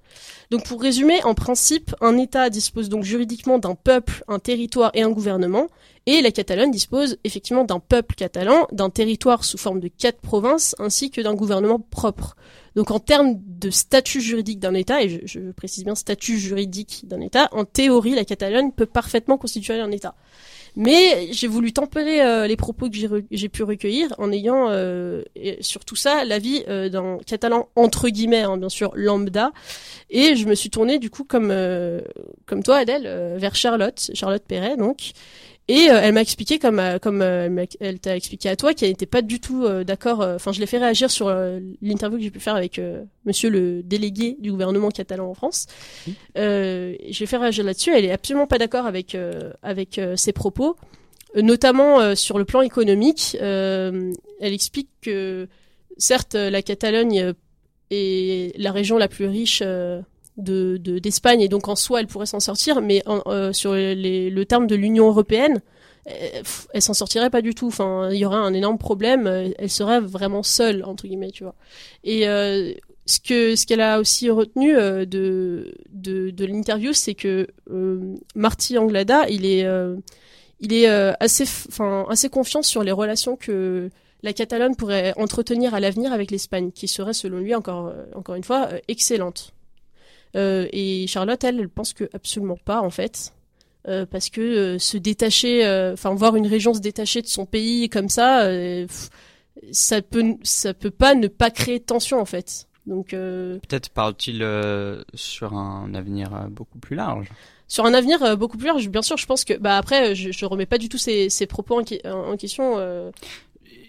Donc 0.50 0.66
pour 0.66 0.82
résumer, 0.82 1.24
en 1.24 1.34
principe, 1.34 1.96
un 2.02 2.18
État 2.18 2.50
dispose 2.50 2.90
donc 2.90 3.04
juridiquement 3.04 3.58
d'un 3.58 3.76
peuple, 3.76 4.24
un 4.28 4.40
territoire 4.40 4.92
et 4.94 5.02
un 5.02 5.10
gouvernement, 5.10 5.68
et 6.08 6.22
la 6.22 6.32
Catalogne 6.32 6.72
dispose 6.72 7.18
effectivement 7.24 7.64
d'un 7.64 7.80
peuple 7.80 8.16
catalan, 8.16 8.68
d'un 8.72 8.90
territoire 8.90 9.46
sous 9.46 9.58
forme 9.58 9.80
de 9.80 9.88
quatre 9.88 10.20
provinces, 10.20 10.76
ainsi 10.80 11.12
que 11.12 11.22
d'un 11.22 11.36
gouvernement 11.36 11.80
propre. 11.80 12.36
Donc 12.76 12.92
en 12.92 13.00
termes 13.00 13.36
de 13.46 13.70
statut 13.70 14.20
juridique 14.20 14.60
d'un 14.60 14.74
État, 14.74 15.02
et 15.02 15.10
je, 15.10 15.20
je 15.26 15.52
précise 15.52 15.84
bien 15.86 15.96
statut 15.96 16.38
juridique 16.38 17.08
d'un 17.08 17.22
État, 17.22 17.48
en 17.52 17.64
théorie, 17.64 18.16
la 18.16 18.26
Catalogne 18.26 18.72
peut 18.72 18.86
parfaitement 18.86 19.38
constituer 19.38 19.80
un 19.80 19.92
État. 19.92 20.16
Mais 20.76 21.28
j'ai 21.32 21.48
voulu 21.48 21.74
tempérer 21.74 22.22
euh, 22.22 22.48
les 22.48 22.56
propos 22.56 22.90
que 22.90 22.96
j'ai 23.30 23.50
pu 23.50 23.64
recueillir 23.64 24.08
en 24.18 24.32
ayant 24.32 24.68
euh, 24.70 25.24
sur 25.60 25.84
tout 25.84 25.98
ça 25.98 26.24
l'avis 26.24 26.64
euh, 26.70 26.88
d'un 26.88 27.18
catalan 27.26 27.68
entre 27.76 28.08
guillemets, 28.10 28.44
hein, 28.44 28.58
bien 28.58 28.70
sûr 28.70 28.92
lambda, 28.96 29.52
et 30.10 30.36
je 30.36 30.48
me 30.48 30.56
suis 30.56 30.70
tournée 30.70 30.98
du 30.98 31.10
coup 31.10 31.26
comme 31.26 31.50
euh, 31.52 32.02
comme 32.46 32.64
toi 32.64 32.78
Adèle 32.78 33.04
euh, 33.06 33.36
vers 33.38 33.56
Charlotte, 33.56 34.12
Charlotte 34.14 34.44
Perret 34.48 34.78
donc, 34.78 35.12
et 35.72 35.90
euh, 35.90 36.02
elle 36.04 36.14
m'a 36.14 36.22
expliqué 36.22 36.60
comme 36.60 36.80
euh, 36.80 37.00
comme 37.00 37.22
euh, 37.22 37.66
elle, 37.80 38.00
t'a 38.02 38.18
expliqué 38.18 38.50
à 38.50 38.58
toi 38.58 38.74
qu'elle 38.74 38.90
n'était 38.90 39.06
pas 39.06 39.22
du 39.22 39.40
tout 39.40 39.64
euh, 39.64 39.86
d'accord. 39.86 40.20
Enfin, 40.20 40.52
je 40.52 40.60
l'ai 40.60 40.66
fait 40.66 40.80
réagir 40.80 41.10
sur 41.10 41.34
l'interview 41.82 42.18
que 42.18 42.24
j'ai 42.26 42.30
pu 42.30 42.42
faire 42.42 42.56
avec 42.56 42.78
euh, 42.78 43.04
Monsieur 43.24 43.50
le 43.50 43.82
délégué 43.82 44.36
du 44.40 44.52
gouvernement 44.52 44.90
catalan 44.90 45.30
en 45.30 45.34
France. 45.34 45.68
Euh, 46.38 46.94
je 47.10 47.20
l'ai 47.22 47.26
fait 47.26 47.38
réagir 47.38 47.64
là-dessus. 47.64 47.92
Elle 47.96 48.04
est 48.04 48.12
absolument 48.12 48.48
pas 48.48 48.58
d'accord 48.58 48.86
avec 48.86 49.16
euh, 49.16 49.54
avec 49.64 50.02
ses 50.18 50.34
propos, 50.34 50.76
notamment 51.36 52.02
euh, 52.02 52.16
sur 52.16 52.38
le 52.38 52.44
plan 52.44 52.62
économique. 52.62 53.38
Euh, 53.42 54.12
elle 54.42 54.54
explique 54.54 54.90
que 55.02 55.48
certes 55.98 56.36
la 56.36 56.62
Catalogne 56.62 57.34
est 57.92 58.58
la 58.58 58.74
région 58.74 58.98
la 58.98 59.08
plus 59.08 59.28
riche. 59.28 59.64
Euh, 60.40 60.78
de 60.78 61.00
d'Espagne 61.00 61.42
et 61.42 61.48
donc 61.50 61.68
en 61.68 61.76
soi 61.76 62.00
elle 62.00 62.08
pourrait 62.08 62.26
s'en 62.26 62.40
sortir 62.40 62.82
mais 62.82 63.02
en- 63.08 63.22
euh, 63.28 63.54
sur 63.54 63.74
les, 63.74 64.30
le 64.30 64.46
terme 64.46 64.68
de 64.68 64.76
l'Union 64.76 65.08
européenne 65.08 65.62
euh, 66.10 66.12
pff, 66.42 66.68
elle 66.74 66.82
s'en 66.82 66.94
sortirait 66.96 67.30
pas 67.30 67.42
du 67.42 67.54
tout. 67.54 67.68
Enfin 67.68 68.10
il 68.12 68.18
y 68.18 68.26
aurait 68.26 68.38
un 68.38 68.54
énorme 68.54 68.78
problème 68.78 69.28
euh, 69.28 69.50
elle 69.60 69.70
serait 69.70 70.00
vraiment 70.00 70.44
seule 70.44 70.84
entre 70.84 71.06
guillemets 71.08 71.32
tu 71.32 71.44
vois. 71.44 71.56
Et 72.04 72.28
euh, 72.28 72.74
ce 73.06 73.20
que 73.20 73.56
ce 73.56 73.66
qu'elle 73.66 73.82
a 73.82 74.00
aussi 74.00 74.30
retenu 74.30 74.76
euh, 74.78 75.06
de 75.06 75.74
de, 75.92 76.30
de 76.32 76.46
l'interview 76.46 76.94
c'est 76.94 77.16
que 77.16 77.48
euh, 77.72 78.16
Marty 78.36 78.78
Anglada 78.78 79.28
il 79.30 79.46
est 79.46 79.66
euh, 79.66 79.96
il 80.60 80.74
est 80.74 80.90
euh, 80.90 81.14
assez 81.20 81.44
enfin 81.70 82.06
assez 82.10 82.30
confiant 82.30 82.62
sur 82.64 82.84
les 82.84 82.92
relations 82.92 83.36
que 83.36 83.90
la 84.24 84.34
Catalogne 84.34 84.76
pourrait 84.76 85.14
entretenir 85.18 85.74
à 85.74 85.80
l'avenir 85.80 86.14
avec 86.14 86.30
l'Espagne 86.32 86.72
qui 86.72 86.88
serait 86.88 87.14
selon 87.14 87.40
lui 87.40 87.56
encore 87.56 87.88
euh, 87.88 88.06
encore 88.16 88.36
une 88.36 88.44
fois 88.44 88.70
euh, 88.72 88.80
excellente. 88.88 89.52
euh, 89.54 89.61
et 90.36 91.06
Charlotte, 91.08 91.44
elle, 91.44 91.60
elle 91.60 91.70
pense 91.70 91.94
que 91.94 92.10
absolument 92.14 92.58
pas 92.64 92.82
en 92.82 92.90
fait, 92.90 93.34
Euh, 93.88 94.06
parce 94.06 94.30
que 94.30 94.42
euh, 94.42 94.80
se 94.80 94.98
détacher, 94.98 95.66
euh, 95.66 95.94
enfin 95.94 96.14
voir 96.14 96.36
une 96.36 96.46
région 96.48 96.74
se 96.76 96.80
détacher 96.82 97.22
de 97.24 97.28
son 97.28 97.46
pays 97.48 97.90
comme 97.90 98.10
ça, 98.10 98.44
euh, 98.44 98.86
pff, 98.86 99.10
ça 99.72 100.02
peut, 100.04 100.36
ça 100.44 100.74
peut 100.76 100.92
pas 100.92 101.16
ne 101.16 101.28
pas 101.28 101.50
créer 101.50 101.80
de 101.80 101.84
tension 101.86 102.20
en 102.22 102.26
fait. 102.26 102.68
Donc 102.86 103.14
euh, 103.14 103.58
Peut-être 103.68 103.90
parle-t-il 103.90 104.44
euh, 104.44 105.02
sur 105.16 105.54
un 105.56 105.94
avenir 105.96 106.34
euh, 106.36 106.48
beaucoup 106.48 106.78
plus 106.80 106.96
large. 106.96 107.28
sur 107.68 107.86
un 107.86 107.94
avenir 107.96 108.22
euh, 108.24 108.36
beaucoup 108.36 108.58
plus 108.58 108.68
large, 108.68 108.88
bien 108.90 109.02
sûr, 109.02 109.18
je 109.18 109.26
pense 109.26 109.44
que 109.46 109.56
bah 109.58 109.78
après, 109.78 110.12
euh, 110.12 110.16
je, 110.16 110.32
je 110.32 110.46
remets 110.46 110.68
pas 110.68 110.78
du 110.78 110.88
tout 110.88 110.98
ces, 111.00 111.30
ces 111.30 111.48
propos 111.48 111.80
en, 111.80 111.84
en- 112.10 112.32
en 112.34 112.38
question. 112.38 112.76
euh, 112.78 113.10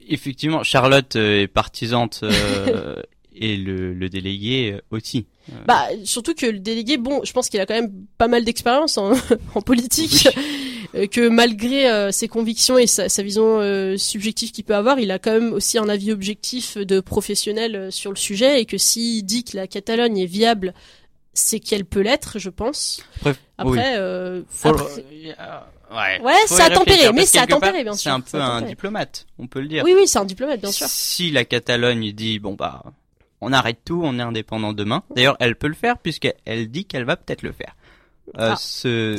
Effectivement, 0.08 0.62
Charlotte 0.62 1.16
euh, 1.16 1.42
est 1.42 1.48
partisante 1.48 2.20
euh, 2.24 2.96
et 3.34 3.56
le, 3.56 3.94
le 3.94 4.08
délégué 4.08 4.72
euh, 4.74 4.80
aussi. 4.90 5.26
Bah, 5.66 5.88
surtout 6.04 6.34
que 6.34 6.46
le 6.46 6.60
délégué, 6.60 6.96
bon, 6.98 7.20
je 7.24 7.32
pense 7.32 7.48
qu'il 7.48 7.60
a 7.60 7.66
quand 7.66 7.74
même 7.74 7.92
pas 8.18 8.28
mal 8.28 8.44
d'expérience 8.44 8.96
en, 8.98 9.12
en 9.54 9.60
politique, 9.60 10.28
euh, 10.94 11.06
que 11.06 11.28
malgré 11.28 11.90
euh, 11.90 12.12
ses 12.12 12.28
convictions 12.28 12.78
et 12.78 12.86
sa, 12.86 13.08
sa 13.08 13.22
vision 13.22 13.58
euh, 13.60 13.96
subjective 13.96 14.52
qu'il 14.52 14.64
peut 14.64 14.74
avoir, 14.76 14.98
il 15.00 15.10
a 15.10 15.18
quand 15.18 15.32
même 15.32 15.52
aussi 15.52 15.78
un 15.78 15.88
avis 15.88 16.12
objectif 16.12 16.76
de 16.78 17.00
professionnel 17.00 17.74
euh, 17.76 17.90
sur 17.90 18.10
le 18.10 18.16
sujet 18.16 18.60
et 18.60 18.66
que 18.66 18.78
s'il 18.78 19.24
dit 19.24 19.42
que 19.44 19.56
la 19.56 19.66
Catalogne 19.66 20.18
est 20.18 20.26
viable, 20.26 20.74
c'est 21.34 21.60
qu'elle 21.60 21.86
peut 21.86 22.00
l'être, 22.02 22.38
je 22.38 22.50
pense. 22.50 23.02
Bref, 23.22 23.38
oui. 23.64 23.78
Après, 23.78 23.94
euh, 23.96 24.42
euh, 24.66 24.70
ouais, 25.90 26.20
Ouais, 26.22 26.32
c'est 26.46 26.62
à 26.62 26.70
tempérer, 26.70 27.10
mais 27.12 27.26
c'est 27.26 27.38
à 27.38 27.46
tempérer, 27.46 27.82
bien 27.82 27.94
C'est 27.94 28.00
sûr, 28.02 28.12
un 28.12 28.22
c'est 28.24 28.32
peu 28.32 28.42
à 28.42 28.46
un 28.46 28.62
diplomate, 28.62 29.26
on 29.38 29.46
peut 29.46 29.60
le 29.60 29.68
dire. 29.68 29.82
oui, 29.84 29.94
oui, 29.96 30.06
c'est 30.06 30.18
un 30.18 30.24
diplomate, 30.24 30.60
bien 30.60 30.70
sûr. 30.72 30.86
Si 30.88 31.30
la 31.30 31.44
Catalogne 31.44 32.12
dit 32.12 32.38
bon 32.38 32.52
bah 32.54 32.82
on 33.42 33.52
arrête 33.52 33.78
tout, 33.84 34.00
on 34.04 34.18
est 34.18 34.22
indépendant 34.22 34.72
demain. 34.72 35.02
D'ailleurs, 35.14 35.36
elle 35.40 35.56
peut 35.56 35.68
le 35.68 35.74
faire 35.74 35.98
puisqu'elle 35.98 36.70
dit 36.70 36.84
qu'elle 36.84 37.04
va 37.04 37.16
peut-être 37.16 37.42
le 37.42 37.52
faire. 37.52 37.74
Euh, 38.38 38.50
Ah, 38.52 38.56
ce 38.58 39.16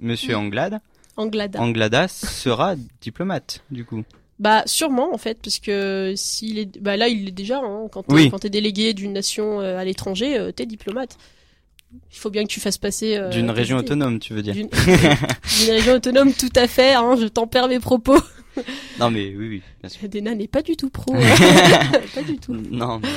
monsieur 0.00 0.36
Anglade, 0.36 0.80
Anglada. 1.16 1.60
Anglada 1.60 2.08
sera 2.08 2.74
diplomate 3.00 3.62
du 3.70 3.84
coup. 3.84 4.02
Bah 4.38 4.62
sûrement 4.66 5.12
en 5.14 5.18
fait 5.18 5.38
parce 5.42 5.58
que 5.58 6.14
s'il 6.16 6.58
est 6.58 6.80
bah 6.80 6.96
là 6.96 7.08
il 7.08 7.26
l'est 7.26 7.30
déjà 7.30 7.58
hein, 7.58 7.88
quand 7.92 8.02
t'es, 8.04 8.14
Oui. 8.14 8.30
quand 8.30 8.38
t'es 8.38 8.48
délégué 8.50 8.94
d'une 8.94 9.12
nation 9.12 9.60
euh, 9.60 9.76
à 9.78 9.84
l'étranger 9.84 10.38
euh, 10.38 10.50
t'es 10.50 10.64
diplomate. 10.66 11.16
Il 12.10 12.16
faut 12.18 12.30
bien 12.30 12.44
que 12.44 12.48
tu 12.48 12.58
fasses 12.60 12.78
passer 12.78 13.16
euh, 13.16 13.28
D'une 13.30 13.50
région 13.50 13.76
autonome, 13.76 14.18
tu 14.18 14.32
veux 14.32 14.42
dire. 14.42 14.54
D'une 14.54 14.68
d'une 15.60 15.70
région 15.70 15.94
autonome 15.94 16.32
tout 16.32 16.52
à 16.56 16.66
fait 16.68 16.94
hein, 16.94 17.16
je 17.20 17.26
tempère 17.26 17.68
mes 17.68 17.80
propos. 17.80 18.16
Non 18.98 19.10
mais 19.10 19.26
oui 19.36 19.48
oui, 19.48 19.62
bien 19.80 19.88
sûr. 19.90 20.08
Dena 20.08 20.34
n'est 20.34 20.48
pas 20.48 20.62
du 20.62 20.74
tout 20.76 20.88
pro. 20.90 21.14
hein. 21.16 21.20
pas 22.14 22.22
du 22.22 22.36
tout. 22.38 22.54
Non, 22.70 22.98
mais 23.00 23.08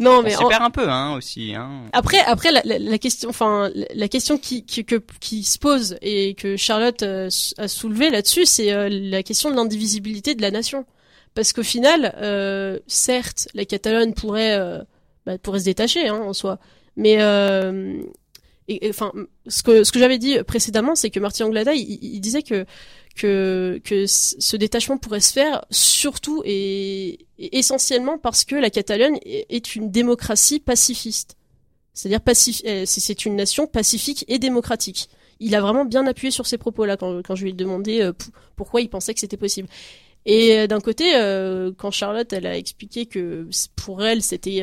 Non 0.00 0.18
on 0.18 0.22
mais 0.22 0.30
s'y 0.30 0.36
en- 0.42 0.48
perd 0.48 0.62
un 0.62 0.70
peu 0.70 0.88
hein 0.88 1.14
aussi 1.16 1.54
hein. 1.54 1.82
après 1.92 2.18
après 2.20 2.50
la, 2.50 2.62
la- 2.64 2.78
la 2.78 2.98
question 2.98 3.28
enfin 3.28 3.70
la- 3.94 4.08
question 4.08 4.38
qui 4.38 4.64
qui, 4.64 4.84
que- 4.84 5.02
qui 5.20 5.42
se 5.44 5.58
pose 5.58 5.96
et 6.02 6.34
que 6.34 6.56
Charlotte 6.56 7.02
euh, 7.02 7.28
a 7.58 7.68
soulevé 7.68 8.08
là-dessus 8.10 8.46
c'est 8.46 8.72
euh, 8.72 8.88
la 8.90 9.22
question 9.22 9.50
de 9.50 9.56
l'indivisibilité 9.56 10.34
de 10.34 10.42
la 10.42 10.50
nation. 10.50 10.86
Parce 11.34 11.54
qu'au 11.54 11.62
final, 11.62 12.14
euh, 12.20 12.78
certes, 12.86 13.48
la 13.54 13.64
Catalogne 13.64 14.12
pourrait, 14.12 14.58
bah, 15.24 15.38
pourrait 15.38 15.60
se 15.60 15.64
détacher 15.64 16.06
hein, 16.08 16.16
en 16.26 16.34
soi, 16.34 16.58
mais 16.96 17.16
et- 18.68 18.86
et, 18.86 18.90
enfin, 18.90 19.12
ce 19.48 19.62
que 19.62 19.82
ce 19.84 19.92
que 19.92 19.98
j'avais 19.98 20.18
dit 20.18 20.36
précédemment, 20.46 20.94
c'est 20.94 21.10
que 21.10 21.18
Marty 21.20 21.42
Anglada, 21.42 21.72
il, 21.74 21.98
il 22.02 22.20
disait 22.20 22.42
que 22.42 22.64
que 23.14 23.80
ce 23.84 24.56
détachement 24.56 24.98
pourrait 24.98 25.20
se 25.20 25.32
faire 25.32 25.64
surtout 25.70 26.42
et, 26.44 27.26
et 27.38 27.58
essentiellement 27.58 28.18
parce 28.18 28.44
que 28.44 28.54
la 28.56 28.70
Catalogne 28.70 29.18
est 29.24 29.76
une 29.76 29.90
démocratie 29.90 30.60
pacifiste. 30.60 31.36
C'est-à-dire 31.94 32.20
pacif- 32.20 32.62
euh, 32.66 32.84
c'est 32.86 33.26
une 33.26 33.36
nation 33.36 33.66
pacifique 33.66 34.24
et 34.28 34.38
démocratique. 34.38 35.10
il 35.40 35.54
a 35.54 35.60
vraiment 35.60 35.84
bien 35.84 36.06
appuyé 36.06 36.30
sur 36.30 36.46
ses 36.46 36.56
propos 36.56 36.84
là 36.86 36.96
quand, 36.96 37.20
quand 37.22 37.34
je 37.34 37.42
lui 37.42 37.50
ai 37.50 37.54
demandé 37.54 38.00
euh, 38.00 38.12
pourquoi 38.56 38.80
il 38.80 38.88
pensait 38.88 39.12
que 39.12 39.20
c'était 39.20 39.36
possible. 39.36 39.68
Et 40.24 40.56
euh, 40.58 40.66
d'un 40.66 40.80
côté, 40.80 41.12
quand 41.76 41.90
Charlotte 41.90 42.32
elle 42.32 42.46
a 42.46 42.56
expliqué 42.56 43.06
que 43.06 43.46
pour 43.76 44.02
elle 44.04 44.22
c'était 44.22 44.62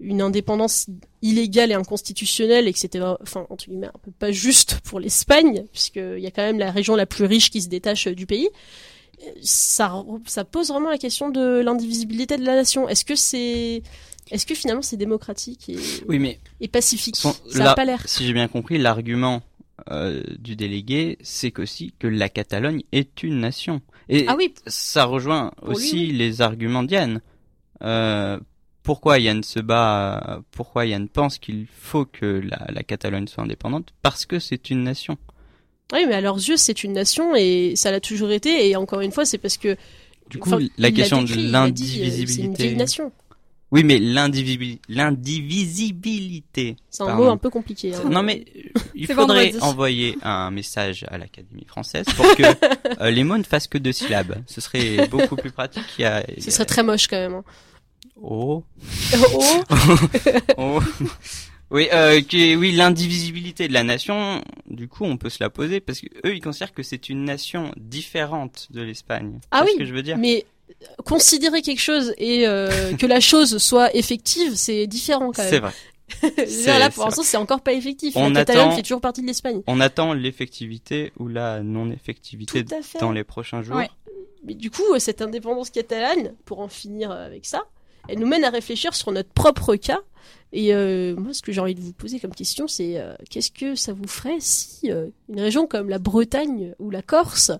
une 0.00 0.20
indépendance 0.20 0.86
illégale 1.22 1.70
et 1.70 1.74
inconstitutionnelle 1.74 2.66
et 2.68 2.72
que 2.72 2.78
c'était 2.78 3.00
enfin 3.00 3.46
entre 3.48 3.66
guillemets 3.66 3.86
un 3.86 3.98
peu 4.02 4.10
pas 4.10 4.32
juste 4.32 4.80
pour 4.80 4.98
l'Espagne 5.00 5.64
puisqu'il 5.72 6.18
y 6.18 6.26
a 6.26 6.30
quand 6.30 6.42
même 6.42 6.58
la 6.58 6.70
région 6.72 6.96
la 6.96 7.06
plus 7.06 7.24
riche 7.24 7.50
qui 7.50 7.62
se 7.62 7.68
détache 7.68 8.08
euh, 8.08 8.14
du 8.14 8.26
pays. 8.26 8.48
Ça, 9.42 10.04
ça 10.26 10.44
pose 10.44 10.68
vraiment 10.68 10.90
la 10.90 10.98
question 10.98 11.30
de 11.30 11.60
l'indivisibilité 11.60 12.36
de 12.36 12.44
la 12.44 12.54
nation. 12.56 12.88
Est-ce 12.88 13.04
que 13.04 13.14
c'est, 13.14 13.82
est-ce 14.30 14.44
que 14.44 14.54
finalement 14.54 14.82
c'est 14.82 14.96
démocratique 14.96 15.68
et, 15.70 15.78
Oui, 16.08 16.18
mais 16.18 16.40
et 16.60 16.68
pacifique? 16.68 17.16
Son- 17.16 17.32
Ça 17.48 17.58
là- 17.64 17.70
a 17.70 17.74
pas 17.74 17.84
l'air. 17.84 18.02
si 18.06 18.26
j'ai 18.26 18.32
bien 18.32 18.48
compris, 18.48 18.76
l'argument 18.76 19.42
euh, 19.90 20.22
du 20.38 20.56
délégué, 20.56 21.16
c'est 21.22 21.50
qu'aussi 21.52 21.94
que 21.98 22.06
la 22.06 22.28
Catalogne 22.28 22.82
est 22.92 23.22
une 23.22 23.40
nation. 23.40 23.80
Et 24.08 24.24
Ah 24.28 24.34
oui, 24.36 24.52
ça 24.66 25.04
rejoint 25.04 25.52
Pour 25.58 25.70
aussi 25.70 26.06
les 26.08 26.42
arguments 26.42 26.82
d'Yann. 26.82 27.20
Euh, 27.82 28.38
pourquoi 28.84 29.18
Yann 29.18 29.42
se 29.42 29.58
bat, 29.58 30.40
pourquoi 30.52 30.86
Yann 30.86 31.08
pense 31.08 31.38
qu'il 31.38 31.66
faut 31.76 32.04
que 32.04 32.40
la, 32.44 32.66
la 32.72 32.82
Catalogne 32.84 33.26
soit 33.26 33.42
indépendante? 33.42 33.92
Parce 34.02 34.24
que 34.26 34.38
c'est 34.38 34.70
une 34.70 34.84
nation. 34.84 35.18
oui, 35.92 36.04
mais 36.06 36.14
à 36.14 36.20
leurs 36.20 36.36
yeux 36.36 36.56
c'est 36.56 36.84
une 36.84 36.92
nation 36.92 37.34
et 37.34 37.72
ça 37.74 37.90
l'a 37.90 38.00
toujours 38.00 38.30
été. 38.30 38.68
Et 38.68 38.76
encore 38.76 39.00
une 39.00 39.10
fois, 39.12 39.24
c'est 39.24 39.38
parce 39.38 39.56
que 39.56 39.76
Du 40.30 40.38
coup, 40.38 40.50
la 40.78 40.90
question 40.92 41.22
décrit, 41.22 41.36
de 41.36 41.40
dit, 41.40 41.46
euh, 41.46 41.46
C'est 41.46 41.46
une 41.46 41.52
l'indivisibilité. 41.52 42.62
vieille 42.64 42.76
nation. 42.76 43.10
Oui, 43.72 43.82
mais 43.82 43.98
l'indivisibil- 43.98 44.78
l'indivisibilité. 44.88 46.76
C'est 46.90 47.02
un 47.02 47.06
Pardon. 47.06 47.24
mot 47.24 47.30
un 47.30 47.36
peu 47.36 47.50
compliqué. 47.50 47.94
hein. 47.94 48.02
Non 48.08 48.22
mais 48.22 48.44
euh, 48.56 48.80
il 48.94 49.06
faudrait 49.06 49.46
vendredi. 49.46 49.58
envoyer 49.64 50.18
un 50.22 50.50
message 50.50 51.04
à 51.08 51.18
l'Académie 51.18 51.64
française 51.66 52.06
pour 52.16 52.26
que 52.36 52.42
euh, 53.02 53.10
les 53.10 53.24
mots 53.24 53.38
ne 53.38 53.42
fassent 53.42 53.66
que 53.68 53.78
deux 53.78 53.92
syllabes. 53.92 54.36
Ce 54.46 54.60
serait 54.60 55.08
beaucoup 55.08 55.36
plus 55.36 55.50
pratique. 55.50 55.84
Il 55.98 56.02
y 56.02 56.04
a, 56.04 56.22
il 56.30 56.38
y 56.38 56.42
Ce 56.42 56.50
serait 56.50 56.66
très 56.66 56.82
moche 56.82 57.08
quand 57.08 57.16
même. 57.18 57.34
hein. 57.34 57.44
Oh. 58.20 58.62
Oh, 59.34 59.60
Oh. 60.56 60.80
oui, 61.70 61.88
euh, 61.92 62.20
que, 62.22 62.56
oui, 62.56 62.72
l'indivisibilité 62.72 63.68
de 63.68 63.72
la 63.72 63.82
nation. 63.82 64.40
Du 64.68 64.88
coup, 64.88 65.04
on 65.04 65.16
peut 65.16 65.30
se 65.30 65.42
la 65.42 65.50
poser 65.50 65.80
parce 65.80 66.00
que 66.00 66.06
eux, 66.26 66.34
ils 66.34 66.40
considèrent 66.40 66.72
que 66.72 66.82
c'est 66.82 67.08
une 67.08 67.24
nation 67.24 67.72
différente 67.76 68.68
de 68.70 68.82
l'Espagne. 68.82 69.40
Ah 69.50 69.62
oui, 69.64 69.70
ce 69.74 69.78
que 69.78 69.84
je 69.84 69.94
veux 69.94 70.02
dire? 70.02 70.16
mais 70.18 70.44
considérer 71.04 71.62
quelque 71.62 71.80
chose 71.80 72.14
et 72.18 72.46
euh, 72.46 72.94
que 72.98 73.06
la 73.06 73.20
chose 73.20 73.58
soit 73.58 73.94
effective, 73.94 74.54
c'est 74.54 74.86
différent 74.86 75.32
quand 75.32 75.42
C'est 75.42 75.60
même. 75.60 75.62
vrai. 75.62 75.72
C'est- 76.46 76.78
là, 76.78 76.86
c'est 76.90 76.94
pour 76.94 77.04
l'instant, 77.06 77.22
c'est 77.22 77.36
encore 77.38 77.62
pas 77.62 77.72
effectif. 77.72 78.14
On 78.16 78.28
la 78.30 78.40
Catalogne 78.44 78.66
attend- 78.68 78.76
fait 78.76 78.82
toujours 78.82 79.00
partie 79.00 79.22
de 79.22 79.26
l'Espagne. 79.26 79.62
On 79.66 79.80
attend 79.80 80.12
l'effectivité 80.12 81.12
ou 81.18 81.28
la 81.28 81.62
non-effectivité 81.62 82.64
dans 83.00 83.10
les 83.12 83.24
prochains 83.24 83.62
jours. 83.62 83.76
Ouais. 83.76 83.88
Mais 84.44 84.54
du 84.54 84.70
coup, 84.70 84.82
euh, 84.94 84.98
cette 84.98 85.22
indépendance 85.22 85.70
catalane, 85.70 86.34
pour 86.44 86.60
en 86.60 86.68
finir 86.68 87.10
euh, 87.10 87.24
avec 87.26 87.46
ça, 87.46 87.62
elle 88.08 88.18
nous 88.18 88.26
mène 88.26 88.44
à 88.44 88.50
réfléchir 88.50 88.94
sur 88.94 89.12
notre 89.12 89.30
propre 89.30 89.76
cas. 89.76 90.00
Et 90.52 90.72
euh, 90.72 91.16
moi, 91.16 91.34
ce 91.34 91.42
que 91.42 91.50
j'ai 91.50 91.60
envie 91.60 91.74
de 91.74 91.80
vous 91.80 91.92
poser 91.92 92.20
comme 92.20 92.34
question, 92.34 92.68
c'est 92.68 92.98
euh, 92.98 93.14
qu'est-ce 93.28 93.50
que 93.50 93.74
ça 93.74 93.92
vous 93.92 94.06
ferait 94.06 94.36
si 94.38 94.90
euh, 94.90 95.08
une 95.28 95.40
région 95.40 95.66
comme 95.66 95.88
la 95.88 95.98
Bretagne 95.98 96.74
ou 96.78 96.90
la 96.90 97.02
Corse 97.02 97.50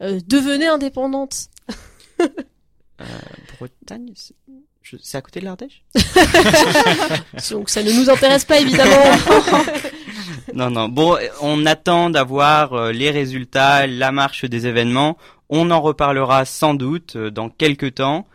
euh, 0.00 0.18
devenait 0.26 0.66
indépendante? 0.68 1.48
Euh, 3.00 3.04
Bretagne, 3.58 4.12
c'est 5.00 5.16
à 5.16 5.20
côté 5.20 5.40
de 5.40 5.44
l'Ardèche? 5.44 5.84
Donc 7.50 7.68
ça 7.68 7.82
ne 7.82 7.92
nous 7.92 8.10
intéresse 8.10 8.44
pas 8.44 8.60
évidemment. 8.60 8.90
Non, 10.54 10.70
non. 10.70 10.88
Bon, 10.88 11.16
on 11.42 11.66
attend 11.66 12.08
d'avoir 12.08 12.72
euh, 12.72 12.90
les 12.90 13.10
résultats, 13.10 13.86
la 13.86 14.12
marche 14.12 14.46
des 14.46 14.66
événements. 14.66 15.18
On 15.50 15.70
en 15.70 15.80
reparlera 15.80 16.46
sans 16.46 16.74
doute 16.74 17.16
dans 17.16 17.50
quelques 17.50 17.96
temps. 17.96 18.26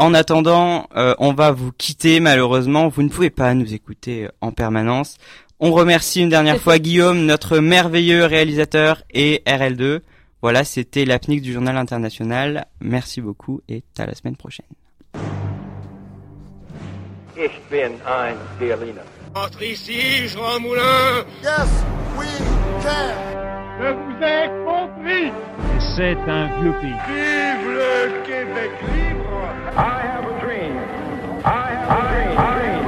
En 0.00 0.14
attendant, 0.14 0.88
euh, 0.96 1.14
on 1.18 1.34
va 1.34 1.50
vous 1.52 1.72
quitter 1.72 2.20
malheureusement. 2.20 2.88
Vous 2.88 3.02
ne 3.02 3.10
pouvez 3.10 3.28
pas 3.28 3.52
nous 3.52 3.74
écouter 3.74 4.24
euh, 4.24 4.28
en 4.40 4.50
permanence. 4.50 5.18
On 5.58 5.72
remercie 5.72 6.22
une 6.22 6.30
dernière 6.30 6.56
fois 6.56 6.78
Guillaume, 6.78 7.26
notre 7.26 7.58
merveilleux 7.58 8.24
réalisateur, 8.24 9.02
et 9.10 9.42
RL2. 9.46 10.00
Voilà, 10.40 10.64
c'était 10.64 11.04
l'APNIC 11.04 11.42
du 11.42 11.52
Journal 11.52 11.76
International. 11.76 12.64
Merci 12.80 13.20
beaucoup 13.20 13.60
et 13.68 13.82
à 13.98 14.06
la 14.06 14.14
semaine 14.14 14.36
prochaine. 14.36 14.64
Ich 17.36 17.52
bin 17.70 17.92
ein 18.06 18.36
Berliner. 18.58 19.04
Entre 19.34 19.62
ici, 19.62 20.28
Jean 20.28 20.60
Moulin 20.60 21.26
Yes, 21.42 21.68
we 22.18 22.26
can. 22.82 23.69
Je 23.80 23.86
vous 23.86 24.22
ai 24.22 24.50
compris. 24.66 25.32
C'est 25.96 26.18
un 26.28 26.46
vieux 26.60 26.72
pays. 26.82 26.92
Vive 27.08 27.66
le 27.66 28.22
Québec 28.26 28.70
libre. 28.94 29.48
I 29.74 30.02
have 30.04 30.26
a 30.26 30.38
dream. 30.44 30.76
I 31.44 31.72
have 31.72 31.90
a 31.90 32.08
dream. 32.10 32.38
I 32.38 32.42
have 32.42 32.58
a 32.58 32.60
dream. 32.60 32.79